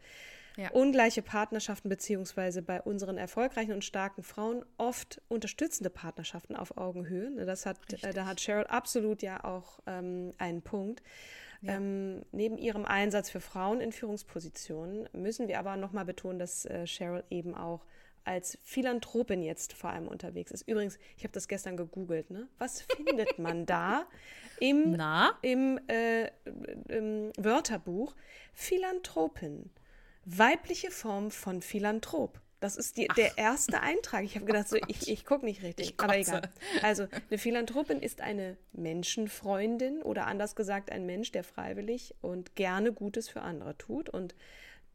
Ja. 0.57 0.69
ungleiche 0.71 1.21
Partnerschaften 1.21 1.89
beziehungsweise 1.89 2.61
bei 2.61 2.81
unseren 2.81 3.17
erfolgreichen 3.17 3.73
und 3.73 3.83
starken 3.83 4.23
Frauen 4.23 4.63
oft 4.77 5.21
unterstützende 5.27 5.89
Partnerschaften 5.89 6.55
auf 6.55 6.77
Augenhöhe. 6.77 7.31
Ne, 7.31 7.45
das 7.45 7.65
hat, 7.65 7.77
äh, 8.03 8.13
da 8.13 8.25
hat 8.25 8.39
Cheryl 8.39 8.65
absolut 8.65 9.21
ja 9.21 9.43
auch 9.43 9.79
ähm, 9.87 10.31
einen 10.37 10.61
Punkt. 10.61 11.01
Ja. 11.61 11.75
Ähm, 11.75 12.23
neben 12.31 12.57
ihrem 12.57 12.85
Einsatz 12.85 13.29
für 13.29 13.39
Frauen 13.39 13.79
in 13.79 13.91
Führungspositionen 13.91 15.07
müssen 15.13 15.47
wir 15.47 15.59
aber 15.59 15.77
nochmal 15.77 16.05
betonen, 16.05 16.39
dass 16.39 16.65
äh, 16.65 16.85
Cheryl 16.85 17.23
eben 17.29 17.55
auch 17.55 17.85
als 18.25 18.57
Philanthropin 18.63 19.41
jetzt 19.41 19.73
vor 19.73 19.89
allem 19.89 20.07
unterwegs 20.07 20.51
ist. 20.51 20.67
Übrigens, 20.67 20.97
ich 21.17 21.23
habe 21.23 21.33
das 21.33 21.47
gestern 21.47 21.77
gegoogelt. 21.77 22.29
Ne? 22.29 22.47
Was 22.57 22.81
findet 22.81 23.37
man 23.39 23.65
da 23.65 24.05
im, 24.59 24.97
im, 25.41 25.79
äh, 25.87 26.27
im 26.87 27.31
Wörterbuch? 27.37 28.15
Philanthropin. 28.53 29.71
Weibliche 30.25 30.91
Form 30.91 31.31
von 31.31 31.61
Philanthrop. 31.61 32.39
Das 32.59 32.77
ist 32.77 32.95
die, 32.95 33.09
der 33.17 33.37
erste 33.37 33.81
Eintrag. 33.81 34.23
Ich 34.23 34.35
habe 34.35 34.45
gedacht, 34.45 34.69
so, 34.69 34.77
ich, 34.87 35.09
ich 35.09 35.25
gucke 35.25 35.43
nicht 35.43 35.63
richtig. 35.63 35.95
Aber 35.97 36.17
egal. 36.17 36.49
Also, 36.81 37.07
eine 37.29 37.37
Philanthropin 37.37 37.99
ist 37.99 38.21
eine 38.21 38.55
Menschenfreundin 38.71 40.01
oder 40.01 40.27
anders 40.27 40.55
gesagt 40.55 40.89
ein 40.89 41.05
Mensch, 41.05 41.33
der 41.33 41.43
freiwillig 41.43 42.15
und 42.21 42.55
gerne 42.55 42.93
Gutes 42.93 43.27
für 43.27 43.41
andere 43.41 43.77
tut. 43.77 44.09
Und 44.09 44.33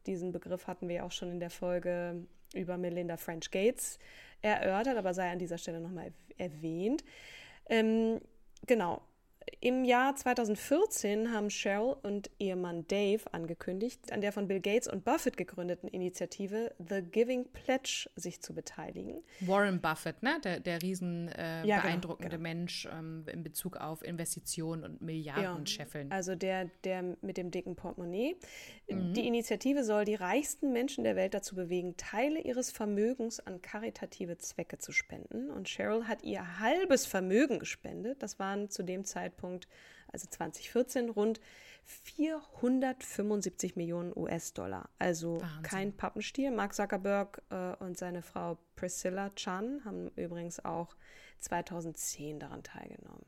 diesen 0.07 0.31
Begriff 0.31 0.65
hatten 0.65 0.89
wir 0.89 1.05
auch 1.05 1.11
schon 1.11 1.31
in 1.31 1.39
der 1.39 1.51
Folge 1.51 2.25
über 2.55 2.77
Melinda 2.77 3.17
French 3.17 3.51
Gates 3.51 3.99
erörtert, 4.41 4.97
aber 4.97 5.13
sei 5.13 5.29
an 5.29 5.37
dieser 5.37 5.59
Stelle 5.59 5.79
nochmal 5.79 6.11
erwähnt. 6.37 7.03
Ähm, 7.67 8.19
genau, 8.65 9.03
im 9.61 9.83
Jahr 9.83 10.15
2014 10.15 11.33
haben 11.33 11.49
Cheryl 11.49 11.95
und 12.03 12.29
Ehemann 12.39 12.87
Dave 12.87 13.21
angekündigt, 13.31 14.11
an 14.11 14.21
der 14.21 14.31
von 14.31 14.47
Bill 14.47 14.59
Gates 14.59 14.87
und 14.87 15.03
Buffett 15.03 15.37
gegründeten 15.37 15.89
Initiative 15.89 16.73
The 16.77 17.01
Giving 17.01 17.45
Pledge 17.51 18.09
sich 18.15 18.41
zu 18.41 18.53
beteiligen. 18.53 19.23
Warren 19.41 19.81
Buffett, 19.81 20.21
ne? 20.23 20.39
der, 20.43 20.59
der 20.59 20.81
riesen 20.81 21.29
äh, 21.29 21.65
ja, 21.65 21.77
genau, 21.77 21.81
beeindruckende 21.81 22.37
genau, 22.37 22.43
genau. 22.43 22.59
Mensch 22.59 22.87
ähm, 22.91 23.25
in 23.31 23.43
Bezug 23.43 23.77
auf 23.77 24.03
Investitionen 24.03 24.83
und 24.83 25.01
Milliarden 25.01 25.65
ja, 25.65 25.65
scheffeln. 25.65 26.11
Also 26.11 26.35
der, 26.35 26.69
der 26.83 27.17
mit 27.21 27.37
dem 27.37 27.51
dicken 27.51 27.75
Portemonnaie. 27.75 28.35
Mhm. 28.87 29.13
Die 29.13 29.27
Initiative 29.27 29.83
soll 29.83 30.05
die 30.05 30.15
reichsten 30.15 30.71
Menschen 30.73 31.03
der 31.03 31.15
Welt 31.15 31.33
dazu 31.33 31.55
bewegen, 31.55 31.97
Teile 31.97 32.39
ihres 32.39 32.71
Vermögens 32.71 33.39
an 33.39 33.61
karitative 33.61 34.37
Zwecke 34.37 34.77
zu 34.77 34.91
spenden. 34.91 35.49
Und 35.49 35.67
Cheryl 35.67 36.07
hat 36.07 36.23
ihr 36.23 36.59
halbes 36.59 37.05
Vermögen 37.05 37.59
gespendet. 37.59 38.21
Das 38.23 38.39
waren 38.39 38.69
zu 38.69 38.83
dem 38.83 39.05
Zeitpunkt 39.05 39.38
Zeitpunkt, 39.39 39.67
also 40.11 40.27
2014, 40.29 41.09
rund 41.09 41.39
475 41.85 43.75
Millionen 43.75 44.15
US-Dollar. 44.15 44.89
Also 44.99 45.41
Wahnsinn. 45.41 45.63
kein 45.63 45.97
Pappenstiel. 45.97 46.51
Mark 46.51 46.73
Zuckerberg 46.73 47.41
äh, 47.49 47.75
und 47.83 47.97
seine 47.97 48.21
Frau 48.21 48.57
Priscilla 48.75 49.29
Chan 49.35 49.81
haben 49.85 50.09
übrigens 50.15 50.63
auch 50.63 50.95
2010 51.39 52.39
daran 52.39 52.63
teilgenommen. 52.63 53.25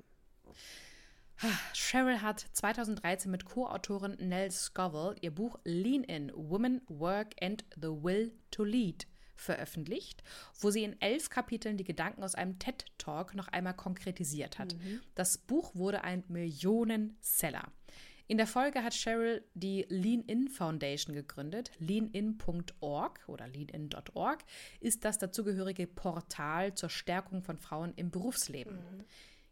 Cheryl 1.74 2.22
hat 2.22 2.46
2013 2.54 3.32
mit 3.32 3.46
Co-Autorin 3.46 4.16
Nell 4.20 4.52
Scoville 4.52 5.16
ihr 5.22 5.34
Buch 5.34 5.58
Lean 5.64 6.04
In: 6.04 6.32
Women, 6.36 6.82
Work 6.88 7.34
and 7.42 7.66
the 7.76 7.88
Will 7.88 8.32
to 8.52 8.64
Lead 8.64 9.08
veröffentlicht, 9.42 10.24
wo 10.60 10.72
sie 10.72 10.84
in 10.84 11.00
elf 11.02 11.30
Kapiteln 11.30 11.78
die 11.78 11.84
Gedanken 11.84 12.24
aus 12.24 12.36
einem 12.36 12.60
TED-Talk 12.60 13.36
noch 13.36 13.48
einmal 13.48 13.74
konkretisiert 13.74 14.60
hat. 14.60 14.76
Mhm. 14.76 15.02
Das 15.16 15.38
Buch 15.38 15.76
wurde 15.76 16.04
ein 16.04 16.24
Millionenseller. 16.28 17.72
In 18.32 18.38
der 18.38 18.48
Folge 18.48 18.82
hat 18.82 18.94
Cheryl 18.94 19.44
die 19.56 19.86
Lean 19.90 20.22
In 20.22 20.48
Foundation 20.48 21.14
gegründet. 21.14 21.72
Leanin.org 21.80 23.20
oder 23.28 23.46
leanin.org 23.46 24.40
ist 24.80 25.04
das 25.04 25.18
dazugehörige 25.18 25.86
Portal 25.86 26.74
zur 26.74 26.90
Stärkung 26.90 27.44
von 27.44 27.58
Frauen 27.58 27.94
im 27.98 28.10
Berufsleben. 28.10 28.76
Mhm. 28.76 29.06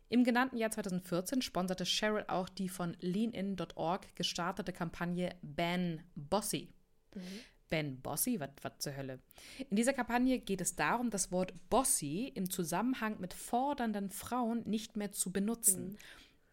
Im 0.07 0.23
genannten 0.23 0.55
Jahr 0.55 0.71
2014 0.71 1.41
sponserte 1.41 1.83
Cheryl 1.83 2.23
auch 2.29 2.47
die 2.47 2.69
von 2.69 2.95
leanin.org 3.01 4.15
gestartete 4.15 4.71
Kampagne 4.71 5.35
Ban 5.41 6.01
Bossy. 6.15 6.69
Mhm. 7.13 7.21
Ben 7.70 7.99
Bossy, 8.01 8.39
was 8.39 8.49
zur 8.80 8.95
Hölle. 8.95 9.20
In 9.70 9.76
dieser 9.76 9.93
Kampagne 9.93 10.39
geht 10.39 10.61
es 10.61 10.76
darum, 10.76 11.09
das 11.09 11.32
Wort 11.32 11.53
Bossy 11.70 12.32
im 12.36 12.49
Zusammenhang 12.49 13.20
mit 13.20 13.34
fordernden 13.34 14.09
Frauen 14.09 14.63
nicht 14.65 14.95
mehr 14.95 15.11
zu 15.11 15.32
benutzen. 15.32 15.89
Mhm. 15.89 15.97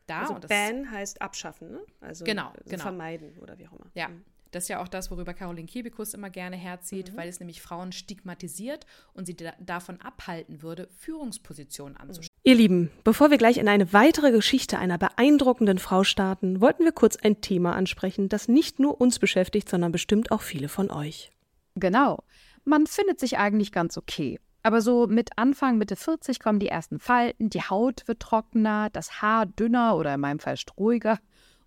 Da, 0.07 0.21
also 0.21 0.47
ban 0.47 0.91
heißt 0.91 1.21
abschaffen, 1.21 1.73
ne? 1.73 1.81
Also 2.01 2.25
genau, 2.25 2.53
genau. 2.65 2.83
vermeiden 2.83 3.37
oder 3.39 3.59
wie 3.59 3.67
auch 3.67 3.73
immer. 3.73 3.91
Ja. 3.95 4.09
Mhm. 4.09 4.25
Das 4.53 4.65
ist 4.65 4.69
ja 4.69 4.81
auch 4.81 4.89
das, 4.89 5.11
worüber 5.11 5.35
Caroline 5.35 5.67
Kebekus 5.67 6.15
immer 6.15 6.31
gerne 6.31 6.57
herzieht, 6.57 7.13
mhm. 7.13 7.17
weil 7.17 7.29
es 7.29 7.41
nämlich 7.41 7.61
Frauen 7.61 7.93
stigmatisiert 7.93 8.87
und 9.13 9.27
sie 9.27 9.37
da 9.37 9.53
davon 9.59 10.01
abhalten 10.01 10.63
würde, 10.63 10.89
Führungspositionen 10.97 11.97
anzustellen. 11.97 12.36
Ihr 12.49 12.55
Lieben, 12.55 12.93
bevor 13.03 13.33
wir 13.33 13.39
gleich 13.39 13.57
in 13.57 13.67
eine 13.67 13.93
weitere 13.93 14.31
Geschichte 14.31 14.79
einer 14.79 14.99
beeindruckenden 14.99 15.79
Frau 15.79 16.05
starten, 16.05 16.61
wollten 16.61 16.85
wir 16.85 16.93
kurz 16.93 17.17
ein 17.17 17.41
Thema 17.41 17.75
ansprechen, 17.75 18.29
das 18.29 18.47
nicht 18.47 18.79
nur 18.79 19.01
uns 19.01 19.19
beschäftigt, 19.19 19.69
sondern 19.69 19.91
bestimmt 19.91 20.31
auch 20.31 20.43
viele 20.43 20.69
von 20.69 20.93
euch. 20.93 21.33
Genau. 21.75 22.23
Man 22.65 22.87
findet 22.87 23.19
sich 23.19 23.39
eigentlich 23.39 23.73
ganz 23.73 23.99
okay. 23.99 24.39
Aber 24.63 24.81
so 24.81 25.09
mit 25.09 25.31
Anfang, 25.35 25.77
Mitte 25.77 25.97
40 25.97 26.39
kommen 26.39 26.61
die 26.61 26.69
ersten 26.69 27.01
Falten, 27.01 27.51
die 27.51 27.63
Haut 27.63 28.07
wird 28.07 28.21
trockener, 28.21 28.91
das 28.91 29.21
Haar 29.21 29.47
dünner 29.47 29.97
oder 29.97 30.15
in 30.15 30.21
meinem 30.21 30.39
Fall 30.39 30.57
strohiger 30.57 31.19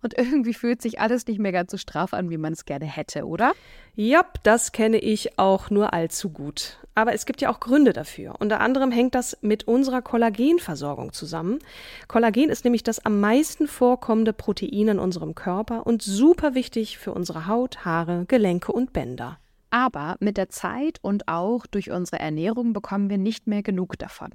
und 0.02 0.16
irgendwie 0.16 0.54
fühlt 0.54 0.80
sich 0.82 1.00
alles 1.00 1.26
nicht 1.26 1.38
mehr 1.38 1.52
ganz 1.52 1.70
so 1.70 1.76
straff 1.76 2.14
an, 2.14 2.30
wie 2.30 2.38
man 2.38 2.52
es 2.52 2.64
gerne 2.64 2.86
hätte, 2.86 3.26
oder? 3.26 3.52
Ja, 3.94 4.24
das 4.42 4.72
kenne 4.72 4.98
ich 4.98 5.38
auch 5.38 5.70
nur 5.70 5.92
allzu 5.92 6.30
gut. 6.30 6.78
Aber 6.94 7.12
es 7.14 7.26
gibt 7.26 7.40
ja 7.40 7.50
auch 7.50 7.60
Gründe 7.60 7.92
dafür. 7.92 8.34
Unter 8.38 8.60
anderem 8.60 8.90
hängt 8.90 9.14
das 9.14 9.38
mit 9.42 9.68
unserer 9.68 10.02
Kollagenversorgung 10.02 11.12
zusammen. 11.12 11.58
Kollagen 12.08 12.48
ist 12.48 12.64
nämlich 12.64 12.82
das 12.82 13.04
am 13.04 13.20
meisten 13.20 13.66
vorkommende 13.66 14.32
Protein 14.32 14.88
in 14.88 14.98
unserem 14.98 15.34
Körper 15.34 15.86
und 15.86 16.02
super 16.02 16.54
wichtig 16.54 16.98
für 16.98 17.12
unsere 17.12 17.46
Haut, 17.46 17.84
Haare, 17.84 18.24
Gelenke 18.26 18.72
und 18.72 18.92
Bänder. 18.92 19.38
Aber 19.70 20.16
mit 20.20 20.36
der 20.36 20.48
Zeit 20.48 20.98
und 21.02 21.28
auch 21.28 21.66
durch 21.66 21.90
unsere 21.90 22.18
Ernährung 22.18 22.72
bekommen 22.72 23.08
wir 23.08 23.18
nicht 23.18 23.46
mehr 23.46 23.62
genug 23.62 23.98
davon. 23.98 24.30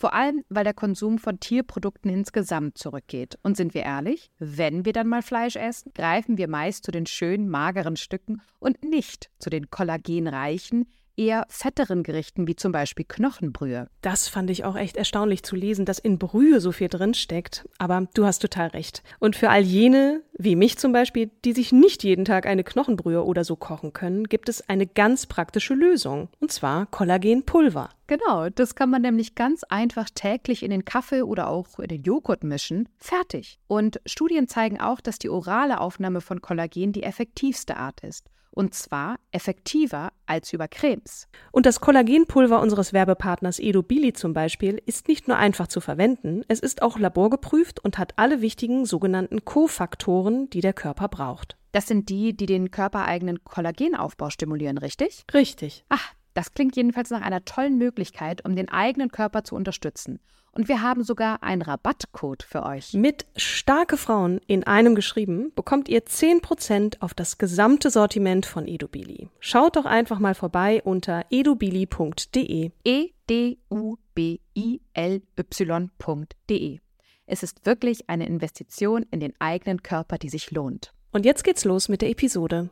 Vor 0.00 0.14
allem, 0.14 0.44
weil 0.48 0.64
der 0.64 0.72
Konsum 0.72 1.18
von 1.18 1.40
Tierprodukten 1.40 2.10
insgesamt 2.10 2.78
zurückgeht. 2.78 3.38
Und 3.42 3.58
sind 3.58 3.74
wir 3.74 3.82
ehrlich, 3.82 4.30
wenn 4.38 4.86
wir 4.86 4.94
dann 4.94 5.08
mal 5.08 5.20
Fleisch 5.20 5.56
essen, 5.56 5.92
greifen 5.92 6.38
wir 6.38 6.48
meist 6.48 6.86
zu 6.86 6.90
den 6.90 7.04
schönen, 7.04 7.50
mageren 7.50 7.96
Stücken 7.96 8.40
und 8.60 8.82
nicht 8.82 9.28
zu 9.38 9.50
den 9.50 9.68
kollagenreichen, 9.68 10.90
eher 11.20 11.46
fetteren 11.50 12.02
Gerichten 12.02 12.48
wie 12.48 12.56
zum 12.56 12.72
Beispiel 12.72 13.04
Knochenbrühe. 13.06 13.88
Das 14.00 14.26
fand 14.26 14.48
ich 14.48 14.64
auch 14.64 14.74
echt 14.74 14.96
erstaunlich 14.96 15.42
zu 15.42 15.54
lesen, 15.54 15.84
dass 15.84 15.98
in 15.98 16.18
Brühe 16.18 16.60
so 16.60 16.72
viel 16.72 16.88
drin 16.88 17.12
steckt. 17.12 17.68
Aber 17.78 18.08
du 18.14 18.24
hast 18.24 18.38
total 18.40 18.68
recht. 18.68 19.02
Und 19.18 19.36
für 19.36 19.50
all 19.50 19.62
jene, 19.62 20.22
wie 20.38 20.56
mich 20.56 20.78
zum 20.78 20.92
Beispiel, 20.92 21.30
die 21.44 21.52
sich 21.52 21.72
nicht 21.72 22.02
jeden 22.02 22.24
Tag 22.24 22.46
eine 22.46 22.64
Knochenbrühe 22.64 23.22
oder 23.22 23.44
so 23.44 23.54
kochen 23.54 23.92
können, 23.92 24.24
gibt 24.24 24.48
es 24.48 24.66
eine 24.68 24.86
ganz 24.86 25.26
praktische 25.26 25.74
Lösung. 25.74 26.30
Und 26.40 26.50
zwar 26.50 26.86
Kollagenpulver. 26.86 27.90
Genau, 28.06 28.48
das 28.48 28.74
kann 28.74 28.90
man 28.90 29.02
nämlich 29.02 29.34
ganz 29.34 29.62
einfach 29.64 30.08
täglich 30.12 30.62
in 30.62 30.70
den 30.70 30.84
Kaffee 30.84 31.22
oder 31.22 31.48
auch 31.48 31.78
in 31.78 31.88
den 31.88 32.02
Joghurt 32.02 32.42
mischen. 32.42 32.88
Fertig. 32.96 33.60
Und 33.68 34.00
Studien 34.06 34.48
zeigen 34.48 34.80
auch, 34.80 35.00
dass 35.00 35.18
die 35.18 35.28
orale 35.28 35.80
Aufnahme 35.80 36.20
von 36.20 36.40
Kollagen 36.40 36.92
die 36.92 37.02
effektivste 37.02 37.76
Art 37.76 38.00
ist. 38.00 38.30
Und 38.50 38.74
zwar 38.74 39.16
effektiver 39.30 40.12
als 40.26 40.52
über 40.52 40.68
Cremes. 40.68 41.28
Und 41.52 41.66
das 41.66 41.80
Kollagenpulver 41.80 42.60
unseres 42.60 42.92
Werbepartners 42.92 43.58
Edo 43.58 43.82
Billy 43.82 44.12
zum 44.12 44.32
Beispiel 44.32 44.82
ist 44.86 45.08
nicht 45.08 45.28
nur 45.28 45.36
einfach 45.36 45.68
zu 45.68 45.80
verwenden, 45.80 46.42
es 46.48 46.60
ist 46.60 46.82
auch 46.82 46.98
laborgeprüft 46.98 47.80
und 47.80 47.98
hat 47.98 48.14
alle 48.16 48.40
wichtigen 48.40 48.86
sogenannten 48.86 49.44
Kofaktoren, 49.44 50.50
die 50.50 50.60
der 50.60 50.72
Körper 50.72 51.08
braucht. 51.08 51.56
Das 51.72 51.86
sind 51.86 52.08
die, 52.08 52.36
die 52.36 52.46
den 52.46 52.72
körpereigenen 52.72 53.44
Kollagenaufbau 53.44 54.30
stimulieren, 54.30 54.78
richtig? 54.78 55.24
Richtig. 55.32 55.84
Ach, 55.88 56.14
das 56.34 56.52
klingt 56.52 56.76
jedenfalls 56.76 57.10
nach 57.10 57.22
einer 57.22 57.44
tollen 57.44 57.78
Möglichkeit, 57.78 58.44
um 58.44 58.56
den 58.56 58.68
eigenen 58.68 59.10
Körper 59.10 59.44
zu 59.44 59.54
unterstützen. 59.54 60.20
Und 60.52 60.68
wir 60.68 60.82
haben 60.82 61.04
sogar 61.04 61.42
einen 61.42 61.62
Rabattcode 61.62 62.42
für 62.42 62.64
euch. 62.64 62.92
Mit 62.92 63.24
starke 63.36 63.96
Frauen 63.96 64.40
in 64.46 64.64
einem 64.64 64.96
geschrieben 64.96 65.52
bekommt 65.54 65.88
ihr 65.88 66.04
10% 66.04 67.00
auf 67.00 67.14
das 67.14 67.38
gesamte 67.38 67.90
Sortiment 67.90 68.46
von 68.46 68.66
Edubili. 68.66 69.28
Schaut 69.38 69.76
doch 69.76 69.84
einfach 69.84 70.18
mal 70.18 70.34
vorbei 70.34 70.82
unter 70.82 71.24
edubili.de. 71.30 72.72
E 72.84 73.10
D 73.28 73.58
U 73.70 73.96
B 74.14 74.40
I 74.56 74.80
L 74.92 75.22
Y.de. 75.38 76.80
Es 77.26 77.44
ist 77.44 77.64
wirklich 77.64 78.10
eine 78.10 78.26
Investition 78.26 79.06
in 79.12 79.20
den 79.20 79.34
eigenen 79.38 79.84
Körper, 79.84 80.18
die 80.18 80.28
sich 80.28 80.50
lohnt. 80.50 80.92
Und 81.12 81.24
jetzt 81.24 81.44
geht's 81.44 81.64
los 81.64 81.88
mit 81.88 82.02
der 82.02 82.10
Episode. 82.10 82.70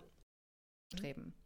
Streben. 0.93 1.38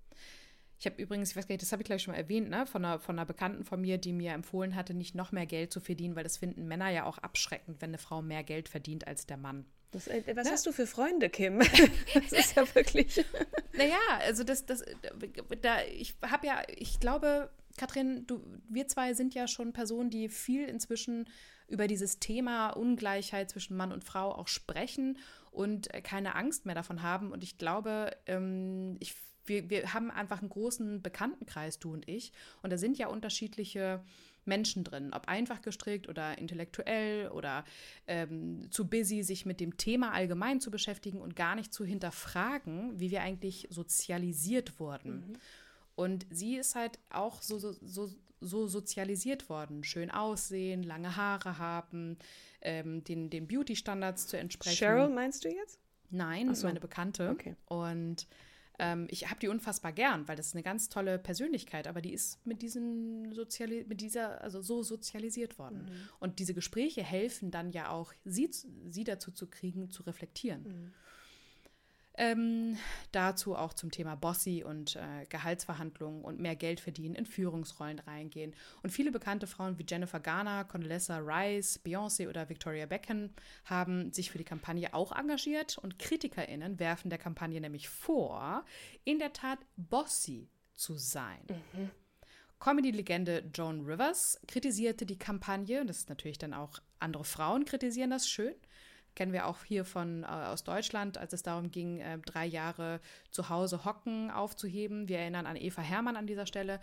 Ich 0.82 0.86
habe 0.86 1.00
übrigens, 1.00 1.30
ich 1.30 1.36
weiß 1.36 1.46
gar 1.46 1.52
nicht, 1.52 1.62
das 1.62 1.70
habe 1.70 1.82
ich 1.82 1.86
gleich 1.86 2.02
schon 2.02 2.10
mal 2.10 2.18
erwähnt, 2.18 2.50
ne, 2.50 2.66
von 2.66 2.84
einer, 2.84 2.98
von 2.98 3.16
einer 3.16 3.24
Bekannten 3.24 3.64
von 3.64 3.80
mir, 3.80 3.98
die 3.98 4.12
mir 4.12 4.32
empfohlen 4.32 4.74
hatte, 4.74 4.94
nicht 4.94 5.14
noch 5.14 5.30
mehr 5.30 5.46
Geld 5.46 5.72
zu 5.72 5.78
verdienen, 5.78 6.16
weil 6.16 6.24
das 6.24 6.38
finden 6.38 6.66
Männer 6.66 6.90
ja 6.90 7.04
auch 7.04 7.18
abschreckend, 7.18 7.80
wenn 7.80 7.90
eine 7.90 7.98
Frau 7.98 8.20
mehr 8.20 8.42
Geld 8.42 8.68
verdient 8.68 9.06
als 9.06 9.24
der 9.24 9.36
Mann. 9.36 9.64
Das, 9.92 10.08
äh, 10.08 10.24
was 10.34 10.48
ja. 10.48 10.52
hast 10.54 10.66
du 10.66 10.72
für 10.72 10.88
Freunde, 10.88 11.30
Kim? 11.30 11.60
das 12.14 12.32
ist 12.32 12.56
ja 12.56 12.74
wirklich. 12.74 13.24
naja, 13.74 14.00
also 14.22 14.42
das, 14.42 14.66
das, 14.66 14.82
da, 15.60 15.82
ich 15.84 16.16
habe 16.20 16.48
ja, 16.48 16.62
ich 16.66 16.98
glaube, 16.98 17.50
Katrin, 17.76 18.26
du, 18.26 18.42
wir 18.68 18.88
zwei 18.88 19.14
sind 19.14 19.34
ja 19.34 19.46
schon 19.46 19.72
Personen, 19.72 20.10
die 20.10 20.28
viel 20.28 20.68
inzwischen 20.68 21.28
über 21.68 21.86
dieses 21.86 22.18
Thema 22.18 22.70
Ungleichheit 22.70 23.50
zwischen 23.50 23.76
Mann 23.76 23.92
und 23.92 24.02
Frau 24.02 24.32
auch 24.34 24.48
sprechen 24.48 25.16
und 25.52 25.94
äh, 25.94 26.02
keine 26.02 26.34
Angst 26.34 26.66
mehr 26.66 26.74
davon 26.74 27.02
haben. 27.02 27.30
Und 27.30 27.44
ich 27.44 27.56
glaube, 27.56 28.16
ähm, 28.26 28.96
ich 28.98 29.14
wir, 29.52 29.70
wir 29.70 29.94
haben 29.94 30.10
einfach 30.10 30.40
einen 30.40 30.48
großen 30.48 31.02
Bekanntenkreis, 31.02 31.78
du 31.78 31.92
und 31.92 32.08
ich. 32.08 32.32
Und 32.62 32.72
da 32.72 32.78
sind 32.78 32.96
ja 32.98 33.08
unterschiedliche 33.08 34.02
Menschen 34.44 34.82
drin, 34.82 35.12
ob 35.12 35.28
einfach 35.28 35.62
gestrickt 35.62 36.08
oder 36.08 36.38
intellektuell 36.38 37.28
oder 37.28 37.64
ähm, 38.06 38.66
zu 38.70 38.88
busy, 38.88 39.22
sich 39.22 39.46
mit 39.46 39.60
dem 39.60 39.76
Thema 39.76 40.12
allgemein 40.12 40.60
zu 40.60 40.70
beschäftigen 40.70 41.20
und 41.20 41.36
gar 41.36 41.54
nicht 41.54 41.72
zu 41.72 41.84
hinterfragen, 41.84 42.98
wie 42.98 43.10
wir 43.10 43.22
eigentlich 43.22 43.68
sozialisiert 43.70 44.80
wurden. 44.80 45.12
Mhm. 45.12 45.32
Und 45.94 46.26
sie 46.30 46.56
ist 46.56 46.74
halt 46.74 46.98
auch 47.10 47.42
so, 47.42 47.58
so, 47.58 47.72
so, 47.72 48.10
so, 48.40 48.66
sozialisiert 48.66 49.48
worden. 49.48 49.84
Schön 49.84 50.10
aussehen, 50.10 50.82
lange 50.82 51.16
Haare 51.16 51.58
haben, 51.58 52.18
ähm, 52.62 53.04
den, 53.04 53.30
den 53.30 53.46
Beauty-Standards 53.46 54.26
zu 54.26 54.38
entsprechen. 54.38 54.76
Cheryl 54.76 55.08
meinst 55.08 55.44
du 55.44 55.48
jetzt? 55.50 55.78
Nein, 56.10 56.54
so. 56.54 56.66
meine 56.66 56.80
Bekannte. 56.80 57.30
Okay. 57.30 57.56
Und 57.66 58.26
ähm, 58.82 59.06
ich 59.10 59.30
habe 59.30 59.38
die 59.38 59.46
unfassbar 59.46 59.92
gern, 59.92 60.26
weil 60.26 60.34
das 60.34 60.48
ist 60.48 60.54
eine 60.54 60.64
ganz 60.64 60.88
tolle 60.88 61.18
Persönlichkeit, 61.18 61.86
aber 61.86 62.00
die 62.00 62.12
ist 62.12 62.44
mit 62.44 62.62
diesen 62.62 63.32
Soziali 63.32 63.84
mit 63.88 64.00
dieser, 64.00 64.42
also 64.42 64.60
so 64.60 64.82
sozialisiert 64.82 65.56
worden. 65.56 65.84
Mhm. 65.84 66.08
Und 66.18 66.38
diese 66.40 66.52
Gespräche 66.52 67.02
helfen 67.04 67.52
dann 67.52 67.70
ja 67.70 67.90
auch, 67.90 68.12
sie, 68.24 68.50
sie 68.88 69.04
dazu 69.04 69.30
zu 69.30 69.46
kriegen, 69.46 69.90
zu 69.90 70.02
reflektieren. 70.02 70.62
Mhm. 70.64 70.92
Ähm, 72.14 72.76
dazu 73.10 73.56
auch 73.56 73.72
zum 73.72 73.90
Thema 73.90 74.16
Bossy 74.16 74.62
und 74.62 74.96
äh, 74.96 75.24
Gehaltsverhandlungen 75.30 76.22
und 76.22 76.40
mehr 76.40 76.56
Geld 76.56 76.78
verdienen, 76.78 77.14
in 77.14 77.24
Führungsrollen 77.24 78.00
reingehen. 78.00 78.54
Und 78.82 78.90
viele 78.90 79.10
bekannte 79.10 79.46
Frauen 79.46 79.78
wie 79.78 79.86
Jennifer 79.88 80.20
Garner, 80.20 80.64
Condoleezza 80.64 81.18
Rice, 81.18 81.80
Beyoncé 81.82 82.28
oder 82.28 82.48
Victoria 82.50 82.84
Beckham 82.84 83.30
haben 83.64 84.12
sich 84.12 84.30
für 84.30 84.38
die 84.38 84.44
Kampagne 84.44 84.92
auch 84.92 85.12
engagiert 85.12 85.78
und 85.78 85.98
KritikerInnen 85.98 86.78
werfen 86.78 87.08
der 87.08 87.18
Kampagne 87.18 87.60
nämlich 87.60 87.88
vor, 87.88 88.64
in 89.04 89.18
der 89.18 89.32
Tat 89.32 89.60
Bossy 89.76 90.50
zu 90.74 90.96
sein. 90.96 91.40
Mhm. 91.48 91.90
Comedy-Legende 92.58 93.50
Joan 93.52 93.84
Rivers 93.86 94.38
kritisierte 94.46 95.04
die 95.04 95.18
Kampagne, 95.18 95.80
und 95.80 95.88
das 95.88 95.98
ist 95.98 96.08
natürlich 96.08 96.38
dann 96.38 96.54
auch 96.54 96.78
andere 97.00 97.24
Frauen 97.24 97.64
kritisieren 97.64 98.10
das 98.10 98.28
schön, 98.28 98.54
kennen 99.14 99.32
wir 99.32 99.46
auch 99.46 99.64
hier 99.64 99.84
von 99.84 100.22
äh, 100.22 100.26
aus 100.26 100.64
Deutschland, 100.64 101.18
als 101.18 101.32
es 101.32 101.42
darum 101.42 101.70
ging, 101.70 102.00
äh, 102.00 102.18
drei 102.18 102.46
Jahre 102.46 103.00
zu 103.30 103.48
Hause 103.48 103.84
hocken 103.84 104.30
aufzuheben. 104.30 105.08
Wir 105.08 105.18
erinnern 105.18 105.46
an 105.46 105.56
Eva 105.56 105.82
Hermann 105.82 106.16
an 106.16 106.26
dieser 106.26 106.46
Stelle. 106.46 106.80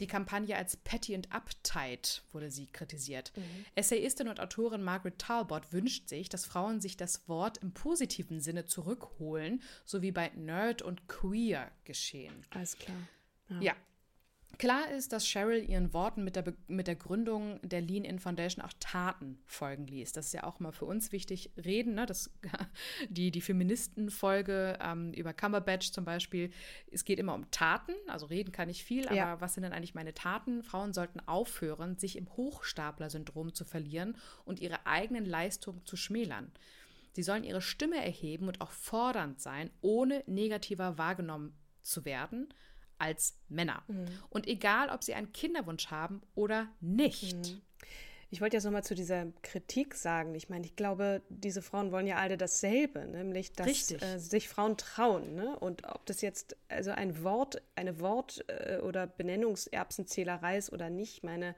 Die 0.00 0.06
Kampagne 0.06 0.56
als 0.56 0.76
Petty 0.76 1.14
and 1.14 1.32
Uptight 1.32 2.22
wurde 2.32 2.50
sie 2.50 2.66
kritisiert. 2.66 3.32
Mhm. 3.36 3.42
Essayistin 3.74 4.28
und 4.28 4.40
Autorin 4.40 4.82
Margaret 4.82 5.18
Talbot 5.18 5.72
wünscht 5.72 6.08
sich, 6.08 6.28
dass 6.28 6.46
Frauen 6.46 6.80
sich 6.80 6.96
das 6.96 7.28
Wort 7.28 7.58
im 7.58 7.72
positiven 7.72 8.40
Sinne 8.40 8.64
zurückholen, 8.64 9.62
so 9.84 10.02
wie 10.02 10.12
bei 10.12 10.30
Nerd 10.34 10.82
und 10.82 11.08
Queer 11.08 11.70
geschehen. 11.84 12.46
Alles 12.50 12.78
klar. 12.78 12.96
ja, 13.48 13.60
ja 13.60 13.74
Klar 14.58 14.90
ist, 14.90 15.12
dass 15.12 15.26
Cheryl 15.26 15.68
ihren 15.68 15.92
Worten 15.92 16.24
mit 16.24 16.36
der, 16.36 16.44
mit 16.68 16.86
der 16.86 16.96
Gründung 16.96 17.58
der 17.62 17.80
Lean-In 17.80 18.18
Foundation 18.18 18.64
auch 18.64 18.72
Taten 18.80 19.38
folgen 19.46 19.86
ließ. 19.86 20.12
Das 20.12 20.26
ist 20.26 20.32
ja 20.32 20.44
auch 20.44 20.60
immer 20.60 20.72
für 20.72 20.84
uns 20.84 21.12
wichtig. 21.12 21.50
Reden, 21.56 21.94
ne? 21.94 22.06
das, 22.06 22.30
die, 23.08 23.30
die 23.30 23.40
Feministenfolge 23.40 24.78
ähm, 24.80 25.12
über 25.14 25.32
Cumberbatch 25.32 25.92
zum 25.92 26.04
Beispiel, 26.04 26.50
es 26.90 27.04
geht 27.04 27.18
immer 27.18 27.34
um 27.34 27.50
Taten. 27.50 27.92
Also 28.08 28.26
reden 28.26 28.52
kann 28.52 28.68
ich 28.68 28.84
viel, 28.84 29.06
aber 29.06 29.16
ja. 29.16 29.40
was 29.40 29.54
sind 29.54 29.62
denn 29.62 29.72
eigentlich 29.72 29.94
meine 29.94 30.14
Taten? 30.14 30.62
Frauen 30.62 30.92
sollten 30.92 31.20
aufhören, 31.20 31.96
sich 31.96 32.16
im 32.16 32.28
Hochstapler-Syndrom 32.36 33.54
zu 33.54 33.64
verlieren 33.64 34.16
und 34.44 34.60
ihre 34.60 34.86
eigenen 34.86 35.24
Leistungen 35.24 35.84
zu 35.84 35.96
schmälern. 35.96 36.52
Sie 37.12 37.22
sollen 37.22 37.44
ihre 37.44 37.62
Stimme 37.62 38.02
erheben 38.02 38.48
und 38.48 38.60
auch 38.60 38.70
fordernd 38.70 39.40
sein, 39.40 39.70
ohne 39.80 40.22
negativer 40.26 40.98
wahrgenommen 40.98 41.54
zu 41.82 42.04
werden– 42.04 42.52
als 42.98 43.36
Männer. 43.48 43.82
Mhm. 43.88 44.06
Und 44.30 44.46
egal, 44.46 44.88
ob 44.90 45.02
sie 45.04 45.14
einen 45.14 45.32
Kinderwunsch 45.32 45.90
haben 45.90 46.22
oder 46.34 46.68
nicht. 46.80 47.36
Mhm. 47.36 47.62
Ich 48.30 48.40
wollte 48.40 48.56
jetzt 48.56 48.64
nochmal 48.64 48.82
zu 48.82 48.94
dieser 48.94 49.26
Kritik 49.42 49.94
sagen. 49.94 50.34
Ich 50.34 50.48
meine, 50.48 50.64
ich 50.64 50.74
glaube, 50.74 51.20
diese 51.28 51.60
Frauen 51.60 51.92
wollen 51.92 52.06
ja 52.06 52.16
alle 52.16 52.38
dasselbe, 52.38 53.00
nämlich 53.06 53.52
dass 53.52 53.90
äh, 53.90 54.18
sich 54.18 54.48
Frauen 54.48 54.78
trauen. 54.78 55.34
Ne? 55.34 55.58
Und 55.58 55.86
ob 55.86 56.06
das 56.06 56.22
jetzt 56.22 56.56
also 56.68 56.92
ein 56.92 57.22
Wort, 57.22 57.60
eine 57.76 58.00
Wort- 58.00 58.42
äh, 58.48 58.78
oder 58.78 59.06
Benennungserbsenzählerei 59.06 60.56
ist 60.56 60.72
oder 60.72 60.88
nicht, 60.88 61.22
meine, 61.22 61.54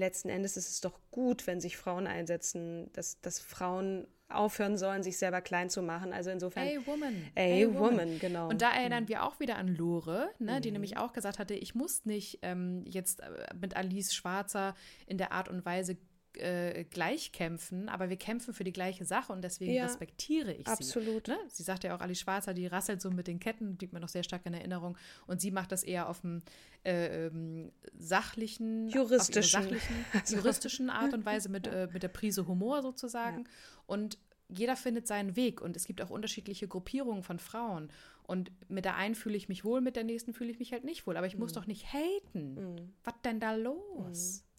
letzten 0.00 0.28
Endes 0.28 0.56
ist 0.56 0.68
es 0.68 0.80
doch 0.80 0.98
gut, 1.10 1.46
wenn 1.46 1.60
sich 1.60 1.76
Frauen 1.76 2.06
einsetzen, 2.06 2.90
dass, 2.92 3.20
dass 3.20 3.38
Frauen 3.38 4.06
aufhören 4.30 4.76
sollen, 4.76 5.02
sich 5.02 5.18
selber 5.18 5.40
klein 5.40 5.70
zu 5.70 5.82
machen. 5.82 6.12
Also 6.12 6.30
insofern. 6.30 6.66
A 6.66 6.86
Woman. 6.86 7.26
A 7.36 7.66
woman. 7.66 7.74
woman. 7.74 8.18
genau. 8.18 8.48
Und 8.48 8.62
da 8.62 8.72
erinnern 8.72 9.04
mhm. 9.04 9.08
wir 9.08 9.24
auch 9.24 9.40
wieder 9.40 9.56
an 9.56 9.68
Lore, 9.68 10.30
ne, 10.38 10.56
mhm. 10.56 10.62
die 10.62 10.70
nämlich 10.70 10.96
auch 10.96 11.12
gesagt 11.12 11.38
hatte, 11.38 11.54
ich 11.54 11.74
muss 11.74 12.04
nicht 12.04 12.38
ähm, 12.42 12.84
jetzt 12.86 13.20
äh, 13.20 13.46
mit 13.60 13.76
Alice 13.76 14.14
Schwarzer 14.14 14.74
in 15.06 15.18
der 15.18 15.32
Art 15.32 15.48
und 15.48 15.64
Weise 15.64 15.96
äh, 16.36 16.84
gleich 16.84 17.32
kämpfen, 17.32 17.88
aber 17.88 18.08
wir 18.08 18.16
kämpfen 18.16 18.54
für 18.54 18.64
die 18.64 18.72
gleiche 18.72 19.04
Sache 19.04 19.32
und 19.32 19.42
deswegen 19.42 19.72
ja, 19.72 19.84
respektiere 19.84 20.52
ich 20.52 20.66
absolut. 20.66 21.26
sie. 21.26 21.32
Ne? 21.32 21.38
Sie 21.48 21.62
sagt 21.62 21.84
ja 21.84 21.96
auch, 21.96 22.00
Ali 22.00 22.14
Schwarzer, 22.14 22.54
die 22.54 22.66
rasselt 22.66 23.00
so 23.00 23.10
mit 23.10 23.26
den 23.26 23.40
Ketten, 23.40 23.76
blieb 23.76 23.92
mir 23.92 24.00
noch 24.00 24.08
sehr 24.08 24.22
stark 24.22 24.46
in 24.46 24.54
Erinnerung. 24.54 24.96
Und 25.26 25.40
sie 25.40 25.50
macht 25.50 25.72
das 25.72 25.82
eher 25.82 26.08
auf 26.08 26.20
dem 26.20 26.42
äh, 26.84 27.26
ähm, 27.26 27.72
sachlichen, 27.96 28.88
juristischen, 28.88 29.62
sachlichen, 29.62 30.04
juristischen 30.28 30.90
Art 30.90 31.12
und 31.14 31.24
Weise 31.24 31.48
mit, 31.48 31.66
äh, 31.66 31.88
mit 31.92 32.02
der 32.02 32.08
Prise 32.08 32.46
Humor 32.46 32.82
sozusagen. 32.82 33.40
Ja. 33.40 33.50
Und 33.86 34.18
jeder 34.48 34.76
findet 34.76 35.06
seinen 35.06 35.36
Weg 35.36 35.60
und 35.60 35.76
es 35.76 35.84
gibt 35.84 36.02
auch 36.02 36.10
unterschiedliche 36.10 36.68
Gruppierungen 36.68 37.22
von 37.22 37.38
Frauen. 37.38 37.90
Und 38.22 38.52
mit 38.68 38.84
der 38.84 38.96
einen 38.96 39.14
fühle 39.14 39.36
ich 39.36 39.48
mich 39.48 39.64
wohl, 39.64 39.80
mit 39.80 39.96
der 39.96 40.04
nächsten 40.04 40.32
fühle 40.32 40.50
ich 40.50 40.58
mich 40.58 40.72
halt 40.72 40.84
nicht 40.84 41.06
wohl. 41.06 41.16
Aber 41.16 41.26
ich 41.26 41.34
mhm. 41.34 41.40
muss 41.40 41.52
doch 41.52 41.66
nicht 41.66 41.92
haten. 41.92 42.54
Mhm. 42.54 42.92
Was 43.04 43.14
denn 43.24 43.40
da 43.40 43.54
los? 43.54 44.44
Mhm. 44.44 44.49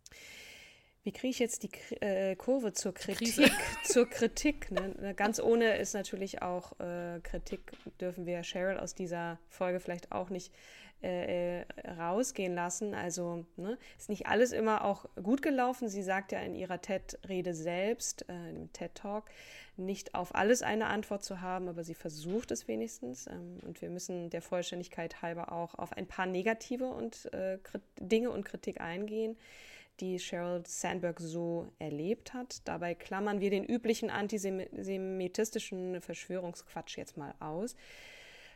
Wie 1.03 1.11
kriege 1.11 1.31
ich 1.31 1.39
jetzt 1.39 1.63
die 1.63 1.71
äh, 2.01 2.35
Kurve 2.35 2.73
zur 2.73 2.93
Kritik? 2.93 3.51
zur 3.83 4.07
Kritik. 4.07 4.69
Ne? 4.69 5.15
Ganz 5.15 5.39
ohne 5.39 5.77
ist 5.77 5.93
natürlich 5.93 6.43
auch 6.43 6.79
äh, 6.79 7.19
Kritik, 7.23 7.71
dürfen 7.99 8.27
wir 8.27 8.43
Cheryl 8.43 8.77
aus 8.77 8.93
dieser 8.93 9.39
Folge 9.49 9.79
vielleicht 9.79 10.11
auch 10.11 10.29
nicht 10.29 10.53
äh, 11.01 11.61
äh 11.61 11.65
rausgehen 11.97 12.53
lassen. 12.53 12.93
Also 12.93 13.47
ne, 13.55 13.79
ist 13.97 14.09
nicht 14.09 14.27
alles 14.27 14.51
immer 14.51 14.85
auch 14.85 15.05
gut 15.15 15.41
gelaufen. 15.41 15.89
Sie 15.89 16.03
sagt 16.03 16.33
ja 16.33 16.39
in 16.39 16.53
ihrer 16.53 16.79
TED-Rede 16.79 17.55
selbst, 17.55 18.29
äh, 18.29 18.49
im 18.51 18.71
TED-Talk, 18.71 19.25
nicht 19.77 20.13
auf 20.13 20.35
alles 20.35 20.61
eine 20.61 20.85
Antwort 20.85 21.23
zu 21.23 21.41
haben, 21.41 21.67
aber 21.67 21.83
sie 21.83 21.95
versucht 21.95 22.51
es 22.51 22.67
wenigstens. 22.67 23.25
Ähm, 23.25 23.57
und 23.65 23.81
wir 23.81 23.89
müssen 23.89 24.29
der 24.29 24.43
Vollständigkeit 24.43 25.23
halber 25.23 25.51
auch 25.51 25.73
auf 25.73 25.93
ein 25.93 26.05
paar 26.05 26.27
negative 26.27 26.85
und, 26.85 27.33
äh, 27.33 27.57
Dinge 27.99 28.29
und 28.29 28.45
Kritik 28.45 28.79
eingehen 28.79 29.35
die 29.99 30.19
Sheryl 30.19 30.63
Sandberg 30.65 31.19
so 31.19 31.71
erlebt 31.79 32.33
hat. 32.33 32.61
Dabei 32.65 32.95
klammern 32.95 33.39
wir 33.39 33.49
den 33.49 33.65
üblichen 33.65 34.09
antisemitistischen 34.09 36.01
Verschwörungsquatsch 36.01 36.97
jetzt 36.97 37.17
mal 37.17 37.35
aus. 37.39 37.75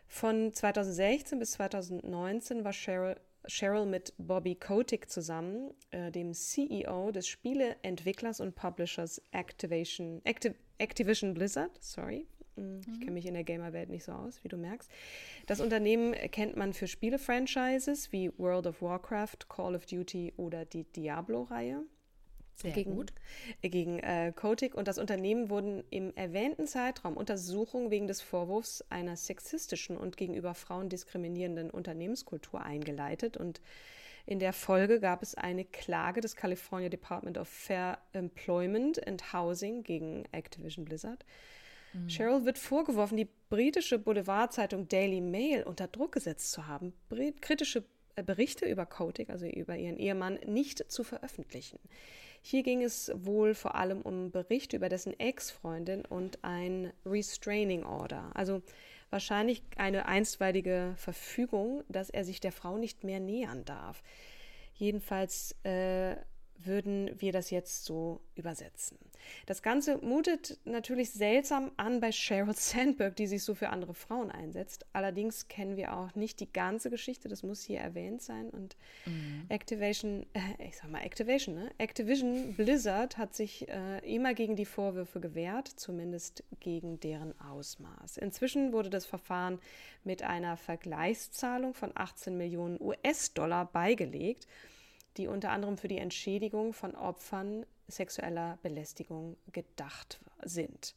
Von 0.07 0.53
2016 0.53 1.39
bis 1.39 1.51
2019 1.51 2.63
war 2.63 2.73
Cheryl, 2.73 3.15
Cheryl 3.47 3.85
mit 3.85 4.13
Bobby 4.17 4.55
Kotick 4.55 5.09
zusammen, 5.09 5.73
äh, 5.91 6.11
dem 6.11 6.33
CEO 6.33 7.11
des 7.11 7.27
Spieleentwicklers 7.27 8.39
und 8.39 8.55
Publishers 8.55 9.21
Activation, 9.31 10.21
Activ 10.25 10.55
Activision 10.77 11.33
Blizzard, 11.33 11.71
sorry, 11.79 12.27
ich 12.55 12.99
kenne 12.99 13.11
mich 13.11 13.25
in 13.25 13.33
der 13.33 13.43
Gamer-Welt 13.43 13.89
nicht 13.89 14.03
so 14.03 14.13
aus, 14.13 14.43
wie 14.43 14.47
du 14.47 14.57
merkst. 14.57 14.89
Das 15.45 15.59
Unternehmen 15.59 16.13
kennt 16.31 16.55
man 16.55 16.73
für 16.73 16.87
Spiele-Franchises 16.87 18.11
wie 18.11 18.31
World 18.37 18.67
of 18.67 18.81
Warcraft, 18.81 19.49
Call 19.49 19.75
of 19.75 19.85
Duty 19.85 20.33
oder 20.37 20.65
die 20.65 20.83
Diablo-Reihe. 20.83 21.83
Sehr 22.55 22.71
gegen, 22.71 22.95
gut. 22.95 23.13
Gegen 23.61 23.99
äh, 23.99 24.31
Kotick 24.33 24.75
und 24.75 24.87
das 24.87 24.97
Unternehmen 24.97 25.49
wurden 25.49 25.83
im 25.89 26.15
erwähnten 26.15 26.67
Zeitraum 26.67 27.17
Untersuchungen 27.17 27.91
wegen 27.91 28.07
des 28.07 28.21
Vorwurfs 28.21 28.83
einer 28.89 29.17
sexistischen 29.17 29.97
und 29.97 30.15
gegenüber 30.15 30.53
Frauen 30.53 30.87
diskriminierenden 30.87 31.69
Unternehmenskultur 31.69 32.61
eingeleitet 32.61 33.35
und 33.35 33.59
in 34.27 34.39
der 34.39 34.53
Folge 34.53 34.99
gab 34.99 35.21
es 35.21 35.35
eine 35.35 35.65
Klage 35.65 36.19
des 36.19 36.35
California 36.35 36.89
Department 36.89 37.37
of 37.37 37.47
Fair 37.47 37.99
Employment 38.13 39.05
and 39.05 39.33
Housing 39.33 39.83
gegen 39.83 40.23
Activision 40.31 40.83
Blizzard. 40.83 41.23
Mhm. 41.95 42.07
Cheryl 42.07 42.45
wird 42.45 42.57
vorgeworfen, 42.57 43.17
die 43.17 43.29
britische 43.49 43.97
Boulevardzeitung 43.97 44.87
Daily 44.87 45.21
Mail 45.21 45.63
unter 45.63 45.87
Druck 45.87 46.11
gesetzt 46.11 46.51
zu 46.51 46.67
haben. 46.67 46.93
Kritische 47.41 47.83
äh, 48.15 48.23
Berichte 48.23 48.65
über 48.65 48.85
Kotick, 48.85 49.29
also 49.29 49.45
über 49.45 49.75
ihren 49.77 49.97
Ehemann, 49.97 50.39
nicht 50.45 50.91
zu 50.91 51.03
veröffentlichen. 51.03 51.79
Hier 52.41 52.61
ging 52.61 52.83
es 52.83 53.11
wohl 53.15 53.55
vor 53.55 53.75
allem 53.75 54.01
um 54.01 54.29
Berichte 54.29 54.77
über 54.77 54.89
dessen 54.89 55.19
Ex-Freundin 55.19 56.05
und 56.05 56.43
ein 56.43 56.93
Restraining 57.03 57.83
Order, 57.83 58.29
also 58.35 58.61
wahrscheinlich 59.09 59.63
eine 59.77 60.05
einstweilige 60.05 60.93
Verfügung, 60.95 61.83
dass 61.89 62.11
er 62.11 62.23
sich 62.23 62.39
der 62.39 62.51
Frau 62.51 62.77
nicht 62.77 63.03
mehr 63.03 63.19
nähern 63.19 63.65
darf. 63.65 64.03
Jedenfalls 64.75 65.55
äh, 65.63 66.17
würden 66.57 67.11
wir 67.19 67.31
das 67.31 67.49
jetzt 67.49 67.85
so 67.85 68.21
übersetzen. 68.35 68.97
Das 69.45 69.61
Ganze 69.61 69.97
mutet 69.97 70.57
natürlich 70.65 71.11
seltsam 71.11 71.71
an 71.77 71.99
bei 71.99 72.11
Sheryl 72.11 72.53
Sandberg, 72.55 73.15
die 73.15 73.27
sich 73.27 73.43
so 73.43 73.55
für 73.55 73.69
andere 73.69 73.93
Frauen 73.93 74.31
einsetzt. 74.31 74.85
Allerdings 74.93 75.47
kennen 75.47 75.77
wir 75.77 75.95
auch 75.95 76.15
nicht 76.15 76.39
die 76.39 76.51
ganze 76.51 76.89
Geschichte, 76.89 77.27
das 77.27 77.43
muss 77.43 77.63
hier 77.63 77.79
erwähnt 77.79 78.21
sein. 78.21 78.49
Und 78.49 78.75
mhm. 79.05 79.45
Activation, 79.49 80.25
äh, 80.33 80.67
ich 80.67 80.77
sag 80.77 80.89
mal 80.89 81.01
Activation, 81.01 81.55
ne? 81.55 81.71
Activision 81.77 82.53
Blizzard 82.53 83.17
hat 83.17 83.35
sich 83.35 83.67
äh, 83.67 83.99
immer 83.99 84.33
gegen 84.33 84.55
die 84.55 84.65
Vorwürfe 84.65 85.19
gewehrt, 85.19 85.67
zumindest 85.67 86.43
gegen 86.59 86.99
deren 86.99 87.39
Ausmaß. 87.39 88.17
Inzwischen 88.17 88.71
wurde 88.73 88.89
das 88.89 89.05
Verfahren 89.05 89.59
mit 90.03 90.23
einer 90.23 90.57
Vergleichszahlung 90.57 91.73
von 91.73 91.91
18 91.95 92.37
Millionen 92.37 92.79
US-Dollar 92.79 93.65
beigelegt 93.65 94.47
die 95.17 95.27
unter 95.27 95.51
anderem 95.51 95.77
für 95.77 95.87
die 95.87 95.97
Entschädigung 95.97 96.73
von 96.73 96.95
Opfern 96.95 97.65
sexueller 97.87 98.57
Belästigung 98.61 99.37
gedacht 99.51 100.19
sind. 100.43 100.95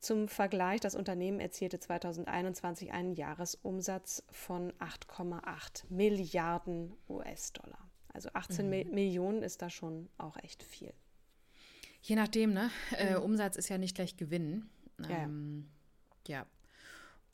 Zum 0.00 0.28
Vergleich, 0.28 0.80
das 0.80 0.94
Unternehmen 0.94 1.40
erzielte 1.40 1.78
2021 1.78 2.92
einen 2.92 3.14
Jahresumsatz 3.14 4.22
von 4.30 4.72
8,8 4.74 5.84
Milliarden 5.90 6.94
US-Dollar. 7.08 7.90
Also 8.12 8.30
18 8.32 8.66
mhm. 8.66 8.94
Millionen 8.94 9.42
ist 9.42 9.60
da 9.62 9.68
schon 9.68 10.08
auch 10.16 10.36
echt 10.42 10.62
viel. 10.62 10.92
Je 12.02 12.16
nachdem, 12.16 12.54
ne? 12.54 12.70
Äh, 12.96 13.16
mhm. 13.16 13.24
Umsatz 13.24 13.56
ist 13.56 13.68
ja 13.68 13.76
nicht 13.76 13.94
gleich 13.94 14.16
Gewinn. 14.16 14.70
Ähm, 15.08 15.68
ja. 16.26 16.38
ja. 16.38 16.46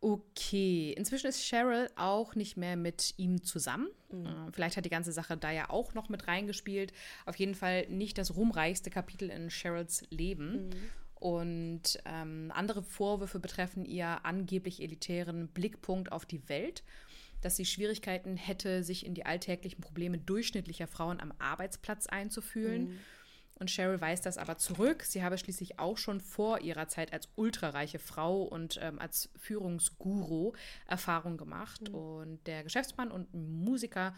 Okay, 0.00 0.92
inzwischen 0.96 1.26
ist 1.26 1.42
Cheryl 1.42 1.88
auch 1.96 2.34
nicht 2.34 2.56
mehr 2.56 2.76
mit 2.76 3.14
ihm 3.16 3.42
zusammen. 3.42 3.88
Mhm. 4.10 4.26
Äh, 4.26 4.52
vielleicht 4.52 4.76
hat 4.76 4.84
die 4.84 4.90
ganze 4.90 5.12
Sache 5.12 5.36
da 5.36 5.50
ja 5.50 5.70
auch 5.70 5.94
noch 5.94 6.08
mit 6.08 6.28
reingespielt. 6.28 6.92
Auf 7.24 7.36
jeden 7.36 7.54
Fall 7.54 7.86
nicht 7.88 8.18
das 8.18 8.36
ruhmreichste 8.36 8.90
Kapitel 8.90 9.30
in 9.30 9.48
Cheryls 9.48 10.04
Leben. 10.10 10.68
Mhm. 10.68 10.72
Und 11.14 11.98
ähm, 12.04 12.52
andere 12.54 12.82
Vorwürfe 12.82 13.40
betreffen 13.40 13.86
ihr 13.86 14.24
angeblich 14.24 14.82
elitären 14.82 15.48
Blickpunkt 15.48 16.12
auf 16.12 16.26
die 16.26 16.46
Welt, 16.48 16.82
dass 17.40 17.56
sie 17.56 17.64
Schwierigkeiten 17.64 18.36
hätte, 18.36 18.84
sich 18.84 19.06
in 19.06 19.14
die 19.14 19.24
alltäglichen 19.24 19.80
Probleme 19.80 20.18
durchschnittlicher 20.18 20.86
Frauen 20.86 21.20
am 21.20 21.32
Arbeitsplatz 21.38 22.06
einzufühlen. 22.06 22.90
Mhm 22.90 22.98
und 23.58 23.70
Cheryl 23.70 24.00
weist 24.00 24.26
das 24.26 24.38
aber 24.38 24.58
zurück. 24.58 25.02
Sie 25.02 25.22
habe 25.22 25.38
schließlich 25.38 25.78
auch 25.78 25.98
schon 25.98 26.20
vor 26.20 26.60
ihrer 26.60 26.88
Zeit 26.88 27.12
als 27.12 27.28
ultrareiche 27.36 27.98
Frau 27.98 28.42
und 28.42 28.78
ähm, 28.82 28.98
als 28.98 29.30
Führungsguru 29.36 30.52
Erfahrung 30.86 31.36
gemacht. 31.36 31.88
Mhm. 31.88 31.94
Und 31.94 32.46
der 32.46 32.62
Geschäftsmann 32.64 33.10
und 33.10 33.32
Musiker 33.32 34.14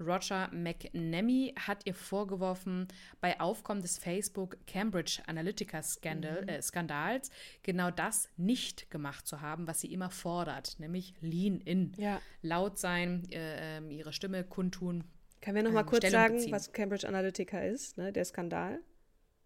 Roger 0.00 0.48
McNamee 0.52 1.54
hat 1.56 1.86
ihr 1.86 1.94
vorgeworfen, 1.94 2.88
bei 3.20 3.38
Aufkommen 3.40 3.82
des 3.82 3.98
Facebook 3.98 4.56
Cambridge 4.66 5.22
Analytica 5.26 5.82
Skandal, 5.82 6.42
mhm. 6.42 6.48
äh, 6.48 6.62
Skandals 6.62 7.30
genau 7.62 7.90
das 7.90 8.28
nicht 8.36 8.90
gemacht 8.90 9.26
zu 9.26 9.40
haben, 9.40 9.66
was 9.66 9.80
sie 9.80 9.92
immer 9.92 10.10
fordert, 10.10 10.78
nämlich 10.78 11.14
Lean 11.20 11.60
in. 11.60 11.92
Ja. 11.96 12.20
Laut 12.42 12.78
sein, 12.78 13.28
äh, 13.30 13.78
ähm, 13.78 13.90
ihre 13.90 14.12
Stimme 14.12 14.44
kundtun, 14.44 15.04
können 15.42 15.56
wir 15.56 15.62
noch 15.64 15.72
mal 15.72 15.80
ähm, 15.80 15.86
kurz 15.86 16.06
Stellung 16.06 16.20
sagen, 16.20 16.34
beziehen. 16.36 16.52
was 16.52 16.72
Cambridge 16.72 17.06
Analytica 17.06 17.60
ist, 17.60 17.98
ne? 17.98 18.12
der 18.12 18.24
Skandal? 18.24 18.80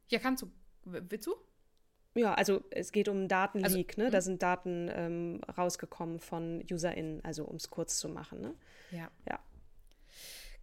Ja, 0.08 0.20
kannst 0.20 0.42
du. 0.42 0.50
Willst 0.84 1.26
du? 1.26 1.34
Ja, 2.14 2.34
also 2.34 2.62
es 2.70 2.92
geht 2.92 3.08
um 3.08 3.28
Datenleak, 3.28 3.90
also, 3.90 4.02
ne? 4.02 4.10
Da 4.10 4.18
hm? 4.18 4.22
sind 4.22 4.42
Daten 4.42 4.88
ähm, 4.92 5.40
rausgekommen 5.56 6.20
von 6.20 6.64
UserInnen, 6.70 7.24
also 7.24 7.44
um 7.44 7.56
es 7.56 7.70
kurz 7.70 7.98
zu 7.98 8.08
machen, 8.08 8.40
ne? 8.40 8.54
Ja. 8.92 9.10
Ja. 9.28 9.40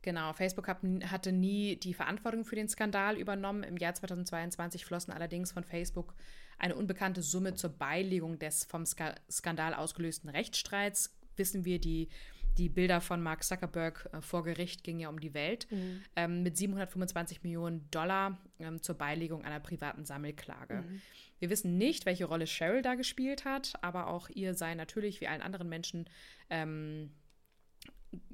Genau, 0.02 0.34
Facebook 0.34 0.68
hat, 0.68 0.80
hatte 1.06 1.32
nie 1.32 1.78
die 1.78 1.94
Verantwortung 1.94 2.44
für 2.44 2.56
den 2.56 2.68
Skandal 2.68 3.18
übernommen. 3.18 3.64
Im 3.64 3.78
Jahr 3.78 3.94
2022 3.94 4.86
flossen 4.86 5.14
allerdings 5.14 5.52
von 5.52 5.64
Facebook 5.64 6.14
eine 6.60 6.76
unbekannte 6.76 7.22
Summe 7.22 7.56
zur 7.56 7.70
Beilegung 7.70 8.38
des 8.38 8.66
vom 8.66 8.86
Skandal 8.86 9.74
ausgelösten 9.74 10.30
Rechtsstreits. 10.30 11.18
Wissen 11.38 11.64
wir, 11.66 11.80
die 11.80 12.10
die 12.58 12.70
Bilder 12.70 13.02
von 13.02 13.22
Mark 13.22 13.44
Zuckerberg 13.44 14.10
äh, 14.12 14.22
vor 14.22 14.44
Gericht 14.44 14.84
gingen 14.84 15.00
ja 15.00 15.10
um 15.10 15.20
die 15.20 15.34
Welt, 15.34 15.68
mhm. 15.72 16.02
ähm, 16.16 16.44
mit 16.44 16.58
725 16.58 17.44
Millionen 17.44 17.90
Dollar 17.92 18.38
ähm, 18.60 18.82
zur 18.82 18.96
Beilegung 18.96 19.44
einer 19.44 19.60
privaten 19.60 20.06
Sammelklage. 20.06 20.84
Mhm. 20.88 21.02
Wir 21.40 21.50
wissen 21.50 21.78
nicht, 21.78 22.06
welche 22.06 22.26
Rolle 22.26 22.46
Cheryl 22.46 22.82
da 22.82 22.96
gespielt 22.96 23.46
hat, 23.46 23.74
aber 23.82 24.08
auch 24.08 24.30
ihr 24.30 24.54
sei 24.54 24.76
natürlich 24.76 25.20
wie 25.20 25.28
allen 25.28 25.42
anderen 25.42 25.68
Menschen 25.68 26.10
ähm, 26.50 27.12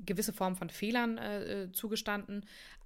gewisse 0.06 0.34
Formen 0.34 0.56
von 0.56 0.70
Fehlern 0.70 1.18
äh, 1.18 1.64
äh 1.64 1.72
zugestanden. 1.72 2.46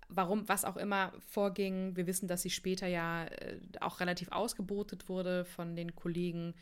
Warum, 0.10 0.48
was 0.48 0.64
auch 0.64 0.78
immer 0.78 1.12
vorging. 1.20 1.96
Wir 1.96 2.06
wissen, 2.06 2.28
dass 2.28 2.44
sie 2.44 2.52
später 2.52 2.88
ja 2.88 3.26
äh, 3.26 3.60
auch 3.82 4.00
relativ 4.00 4.32
ausgebotet 4.32 5.10
wurde 5.10 5.44
von 5.44 5.76
den 5.76 5.96
Kollegen 5.96 6.54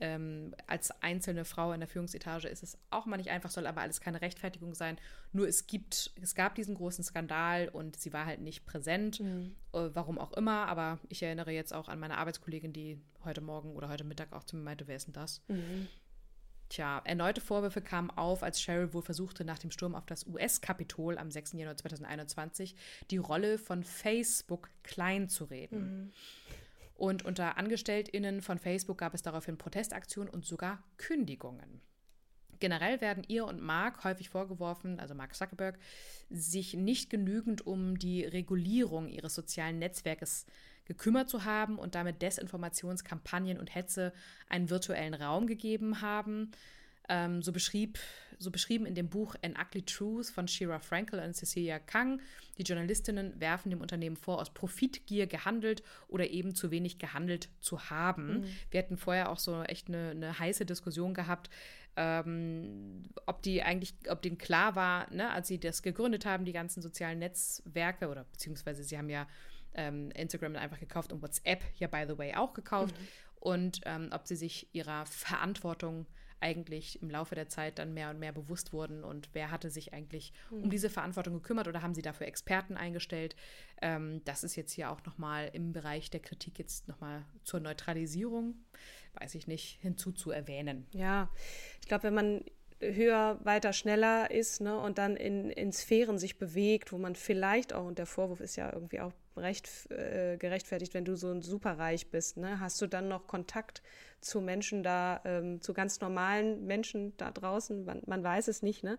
ähm, 0.00 0.54
als 0.66 0.90
einzelne 1.02 1.44
Frau 1.44 1.72
in 1.72 1.80
der 1.80 1.88
Führungsetage 1.88 2.48
ist 2.48 2.62
es 2.62 2.78
auch 2.90 3.06
mal 3.06 3.18
nicht 3.18 3.30
einfach, 3.30 3.50
soll 3.50 3.66
aber 3.66 3.82
alles 3.82 4.00
keine 4.00 4.20
Rechtfertigung 4.20 4.74
sein. 4.74 4.98
Nur 5.32 5.46
es 5.46 5.66
gibt, 5.66 6.12
es 6.20 6.34
gab 6.34 6.54
diesen 6.54 6.74
großen 6.74 7.04
Skandal 7.04 7.68
und 7.68 7.96
sie 7.96 8.12
war 8.12 8.26
halt 8.26 8.40
nicht 8.40 8.66
präsent, 8.66 9.20
mhm. 9.20 9.54
äh, 9.72 9.90
warum 9.92 10.18
auch 10.18 10.32
immer. 10.32 10.66
Aber 10.66 10.98
ich 11.08 11.22
erinnere 11.22 11.52
jetzt 11.52 11.74
auch 11.74 11.88
an 11.88 12.00
meine 12.00 12.18
Arbeitskollegin, 12.18 12.72
die 12.72 12.98
heute 13.24 13.40
Morgen 13.40 13.74
oder 13.74 13.88
heute 13.88 14.04
Mittag 14.04 14.32
auch 14.32 14.44
zu 14.44 14.56
mir 14.56 14.62
meinte, 14.62 14.88
wer 14.88 14.96
ist 14.96 15.06
denn 15.06 15.14
das? 15.14 15.42
Mhm. 15.48 15.88
Tja, 16.70 17.02
erneute 17.04 17.40
Vorwürfe 17.40 17.82
kamen 17.82 18.10
auf, 18.10 18.44
als 18.44 18.60
Cheryl 18.60 18.94
wohl 18.94 19.02
versuchte, 19.02 19.44
nach 19.44 19.58
dem 19.58 19.72
Sturm 19.72 19.96
auf 19.96 20.06
das 20.06 20.24
US-Kapitol 20.26 21.18
am 21.18 21.30
6. 21.30 21.54
Januar 21.54 21.76
2021 21.76 22.76
die 23.10 23.16
Rolle 23.16 23.58
von 23.58 23.82
Facebook 23.82 24.70
klein 24.84 25.28
zu 25.28 25.44
reden. 25.44 26.04
Mhm. 26.04 26.12
Und 27.00 27.24
unter 27.24 27.56
AngestelltInnen 27.56 28.42
von 28.42 28.58
Facebook 28.58 28.98
gab 28.98 29.14
es 29.14 29.22
daraufhin 29.22 29.56
Protestaktionen 29.56 30.28
und 30.28 30.44
sogar 30.44 30.82
Kündigungen. 30.98 31.80
Generell 32.58 33.00
werden 33.00 33.24
ihr 33.26 33.46
und 33.46 33.62
Mark 33.62 34.04
häufig 34.04 34.28
vorgeworfen, 34.28 35.00
also 35.00 35.14
Mark 35.14 35.34
Zuckerberg, 35.34 35.78
sich 36.28 36.74
nicht 36.74 37.08
genügend 37.08 37.66
um 37.66 37.98
die 37.98 38.22
Regulierung 38.26 39.08
ihres 39.08 39.34
sozialen 39.34 39.78
Netzwerkes 39.78 40.44
gekümmert 40.84 41.30
zu 41.30 41.46
haben 41.46 41.78
und 41.78 41.94
damit 41.94 42.20
Desinformationskampagnen 42.20 43.58
und 43.58 43.74
Hetze 43.74 44.12
einen 44.50 44.68
virtuellen 44.68 45.14
Raum 45.14 45.46
gegeben 45.46 46.02
haben. 46.02 46.50
Ähm, 47.12 47.42
so, 47.42 47.50
beschrieb, 47.50 47.98
so 48.38 48.52
beschrieben 48.52 48.86
in 48.86 48.94
dem 48.94 49.08
Buch 49.08 49.34
An 49.42 49.56
Ugly 49.60 49.82
Truth 49.82 50.28
von 50.28 50.46
Shira 50.46 50.78
Frankel 50.78 51.18
und 51.18 51.34
Cecilia 51.34 51.80
Kang. 51.80 52.20
Die 52.56 52.62
Journalistinnen 52.62 53.40
werfen 53.40 53.70
dem 53.70 53.80
Unternehmen 53.80 54.16
vor, 54.16 54.38
aus 54.38 54.54
Profitgier 54.54 55.26
gehandelt 55.26 55.82
oder 56.06 56.30
eben 56.30 56.54
zu 56.54 56.70
wenig 56.70 56.98
gehandelt 56.98 57.48
zu 57.60 57.90
haben. 57.90 58.42
Mhm. 58.42 58.44
Wir 58.70 58.78
hatten 58.78 58.96
vorher 58.96 59.30
auch 59.30 59.40
so 59.40 59.60
echt 59.64 59.88
eine, 59.88 60.10
eine 60.10 60.38
heiße 60.38 60.64
Diskussion 60.64 61.12
gehabt, 61.12 61.50
ähm, 61.96 63.02
ob 63.26 63.42
die 63.42 63.64
eigentlich, 63.64 63.94
ob 64.08 64.22
denen 64.22 64.38
klar 64.38 64.76
war, 64.76 65.12
ne, 65.12 65.32
als 65.32 65.48
sie 65.48 65.58
das 65.58 65.82
gegründet 65.82 66.26
haben, 66.26 66.44
die 66.44 66.52
ganzen 66.52 66.80
sozialen 66.82 67.18
Netzwerke 67.18 68.08
oder 68.08 68.22
beziehungsweise 68.22 68.84
sie 68.84 68.96
haben 68.96 69.10
ja 69.10 69.26
ähm, 69.74 70.12
Instagram 70.12 70.54
einfach 70.54 70.78
gekauft 70.78 71.12
und 71.12 71.22
WhatsApp 71.22 71.64
ja 71.76 71.88
by 71.88 72.04
the 72.08 72.16
way 72.16 72.36
auch 72.36 72.54
gekauft 72.54 72.94
mhm. 72.96 73.06
und 73.40 73.80
ähm, 73.84 74.10
ob 74.12 74.28
sie 74.28 74.36
sich 74.36 74.68
ihrer 74.72 75.06
Verantwortung 75.06 76.06
eigentlich 76.40 77.00
im 77.02 77.10
Laufe 77.10 77.34
der 77.34 77.48
Zeit 77.48 77.78
dann 77.78 77.94
mehr 77.94 78.10
und 78.10 78.18
mehr 78.18 78.32
bewusst 78.32 78.72
wurden 78.72 79.04
und 79.04 79.28
wer 79.32 79.50
hatte 79.50 79.70
sich 79.70 79.92
eigentlich 79.92 80.32
mhm. 80.50 80.64
um 80.64 80.70
diese 80.70 80.90
Verantwortung 80.90 81.34
gekümmert 81.34 81.68
oder 81.68 81.82
haben 81.82 81.94
sie 81.94 82.02
dafür 82.02 82.26
Experten 82.26 82.76
eingestellt. 82.76 83.36
Ähm, 83.82 84.22
das 84.24 84.42
ist 84.44 84.56
jetzt 84.56 84.72
hier 84.72 84.90
auch 84.90 85.04
nochmal 85.04 85.50
im 85.52 85.72
Bereich 85.72 86.10
der 86.10 86.20
Kritik 86.20 86.58
jetzt 86.58 86.88
nochmal 86.88 87.24
zur 87.44 87.60
Neutralisierung, 87.60 88.54
weiß 89.14 89.34
ich 89.34 89.46
nicht, 89.46 89.78
hinzuzuerwähnen. 89.80 90.86
Ja, 90.92 91.30
ich 91.80 91.88
glaube, 91.88 92.04
wenn 92.04 92.14
man 92.14 92.44
höher, 92.80 93.38
weiter, 93.44 93.72
schneller 93.72 94.30
ist 94.30 94.60
ne, 94.60 94.78
und 94.78 94.98
dann 94.98 95.16
in, 95.16 95.50
in 95.50 95.72
Sphären 95.72 96.18
sich 96.18 96.38
bewegt, 96.38 96.92
wo 96.92 96.98
man 96.98 97.14
vielleicht 97.14 97.72
auch, 97.72 97.86
und 97.86 97.98
der 97.98 98.06
Vorwurf 98.06 98.40
ist 98.40 98.56
ja 98.56 98.72
irgendwie 98.72 99.00
auch 99.00 99.12
recht, 99.36 99.90
äh, 99.90 100.36
gerechtfertigt, 100.38 100.94
wenn 100.94 101.04
du 101.04 101.16
so 101.16 101.30
ein 101.30 101.42
superreich 101.42 102.10
bist, 102.10 102.38
ne, 102.38 102.58
hast 102.60 102.80
du 102.80 102.86
dann 102.86 103.08
noch 103.08 103.26
Kontakt 103.26 103.82
zu 104.20 104.40
Menschen 104.40 104.82
da, 104.82 105.20
ähm, 105.24 105.60
zu 105.60 105.72
ganz 105.72 106.00
normalen 106.00 106.66
Menschen 106.66 107.16
da 107.16 107.30
draußen, 107.30 107.84
man, 107.84 108.02
man 108.06 108.22
weiß 108.22 108.48
es 108.48 108.62
nicht, 108.62 108.82
ne? 108.84 108.98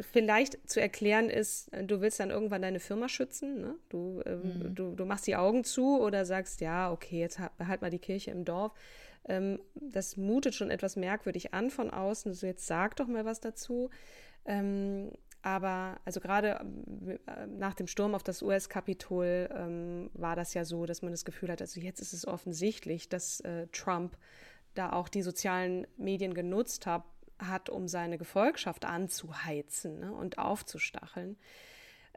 Vielleicht 0.00 0.68
zu 0.68 0.80
erklären 0.80 1.28
ist, 1.30 1.70
du 1.84 2.00
willst 2.00 2.18
dann 2.18 2.30
irgendwann 2.30 2.62
deine 2.62 2.80
Firma 2.80 3.08
schützen, 3.08 3.60
ne? 3.60 3.74
du, 3.90 4.22
ähm, 4.26 4.40
mhm. 4.42 4.74
du, 4.74 4.94
du 4.94 5.04
machst 5.04 5.26
die 5.26 5.36
Augen 5.36 5.62
zu 5.62 6.00
oder 6.00 6.24
sagst, 6.24 6.60
ja, 6.60 6.90
okay, 6.90 7.20
jetzt 7.20 7.38
halt 7.38 7.82
mal 7.82 7.90
die 7.90 7.98
Kirche 7.98 8.30
im 8.30 8.44
Dorf. 8.44 8.72
Ähm, 9.28 9.60
das 9.74 10.16
mutet 10.16 10.54
schon 10.54 10.70
etwas 10.70 10.96
merkwürdig 10.96 11.54
an 11.54 11.70
von 11.70 11.90
außen. 11.90 12.30
Also 12.30 12.46
jetzt 12.46 12.66
sag 12.66 12.96
doch 12.96 13.06
mal 13.06 13.24
was 13.24 13.40
dazu. 13.40 13.90
Ähm, 14.46 15.12
aber 15.42 16.00
also 16.04 16.20
gerade 16.20 16.60
äh, 17.26 17.46
nach 17.46 17.74
dem 17.74 17.86
Sturm 17.86 18.14
auf 18.14 18.22
das 18.22 18.42
US-Kapitol 18.42 19.48
ähm, 19.54 20.10
war 20.14 20.36
das 20.36 20.54
ja 20.54 20.64
so, 20.64 20.86
dass 20.86 21.02
man 21.02 21.12
das 21.12 21.24
Gefühl 21.24 21.50
hat, 21.50 21.60
also 21.60 21.80
jetzt 21.80 22.00
ist 22.00 22.12
es 22.12 22.26
offensichtlich, 22.26 23.08
dass 23.08 23.40
äh, 23.40 23.66
Trump 23.68 24.16
da 24.74 24.92
auch 24.92 25.08
die 25.08 25.22
sozialen 25.22 25.86
Medien 25.96 26.34
genutzt 26.34 26.86
hat, 26.86 27.04
hat 27.38 27.70
um 27.70 27.88
seine 27.88 28.18
Gefolgschaft 28.18 28.84
anzuheizen 28.84 30.00
ne, 30.00 30.12
und 30.12 30.38
aufzustacheln. 30.38 31.36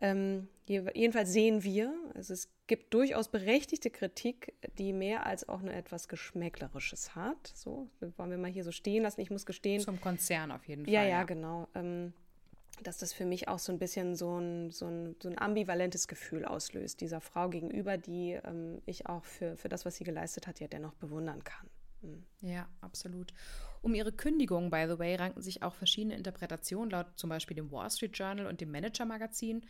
Ähm, 0.01 0.47
jedenfalls 0.65 1.31
sehen 1.31 1.63
wir, 1.63 1.93
also 2.15 2.33
es 2.33 2.49
gibt 2.65 2.93
durchaus 2.93 3.27
berechtigte 3.27 3.91
Kritik, 3.91 4.53
die 4.79 4.93
mehr 4.93 5.27
als 5.27 5.47
auch 5.47 5.61
nur 5.61 5.73
etwas 5.73 6.07
Geschmäcklerisches 6.07 7.15
hat. 7.15 7.51
So, 7.53 7.87
wollen 8.17 8.31
wir 8.31 8.37
mal 8.39 8.49
hier 8.49 8.63
so 8.63 8.71
stehen 8.71 9.03
lassen. 9.03 9.21
Ich 9.21 9.29
muss 9.29 9.45
gestehen. 9.45 9.79
Zum 9.79 10.01
Konzern 10.01 10.51
auf 10.51 10.67
jeden 10.67 10.85
Fall. 10.85 10.93
Ja, 10.93 11.03
ja, 11.03 11.09
ja. 11.09 11.23
genau. 11.23 11.67
Ähm, 11.75 12.13
dass 12.81 12.97
das 12.97 13.13
für 13.13 13.25
mich 13.25 13.47
auch 13.47 13.59
so 13.59 13.71
ein 13.71 13.79
bisschen 13.79 14.15
so 14.15 14.37
ein, 14.37 14.71
so 14.71 14.87
ein, 14.87 15.15
so 15.21 15.29
ein 15.29 15.37
ambivalentes 15.37 16.07
Gefühl 16.07 16.45
auslöst, 16.45 17.01
dieser 17.01 17.21
Frau 17.21 17.49
gegenüber, 17.49 17.97
die 17.97 18.39
ähm, 18.43 18.81
ich 18.85 19.07
auch 19.07 19.23
für, 19.23 19.57
für 19.57 19.69
das, 19.69 19.85
was 19.85 19.95
sie 19.95 20.03
geleistet 20.03 20.47
hat, 20.47 20.59
ja 20.59 20.67
dennoch 20.67 20.93
bewundern 20.93 21.43
kann. 21.43 21.67
Mhm. 22.01 22.23
Ja, 22.41 22.67
absolut. 22.81 23.33
Um 23.83 23.95
ihre 23.95 24.11
Kündigung, 24.11 24.69
by 24.69 24.85
the 24.87 24.99
way, 24.99 25.15
ranken 25.15 25.41
sich 25.41 25.63
auch 25.63 25.73
verschiedene 25.73 26.15
Interpretationen, 26.15 26.91
laut 26.91 27.07
zum 27.15 27.31
Beispiel 27.31 27.55
dem 27.55 27.71
Wall 27.71 27.89
Street 27.89 28.15
Journal 28.15 28.45
und 28.45 28.61
dem 28.61 28.71
Manager 28.71 29.05
Magazin. 29.05 29.65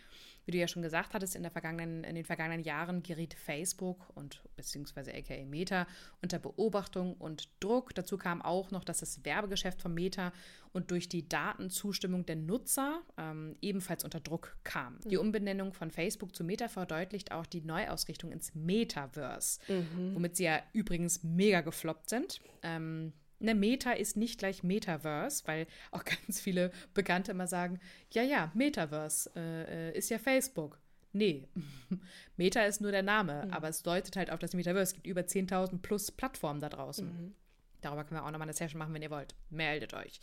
Wie 0.45 0.51
du 0.51 0.57
ja 0.57 0.67
schon 0.67 0.81
gesagt 0.81 1.13
hattest, 1.13 1.35
in, 1.35 1.45
in 1.45 2.15
den 2.15 2.25
vergangenen 2.25 2.63
Jahren 2.63 3.03
geriet 3.03 3.35
Facebook 3.35 4.09
und 4.15 4.41
beziehungsweise 4.57 5.13
aka 5.13 5.45
Meta 5.45 5.87
unter 6.21 6.39
Beobachtung 6.39 7.13
und 7.13 7.47
Druck. 7.61 7.95
Dazu 7.95 8.17
kam 8.17 8.41
auch 8.41 8.71
noch, 8.71 8.83
dass 8.83 8.99
das 8.99 9.23
Werbegeschäft 9.23 9.81
von 9.81 9.93
Meta 9.93 10.33
und 10.73 10.91
durch 10.91 11.07
die 11.07 11.29
Datenzustimmung 11.29 12.25
der 12.25 12.37
Nutzer 12.37 13.01
ähm, 13.17 13.55
ebenfalls 13.61 14.03
unter 14.03 14.19
Druck 14.19 14.57
kam. 14.63 14.95
Mhm. 14.95 15.09
Die 15.09 15.17
Umbenennung 15.17 15.73
von 15.73 15.89
Facebook 15.89 16.35
zu 16.35 16.43
Meta 16.43 16.67
verdeutlicht 16.67 17.31
auch 17.31 17.45
die 17.45 17.61
Neuausrichtung 17.61 18.31
ins 18.31 18.55
Metaverse, 18.55 19.59
mhm. 19.69 20.15
womit 20.15 20.35
sie 20.35 20.45
ja 20.45 20.61
übrigens 20.73 21.23
mega 21.23 21.61
gefloppt 21.61 22.09
sind. 22.09 22.41
Ähm, 22.63 23.13
eine 23.41 23.55
Meta 23.55 23.91
ist 23.91 24.17
nicht 24.17 24.39
gleich 24.39 24.63
Metaverse, 24.63 25.43
weil 25.45 25.67
auch 25.91 26.03
ganz 26.25 26.39
viele 26.39 26.71
Bekannte 26.93 27.31
immer 27.31 27.47
sagen, 27.47 27.79
ja, 28.11 28.23
ja, 28.23 28.51
Metaverse 28.53 29.31
äh, 29.35 29.89
äh 29.89 29.97
ist 29.97 30.09
ja 30.09 30.19
Facebook. 30.19 30.79
Nee, 31.13 31.47
Meta 32.37 32.63
ist 32.63 32.81
nur 32.81 32.91
der 32.91 33.03
Name, 33.03 33.45
mhm. 33.45 33.53
aber 33.53 33.69
es 33.69 33.83
deutet 33.83 34.15
halt 34.15 34.31
auf 34.31 34.39
das 34.39 34.53
Metaverse. 34.53 34.91
Es 34.91 34.93
gibt 34.93 35.07
über 35.07 35.21
10.000 35.21 35.79
plus 35.81 36.11
Plattformen 36.11 36.61
da 36.61 36.69
draußen. 36.69 37.05
Mhm. 37.05 37.35
Darüber 37.81 38.03
können 38.03 38.19
wir 38.19 38.25
auch 38.25 38.31
nochmal 38.31 38.45
eine 38.45 38.53
Session 38.53 38.77
machen, 38.77 38.93
wenn 38.93 39.01
ihr 39.01 39.09
wollt. 39.09 39.33
Meldet 39.49 39.93
euch. 39.95 40.19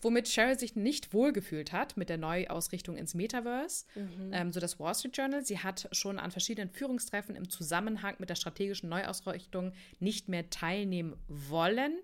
Womit 0.00 0.28
Cheryl 0.28 0.58
sich 0.58 0.76
nicht 0.76 1.12
wohlgefühlt 1.12 1.72
hat 1.72 1.96
mit 1.98 2.08
der 2.08 2.16
Neuausrichtung 2.16 2.96
ins 2.96 3.14
Metaverse, 3.14 3.84
mhm. 3.94 4.30
ähm, 4.32 4.52
so 4.52 4.60
das 4.60 4.80
Wall 4.80 4.94
Street 4.94 5.16
Journal. 5.16 5.44
Sie 5.44 5.58
hat 5.58 5.88
schon 5.92 6.18
an 6.18 6.30
verschiedenen 6.30 6.70
Führungstreffen 6.70 7.36
im 7.36 7.50
Zusammenhang 7.50 8.16
mit 8.18 8.30
der 8.30 8.34
strategischen 8.34 8.88
Neuausrichtung 8.88 9.72
nicht 10.00 10.28
mehr 10.28 10.48
teilnehmen 10.48 11.16
wollen 11.28 11.98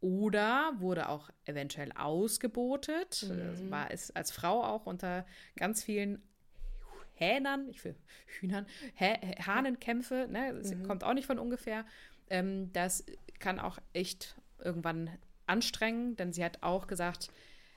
oder 0.00 0.72
wurde 0.78 1.08
auch 1.08 1.30
eventuell 1.44 1.92
ausgebotet. 1.92 3.26
Mhm. 3.28 3.70
War 3.70 3.90
es 3.90 4.10
als 4.10 4.30
Frau 4.30 4.62
auch 4.62 4.86
unter 4.86 5.26
ganz 5.56 5.82
vielen 5.82 6.22
Hähnern, 7.14 7.68
ich 7.68 7.84
will 7.84 7.94
Hühnern, 8.26 8.66
Hä 8.94 9.14
Hahnenkämpfe, 9.44 10.26
ne? 10.30 10.54
Das 10.54 10.74
mhm. 10.74 10.86
kommt 10.86 11.04
auch 11.04 11.12
nicht 11.12 11.26
von 11.26 11.38
ungefähr. 11.38 11.84
Ähm, 12.30 12.72
das 12.72 13.04
kann 13.38 13.60
auch 13.60 13.78
echt 13.92 14.36
irgendwann 14.58 15.10
anstrengen, 15.46 16.16
denn 16.16 16.32
sie 16.32 16.44
hat 16.44 16.62
auch 16.62 16.86
gesagt, 16.86 17.30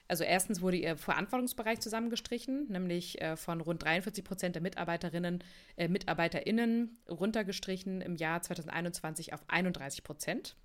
also 0.08 0.24
erstens 0.24 0.62
wurde 0.62 0.78
ihr 0.78 0.96
Verantwortungsbereich 0.98 1.80
zusammengestrichen, 1.80 2.68
nämlich 2.70 3.22
äh, 3.22 3.36
von 3.36 3.62
rund 3.62 3.84
43 3.84 4.24
Prozent 4.24 4.56
der 4.56 4.62
Mitarbeiterinnen, 4.62 5.44
äh, 5.76 5.88
MitarbeiterInnen 5.88 6.98
runtergestrichen 7.10 8.02
im 8.02 8.16
Jahr 8.16 8.42
2021 8.42 9.34
auf 9.34 9.44
31 9.48 10.04
Prozent. 10.04 10.56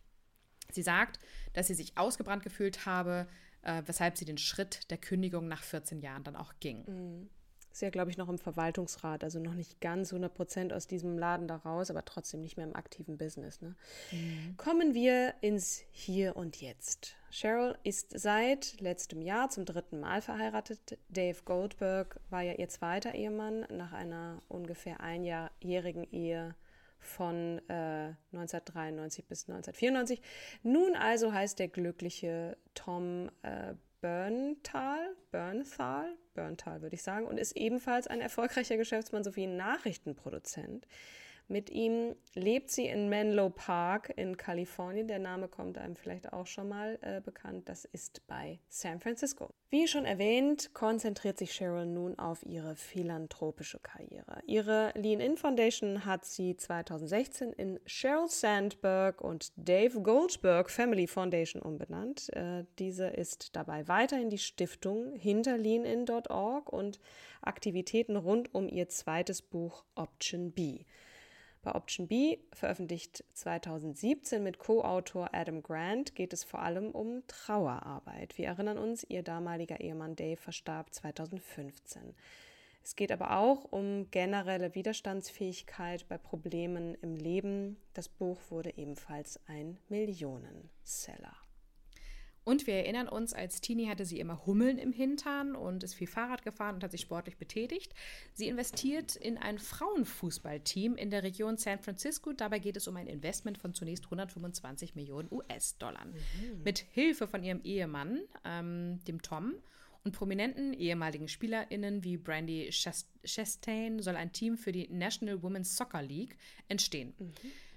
Sie 0.72 0.82
sagt, 0.82 1.18
dass 1.54 1.66
sie 1.66 1.74
sich 1.74 1.96
ausgebrannt 1.96 2.42
gefühlt 2.42 2.86
habe, 2.86 3.26
äh, 3.62 3.82
weshalb 3.86 4.16
sie 4.16 4.24
den 4.24 4.38
Schritt 4.38 4.90
der 4.90 4.98
Kündigung 4.98 5.48
nach 5.48 5.62
14 5.62 6.00
Jahren 6.00 6.24
dann 6.24 6.36
auch 6.36 6.54
ging. 6.60 6.84
Mhm. 6.86 7.30
Ist 7.70 7.82
ja, 7.82 7.90
glaube 7.90 8.10
ich, 8.10 8.16
noch 8.16 8.28
im 8.28 8.38
Verwaltungsrat, 8.38 9.22
also 9.22 9.38
noch 9.38 9.54
nicht 9.54 9.80
ganz 9.80 10.10
100 10.12 10.34
Prozent 10.34 10.72
aus 10.72 10.86
diesem 10.86 11.16
Laden 11.16 11.46
da 11.46 11.56
raus, 11.56 11.90
aber 11.90 12.04
trotzdem 12.04 12.40
nicht 12.40 12.56
mehr 12.56 12.66
im 12.66 12.74
aktiven 12.74 13.18
Business. 13.18 13.60
Ne? 13.60 13.76
Mhm. 14.10 14.56
Kommen 14.56 14.94
wir 14.94 15.34
ins 15.42 15.82
Hier 15.90 16.34
und 16.36 16.60
Jetzt. 16.60 17.14
Cheryl 17.30 17.78
ist 17.84 18.18
seit 18.18 18.80
letztem 18.80 19.22
Jahr 19.22 19.50
zum 19.50 19.64
dritten 19.64 20.00
Mal 20.00 20.22
verheiratet. 20.22 20.98
Dave 21.08 21.38
Goldberg 21.44 22.18
war 22.30 22.42
ja 22.42 22.54
ihr 22.54 22.68
zweiter 22.68 23.14
Ehemann 23.14 23.66
nach 23.70 23.92
einer 23.92 24.42
ungefähr 24.48 25.00
einjährigen 25.00 26.10
Ehe 26.10 26.54
von 26.98 27.58
äh, 27.68 28.14
1993 28.32 29.26
bis 29.26 29.48
1994. 29.48 30.20
Nun 30.62 30.94
also 30.96 31.32
heißt 31.32 31.58
der 31.58 31.68
glückliche 31.68 32.56
Tom 32.74 33.30
äh, 33.42 33.74
Berntal, 34.00 35.16
Bernthal, 35.32 36.14
Berntal 36.34 36.82
würde 36.82 36.94
ich 36.94 37.02
sagen, 37.02 37.26
und 37.26 37.38
ist 37.38 37.56
ebenfalls 37.56 38.06
ein 38.06 38.20
erfolgreicher 38.20 38.76
Geschäftsmann 38.76 39.24
sowie 39.24 39.46
Nachrichtenproduzent. 39.46 40.86
Mit 41.50 41.70
ihm 41.70 42.14
lebt 42.34 42.70
sie 42.70 42.86
in 42.86 43.08
Menlo 43.08 43.48
Park 43.48 44.12
in 44.16 44.36
Kalifornien. 44.36 45.08
Der 45.08 45.18
Name 45.18 45.48
kommt 45.48 45.78
einem 45.78 45.96
vielleicht 45.96 46.30
auch 46.34 46.46
schon 46.46 46.68
mal 46.68 46.98
äh, 47.00 47.22
bekannt. 47.22 47.70
Das 47.70 47.86
ist 47.86 48.26
bei 48.26 48.60
San 48.68 49.00
Francisco. 49.00 49.48
Wie 49.70 49.88
schon 49.88 50.04
erwähnt, 50.04 50.74
konzentriert 50.74 51.38
sich 51.38 51.52
Cheryl 51.52 51.86
nun 51.86 52.18
auf 52.18 52.44
ihre 52.44 52.76
philanthropische 52.76 53.78
Karriere. 53.78 54.42
Ihre 54.46 54.92
Lean-In 54.94 55.38
Foundation 55.38 56.04
hat 56.04 56.26
sie 56.26 56.54
2016 56.54 57.54
in 57.54 57.80
Cheryl 57.86 58.28
Sandberg 58.28 59.22
und 59.22 59.52
Dave 59.56 60.02
Goldberg 60.02 60.70
Family 60.70 61.06
Foundation 61.06 61.62
umbenannt. 61.62 62.28
Äh, 62.34 62.64
diese 62.78 63.06
ist 63.06 63.56
dabei 63.56 63.88
weiterhin 63.88 64.28
die 64.28 64.36
Stiftung 64.36 65.16
hinter 65.16 65.56
leanin.org 65.56 66.70
und 66.70 67.00
Aktivitäten 67.40 68.16
rund 68.16 68.54
um 68.54 68.68
ihr 68.68 68.90
zweites 68.90 69.40
Buch 69.40 69.84
Option 69.94 70.52
B. 70.52 70.84
Bei 71.68 71.74
Option 71.74 72.08
B, 72.08 72.38
veröffentlicht 72.54 73.24
2017 73.34 74.42
mit 74.42 74.58
Co-Autor 74.58 75.34
Adam 75.34 75.62
Grant, 75.62 76.14
geht 76.14 76.32
es 76.32 76.42
vor 76.42 76.62
allem 76.62 76.92
um 76.92 77.22
Trauerarbeit. 77.26 78.38
Wir 78.38 78.46
erinnern 78.46 78.78
uns, 78.78 79.04
ihr 79.04 79.22
damaliger 79.22 79.78
Ehemann 79.78 80.16
Dave 80.16 80.38
verstarb 80.38 80.94
2015. 80.94 82.14
Es 82.82 82.96
geht 82.96 83.12
aber 83.12 83.36
auch 83.36 83.64
um 83.70 84.10
generelle 84.10 84.74
Widerstandsfähigkeit 84.74 86.08
bei 86.08 86.16
Problemen 86.16 86.94
im 87.02 87.16
Leben. 87.16 87.76
Das 87.92 88.08
Buch 88.08 88.38
wurde 88.48 88.78
ebenfalls 88.78 89.38
ein 89.46 89.76
Millionenseller. 89.90 91.36
Und 92.48 92.66
wir 92.66 92.76
erinnern 92.76 93.10
uns, 93.10 93.34
als 93.34 93.60
Teenie 93.60 93.90
hatte 93.90 94.06
sie 94.06 94.18
immer 94.18 94.46
Hummeln 94.46 94.78
im 94.78 94.90
Hintern 94.90 95.54
und 95.54 95.82
ist 95.82 95.92
viel 95.92 96.06
Fahrrad 96.06 96.42
gefahren 96.42 96.76
und 96.76 96.82
hat 96.82 96.92
sich 96.92 97.02
sportlich 97.02 97.36
betätigt. 97.36 97.92
Sie 98.32 98.48
investiert 98.48 99.16
in 99.16 99.36
ein 99.36 99.58
Frauenfußballteam 99.58 100.96
in 100.96 101.10
der 101.10 101.24
Region 101.24 101.58
San 101.58 101.78
Francisco. 101.78 102.32
Dabei 102.32 102.58
geht 102.58 102.78
es 102.78 102.88
um 102.88 102.96
ein 102.96 103.06
Investment 103.06 103.58
von 103.58 103.74
zunächst 103.74 104.06
125 104.06 104.94
Millionen 104.94 105.28
US-Dollar. 105.30 106.06
Mhm. 106.06 106.62
Mit 106.64 106.78
Hilfe 106.78 107.28
von 107.28 107.44
ihrem 107.44 107.60
Ehemann, 107.64 108.22
ähm, 108.46 108.98
dem 109.06 109.20
Tom, 109.20 109.52
und 110.04 110.12
prominenten 110.12 110.72
ehemaligen 110.72 111.28
SpielerInnen 111.28 112.02
wie 112.02 112.16
Brandy 112.16 112.70
Chastain 112.70 114.00
soll 114.00 114.16
ein 114.16 114.32
Team 114.32 114.56
für 114.56 114.72
die 114.72 114.88
National 114.88 115.42
Women's 115.42 115.76
Soccer 115.76 116.00
League 116.00 116.38
entstehen. 116.68 117.12
Mhm. 117.18 117.32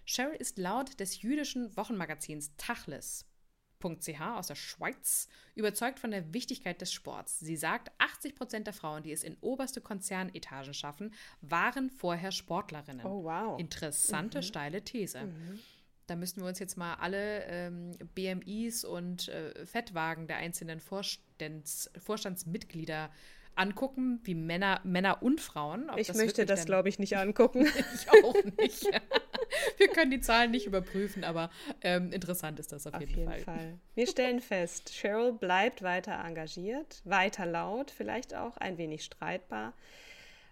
Cheryl 0.06 0.38
ist 0.38 0.58
laut 0.58 0.98
des 1.02 1.22
jüdischen 1.22 1.76
Wochenmagazins 1.76 2.56
Tachlis 2.56 3.26
ch 3.82 4.22
aus 4.22 4.48
der 4.48 4.56
Schweiz 4.56 5.28
überzeugt 5.56 6.00
von 6.00 6.12
der 6.12 6.34
Wichtigkeit 6.34 6.82
des 6.82 6.94
Sports. 6.94 7.40
Sie 7.40 7.56
sagt, 7.56 7.92
80 7.98 8.36
Prozent 8.36 8.68
der 8.68 8.74
Frauen, 8.74 9.04
die 9.04 9.12
es 9.12 9.24
in 9.24 9.38
oberste 9.42 9.82
Konzernetagen 9.82 10.74
schaffen, 10.74 11.14
waren 11.42 11.90
vorher 11.90 12.32
Sportlerinnen. 12.32 13.06
Oh, 13.06 13.24
wow. 13.24 13.60
Interessante, 13.60 14.40
mhm. 14.40 14.44
steile 14.44 14.84
These. 14.84 15.24
Mhm. 15.24 15.60
Da 16.08 16.16
müssten 16.16 16.42
wir 16.42 16.48
uns 16.48 16.60
jetzt 16.60 16.78
mal 16.78 16.96
alle 16.96 17.46
ähm, 17.46 17.92
BMIs 18.16 18.84
und 18.84 19.30
äh, 19.30 19.66
Fettwagen 19.66 20.28
der 20.28 20.38
einzelnen 20.38 20.80
Vorstands 20.80 21.90
Vorstandsmitglieder 21.98 23.12
angucken, 23.56 24.20
wie 24.24 24.36
Männer, 24.36 24.82
Männer 24.84 25.22
und 25.22 25.42
Frauen. 25.42 25.90
ich 25.98 26.08
das 26.08 26.18
möchte 26.18 26.46
das, 26.46 26.66
glaube 26.66 26.90
ich, 26.90 27.00
nicht 27.00 27.18
angucken. 27.18 27.66
ich 27.96 28.10
auch 28.24 28.36
nicht. 28.58 28.86
Wir 29.78 29.88
können 29.90 30.12
die 30.12 30.22
Zahlen 30.22 30.52
nicht 30.52 30.66
überprüfen, 30.66 31.24
aber 31.24 31.50
ähm, 31.82 32.12
interessant 32.12 32.60
ist 32.60 32.72
das 32.72 32.88
auf, 32.88 32.94
auf 32.94 33.02
jeden, 33.02 33.16
jeden 33.16 33.30
Fall. 33.30 33.40
Fall. 33.42 33.80
Wir 33.96 34.08
stellen 34.08 34.40
fest, 34.42 34.92
Cheryl 34.94 35.34
bleibt 35.34 35.82
weiter 35.82 36.14
engagiert, 36.24 37.02
weiter 37.04 37.46
laut, 37.46 37.92
vielleicht 37.92 38.34
auch 38.36 38.58
ein 38.58 38.78
wenig 38.78 39.04
streitbar. 39.04 39.74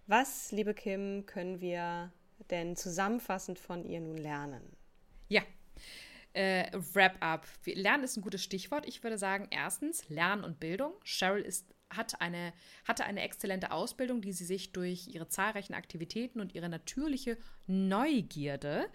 Was, 0.08 0.52
liebe 0.52 0.74
Kim, 0.74 1.26
können 1.26 1.62
wir 1.62 2.12
denn 2.50 2.76
zusammenfassend 2.76 3.60
von 3.60 3.86
ihr 3.86 4.02
nun 4.02 4.18
lernen? 4.18 4.76
Ja, 5.28 5.44
äh, 6.34 6.72
Wrap-up. 6.94 7.46
Lernen 7.66 8.04
ist 8.04 8.18
ein 8.18 8.22
gutes 8.22 8.44
Stichwort. 8.44 8.88
Ich 8.88 9.04
würde 9.04 9.18
sagen, 9.18 9.48
erstens, 9.52 10.08
Lernen 10.10 10.44
und 10.44 10.60
Bildung. 10.60 10.94
Cheryl 11.04 11.42
ist 11.42 11.66
hat 11.90 12.22
eine, 12.22 12.54
hatte 12.86 13.06
eine 13.06 13.22
exzellente 13.22 13.72
Ausbildung, 13.72 14.22
die 14.22 14.34
sie 14.34 14.46
sich 14.46 14.72
durch 14.72 15.08
ihre 15.08 15.28
zahlreichen 15.28 15.74
Aktivitäten 15.74 16.40
und 16.40 16.56
ihre 16.56 16.70
natürliche 16.70 17.38
Neugierde 17.68 18.90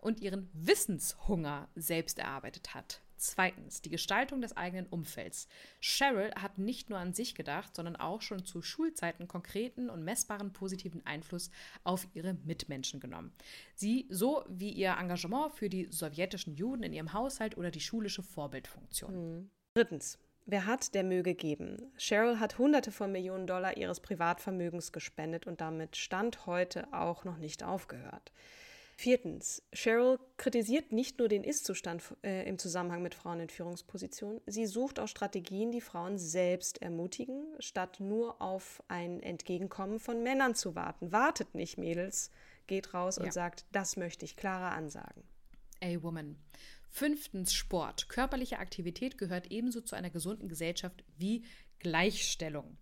und 0.00 0.20
ihren 0.20 0.48
Wissenshunger 0.52 1.68
selbst 1.74 2.18
erarbeitet 2.18 2.74
hat. 2.74 3.00
Zweitens, 3.18 3.82
die 3.82 3.90
Gestaltung 3.90 4.40
des 4.40 4.56
eigenen 4.56 4.86
Umfelds. 4.86 5.48
Cheryl 5.80 6.32
hat 6.36 6.58
nicht 6.58 6.88
nur 6.88 7.00
an 7.00 7.12
sich 7.12 7.34
gedacht, 7.34 7.74
sondern 7.74 7.96
auch 7.96 8.22
schon 8.22 8.44
zu 8.44 8.62
Schulzeiten 8.62 9.26
konkreten 9.26 9.90
und 9.90 10.04
messbaren 10.04 10.52
positiven 10.52 11.04
Einfluss 11.04 11.50
auf 11.82 12.06
ihre 12.14 12.34
Mitmenschen 12.44 13.00
genommen. 13.00 13.32
Sie 13.74 14.06
so 14.08 14.44
wie 14.48 14.70
ihr 14.70 14.96
Engagement 14.96 15.52
für 15.52 15.68
die 15.68 15.88
sowjetischen 15.90 16.54
Juden 16.54 16.84
in 16.84 16.92
ihrem 16.92 17.12
Haushalt 17.12 17.56
oder 17.56 17.72
die 17.72 17.80
schulische 17.80 18.22
Vorbildfunktion. 18.22 19.38
Mhm. 19.38 19.50
Drittens, 19.74 20.18
Wer 20.50 20.64
hat, 20.64 20.94
der 20.94 21.04
möge 21.04 21.34
geben. 21.34 21.92
Cheryl 21.98 22.40
hat 22.40 22.56
Hunderte 22.56 22.90
von 22.90 23.12
Millionen 23.12 23.46
Dollar 23.46 23.76
ihres 23.76 24.00
Privatvermögens 24.00 24.92
gespendet 24.92 25.46
und 25.46 25.60
damit 25.60 25.98
Stand 25.98 26.46
heute 26.46 26.90
auch 26.90 27.24
noch 27.24 27.36
nicht 27.36 27.62
aufgehört. 27.62 28.32
Viertens, 28.96 29.62
Cheryl 29.74 30.18
kritisiert 30.38 30.90
nicht 30.90 31.18
nur 31.18 31.28
den 31.28 31.44
Ist-Zustand 31.44 32.02
äh, 32.22 32.48
im 32.48 32.56
Zusammenhang 32.56 33.02
mit 33.02 33.14
Frauen 33.14 33.40
in 33.40 33.50
Führungspositionen, 33.50 34.40
sie 34.46 34.64
sucht 34.64 34.98
auch 34.98 35.06
Strategien, 35.06 35.70
die 35.70 35.82
Frauen 35.82 36.16
selbst 36.16 36.80
ermutigen, 36.80 37.44
statt 37.58 38.00
nur 38.00 38.40
auf 38.40 38.82
ein 38.88 39.22
Entgegenkommen 39.22 40.00
von 40.00 40.22
Männern 40.22 40.54
zu 40.54 40.74
warten. 40.74 41.12
Wartet 41.12 41.54
nicht, 41.54 41.76
Mädels, 41.76 42.30
geht 42.66 42.94
raus 42.94 43.16
ja. 43.18 43.24
und 43.24 43.34
sagt, 43.34 43.66
das 43.70 43.98
möchte 43.98 44.24
ich 44.24 44.34
klarer 44.34 44.72
ansagen. 44.72 45.22
A 45.82 46.02
Woman. 46.02 46.36
Fünftens 46.90 47.54
Sport. 47.54 48.08
Körperliche 48.08 48.58
Aktivität 48.58 49.18
gehört 49.18 49.50
ebenso 49.50 49.80
zu 49.80 49.96
einer 49.96 50.10
gesunden 50.10 50.48
Gesellschaft 50.48 51.04
wie 51.16 51.44
Gleichstellung. 51.78 52.76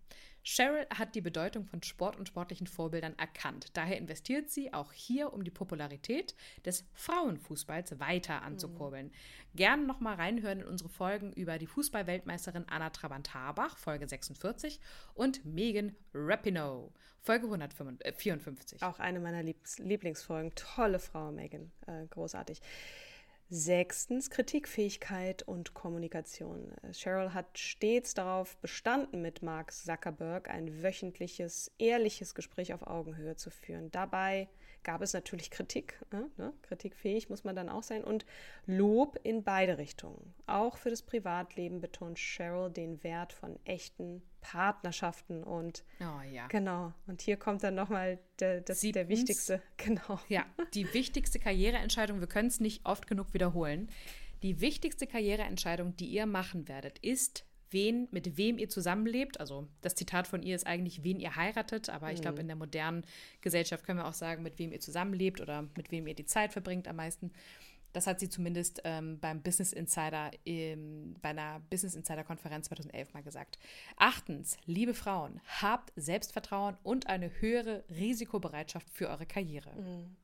Cheryl 0.47 0.87
hat 0.97 1.13
die 1.13 1.19
Bedeutung 1.19 1.65
von 1.65 1.83
Sport 1.83 2.15
und 2.15 2.29
sportlichen 2.29 2.67
Vorbildern 2.67 3.19
erkannt. 3.19 3.67
Daher 3.73 3.97
investiert 3.97 4.49
sie 4.49 4.73
auch 4.73 4.93
hier, 4.93 5.33
um 5.33 5.43
die 5.43 5.51
Popularität 5.51 6.35
des 6.65 6.85
Frauenfußballs 6.93 7.99
weiter 7.99 8.43
anzukurbeln. 8.43 9.07
Mhm. 9.07 9.11
Gerne 9.57 9.85
nochmal 9.85 10.15
reinhören 10.15 10.61
in 10.61 10.67
unsere 10.67 10.87
Folgen 10.87 11.33
über 11.33 11.57
die 11.57 11.67
Fußballweltmeisterin 11.67 12.63
Anna 12.69 12.91
Trabant-Harbach, 12.91 13.77
Folge 13.77 14.07
46, 14.07 14.79
und 15.15 15.43
Megan 15.43 15.93
Rapinoe, 16.13 16.93
Folge 17.19 17.47
154. 17.47 18.81
Auch 18.83 18.99
eine 18.99 19.19
meiner 19.19 19.43
Lieblingsfolgen. 19.43 20.53
Tolle 20.55 20.99
Frau, 20.99 21.33
Megan. 21.33 21.73
Äh, 21.87 22.05
großartig. 22.07 22.61
Sechstens 23.49 24.29
Kritikfähigkeit 24.29 25.43
und 25.43 25.73
Kommunikation. 25.73 26.73
Cheryl 26.91 27.33
hat 27.33 27.57
stets 27.57 28.13
darauf 28.13 28.57
bestanden, 28.57 29.21
mit 29.21 29.41
Mark 29.41 29.71
Zuckerberg 29.71 30.49
ein 30.49 30.83
wöchentliches, 30.83 31.71
ehrliches 31.77 32.35
Gespräch 32.35 32.73
auf 32.73 32.85
Augenhöhe 32.85 33.37
zu 33.37 33.49
führen. 33.49 33.89
Dabei 33.91 34.49
gab 34.83 35.01
es 35.01 35.13
natürlich 35.13 35.51
Kritik, 35.51 35.99
äh, 36.11 36.21
ne? 36.41 36.53
kritikfähig 36.61 37.29
muss 37.29 37.43
man 37.43 37.55
dann 37.55 37.69
auch 37.69 37.83
sein, 37.83 38.03
und 38.03 38.25
Lob 38.65 39.19
in 39.23 39.43
beide 39.43 39.77
Richtungen. 39.77 40.33
Auch 40.45 40.77
für 40.77 40.89
das 40.89 41.01
Privatleben 41.01 41.81
betont 41.81 42.17
Cheryl 42.17 42.69
den 42.69 43.03
Wert 43.03 43.33
von 43.33 43.59
echten 43.65 44.21
Partnerschaften 44.41 45.43
und 45.43 45.83
oh, 45.99 46.21
ja. 46.31 46.47
genau. 46.47 46.93
Und 47.05 47.21
hier 47.21 47.37
kommt 47.37 47.63
dann 47.63 47.75
nochmal 47.75 48.19
der, 48.39 48.61
das, 48.61 48.79
der 48.79 49.09
wichtigste, 49.09 49.61
genau. 49.77 50.19
Ja, 50.29 50.45
die 50.73 50.93
wichtigste 50.93 51.39
Karriereentscheidung, 51.39 52.19
wir 52.19 52.27
können 52.27 52.47
es 52.47 52.59
nicht 52.59 52.85
oft 52.85 53.07
genug 53.07 53.33
wiederholen. 53.33 53.89
Die 54.43 54.61
wichtigste 54.61 55.07
Karriereentscheidung, 55.07 55.95
die 55.97 56.07
ihr 56.07 56.25
machen 56.25 56.67
werdet, 56.67 56.99
ist, 56.99 57.45
wen, 57.71 58.07
mit 58.11 58.37
wem 58.37 58.57
ihr 58.57 58.69
zusammenlebt. 58.69 59.39
Also 59.39 59.67
das 59.81 59.95
Zitat 59.95 60.27
von 60.27 60.43
ihr 60.43 60.55
ist 60.55 60.67
eigentlich, 60.67 61.03
wen 61.03 61.19
ihr 61.19 61.35
heiratet, 61.35 61.89
aber 61.89 62.11
ich 62.11 62.21
glaube, 62.21 62.35
mhm. 62.35 62.41
in 62.41 62.47
der 62.47 62.55
modernen 62.55 63.05
Gesellschaft 63.41 63.85
können 63.85 63.99
wir 63.99 64.07
auch 64.07 64.13
sagen, 64.13 64.43
mit 64.43 64.59
wem 64.59 64.71
ihr 64.71 64.79
zusammenlebt 64.79 65.41
oder 65.41 65.63
mit 65.75 65.91
wem 65.91 66.07
ihr 66.07 66.15
die 66.15 66.25
Zeit 66.25 66.53
verbringt 66.53 66.87
am 66.87 66.97
meisten. 66.97 67.31
Das 67.93 68.05
hat 68.05 68.19
sie 68.19 68.29
zumindest 68.29 68.81
ähm, 68.83 69.19
beim 69.19 69.41
Business 69.41 69.73
Insider, 69.73 70.29
im, 70.43 71.15
bei 71.21 71.29
einer 71.29 71.61
Business 71.69 71.95
Insider 71.95 72.23
Konferenz 72.23 72.67
2011 72.67 73.13
mal 73.13 73.23
gesagt. 73.23 73.57
Achtens, 73.95 74.57
liebe 74.65 74.93
Frauen, 74.93 75.41
habt 75.61 75.93
Selbstvertrauen 75.95 76.77
und 76.83 77.07
eine 77.07 77.31
höhere 77.41 77.83
Risikobereitschaft 77.89 78.89
für 78.89 79.09
eure 79.09 79.25
Karriere. 79.25 79.71
Mhm. 79.73 80.15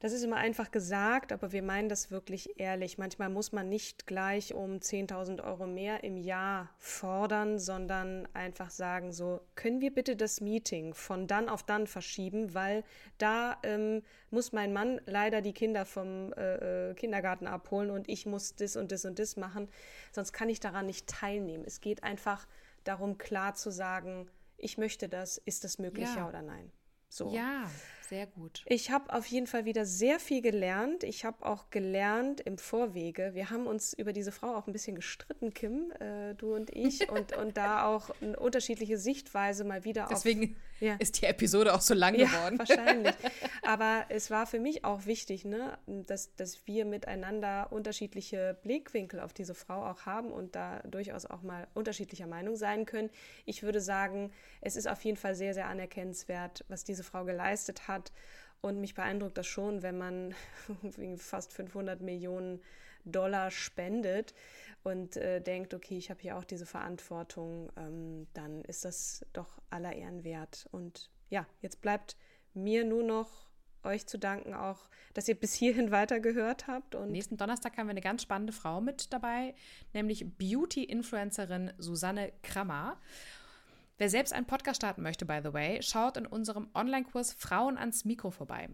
Das 0.00 0.12
ist 0.12 0.22
immer 0.22 0.36
einfach 0.36 0.70
gesagt, 0.70 1.30
aber 1.30 1.52
wir 1.52 1.62
meinen 1.62 1.90
das 1.90 2.10
wirklich 2.10 2.58
ehrlich. 2.58 2.96
Manchmal 2.96 3.28
muss 3.28 3.52
man 3.52 3.68
nicht 3.68 4.06
gleich 4.06 4.54
um 4.54 4.78
10.000 4.78 5.44
Euro 5.44 5.66
mehr 5.66 6.04
im 6.04 6.16
Jahr 6.16 6.70
fordern, 6.78 7.58
sondern 7.58 8.26
einfach 8.32 8.70
sagen, 8.70 9.12
so, 9.12 9.42
können 9.56 9.82
wir 9.82 9.92
bitte 9.92 10.16
das 10.16 10.40
Meeting 10.40 10.94
von 10.94 11.26
dann 11.26 11.50
auf 11.50 11.64
dann 11.64 11.86
verschieben, 11.86 12.54
weil 12.54 12.82
da 13.18 13.58
ähm, 13.62 14.02
muss 14.30 14.52
mein 14.52 14.72
Mann 14.72 15.02
leider 15.04 15.42
die 15.42 15.52
Kinder 15.52 15.84
vom 15.84 16.32
äh, 16.32 16.90
äh 16.90 16.94
Kindergarten 16.94 17.46
abholen 17.46 17.90
und 17.90 18.08
ich 18.08 18.24
muss 18.24 18.54
das 18.56 18.76
und 18.76 18.92
das 18.92 19.04
und 19.04 19.18
das 19.18 19.36
machen, 19.36 19.68
sonst 20.12 20.32
kann 20.32 20.48
ich 20.48 20.60
daran 20.60 20.86
nicht 20.86 21.08
teilnehmen. 21.08 21.64
Es 21.66 21.82
geht 21.82 22.02
einfach 22.04 22.46
darum, 22.84 23.18
klar 23.18 23.54
zu 23.54 23.70
sagen, 23.70 24.30
ich 24.56 24.78
möchte 24.78 25.10
das, 25.10 25.36
ist 25.36 25.64
das 25.64 25.78
möglich, 25.78 26.08
ja, 26.08 26.22
ja 26.22 26.28
oder 26.28 26.40
nein? 26.40 26.72
So. 27.10 27.30
Ja, 27.32 27.64
sehr 28.10 28.26
gut. 28.26 28.62
Ich 28.66 28.90
habe 28.90 29.12
auf 29.14 29.24
jeden 29.26 29.46
Fall 29.46 29.64
wieder 29.64 29.86
sehr 29.86 30.18
viel 30.18 30.42
gelernt. 30.42 31.04
Ich 31.04 31.24
habe 31.24 31.46
auch 31.46 31.70
gelernt 31.70 32.40
im 32.40 32.58
Vorwege. 32.58 33.30
Wir 33.34 33.50
haben 33.50 33.66
uns 33.66 33.92
über 33.94 34.12
diese 34.12 34.32
Frau 34.32 34.56
auch 34.56 34.66
ein 34.66 34.72
bisschen 34.72 34.96
gestritten, 34.96 35.54
Kim, 35.54 35.92
äh, 35.92 36.34
du 36.34 36.54
und 36.54 36.70
ich, 36.70 37.08
und, 37.08 37.36
und 37.36 37.56
da 37.56 37.86
auch 37.86 38.10
eine 38.20 38.38
unterschiedliche 38.38 38.98
Sichtweise 38.98 39.64
mal 39.64 39.84
wieder 39.84 40.08
Deswegen 40.10 40.42
auf, 40.42 40.69
ja. 40.80 40.96
ist 40.98 41.20
die 41.20 41.26
Episode 41.26 41.74
auch 41.74 41.80
so 41.80 41.94
lang 41.94 42.14
ja, 42.14 42.26
geworden. 42.26 42.58
Wahrscheinlich. 42.58 43.14
Aber 43.62 44.06
es 44.08 44.30
war 44.30 44.46
für 44.46 44.58
mich 44.58 44.84
auch 44.84 45.06
wichtig, 45.06 45.44
ne, 45.44 45.78
dass, 45.86 46.34
dass 46.34 46.66
wir 46.66 46.84
miteinander 46.84 47.68
unterschiedliche 47.70 48.58
Blickwinkel 48.62 49.20
auf 49.20 49.32
diese 49.32 49.54
Frau 49.54 49.86
auch 49.86 50.06
haben 50.06 50.32
und 50.32 50.56
da 50.56 50.80
durchaus 50.80 51.26
auch 51.26 51.42
mal 51.42 51.68
unterschiedlicher 51.74 52.26
Meinung 52.26 52.56
sein 52.56 52.86
können. 52.86 53.10
Ich 53.44 53.62
würde 53.62 53.80
sagen, 53.80 54.32
es 54.60 54.76
ist 54.76 54.88
auf 54.88 55.04
jeden 55.04 55.16
Fall 55.16 55.34
sehr, 55.34 55.54
sehr 55.54 55.68
anerkennenswert, 55.68 56.64
was 56.68 56.82
diese 56.82 57.04
Frau 57.04 57.24
geleistet 57.24 57.86
hat 57.86 57.90
hat. 57.90 58.12
Und 58.62 58.80
mich 58.80 58.94
beeindruckt 58.94 59.38
das 59.38 59.46
schon, 59.46 59.82
wenn 59.82 59.98
man 59.98 60.34
fast 61.16 61.52
500 61.52 62.00
Millionen 62.00 62.60
Dollar 63.04 63.50
spendet 63.50 64.34
und 64.82 65.16
äh, 65.16 65.40
denkt, 65.40 65.74
okay, 65.74 65.98
ich 65.98 66.10
habe 66.10 66.20
hier 66.20 66.36
auch 66.36 66.44
diese 66.44 66.66
Verantwortung, 66.66 67.70
ähm, 67.76 68.26
dann 68.32 68.62
ist 68.62 68.84
das 68.84 69.26
doch 69.32 69.60
aller 69.68 69.92
Ehren 69.94 70.24
wert. 70.24 70.68
Und 70.70 71.10
ja, 71.28 71.46
jetzt 71.60 71.82
bleibt 71.82 72.16
mir 72.54 72.84
nur 72.84 73.02
noch 73.02 73.50
euch 73.82 74.06
zu 74.06 74.18
danken, 74.18 74.54
auch, 74.54 74.88
dass 75.14 75.28
ihr 75.28 75.34
bis 75.34 75.54
hierhin 75.54 75.90
weitergehört 75.90 76.66
habt. 76.66 76.94
Und 76.94 77.10
Nächsten 77.10 77.36
Donnerstag 77.36 77.76
haben 77.76 77.86
wir 77.86 77.92
eine 77.92 78.00
ganz 78.00 78.22
spannende 78.22 78.52
Frau 78.52 78.80
mit 78.80 79.12
dabei, 79.12 79.54
nämlich 79.92 80.26
Beauty-Influencerin 80.36 81.72
Susanne 81.78 82.32
Krammer. 82.42 82.98
Wer 83.98 84.08
selbst 84.08 84.32
einen 84.32 84.46
Podcast 84.46 84.76
starten 84.76 85.02
möchte, 85.02 85.26
by 85.26 85.40
the 85.44 85.52
way, 85.52 85.82
schaut 85.82 86.16
in 86.16 86.26
unserem 86.26 86.70
Online-Kurs 86.74 87.34
Frauen 87.34 87.76
ans 87.76 88.06
Mikro 88.06 88.30
vorbei. 88.30 88.70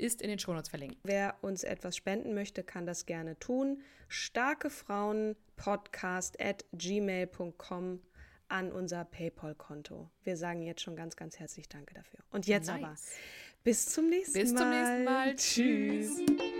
Ist 0.00 0.22
in 0.22 0.30
den 0.30 0.38
Shownotes 0.38 0.70
verlinkt. 0.70 0.96
Wer 1.02 1.36
uns 1.42 1.62
etwas 1.62 1.94
spenden 1.94 2.32
möchte, 2.32 2.62
kann 2.62 2.86
das 2.86 3.04
gerne 3.04 3.38
tun. 3.38 3.82
Starke 4.08 4.70
Frauen 4.70 5.36
Podcast 5.56 6.40
at 6.40 6.64
gmail.com 6.72 8.00
an 8.48 8.72
unser 8.72 9.04
PayPal-Konto. 9.04 10.10
Wir 10.24 10.36
sagen 10.38 10.62
jetzt 10.62 10.80
schon 10.80 10.96
ganz, 10.96 11.16
ganz 11.16 11.38
herzlich 11.38 11.68
Danke 11.68 11.94
dafür. 11.94 12.20
Und 12.32 12.46
jetzt 12.46 12.68
nice. 12.68 12.82
aber 12.82 12.96
bis 13.62 13.86
zum 13.90 14.08
nächsten 14.08 14.38
Mal. 14.38 14.42
Bis 14.42 14.54
zum 14.54 14.70
nächsten 14.70 15.04
Mal. 15.04 15.34
Tschüss. 15.36 16.59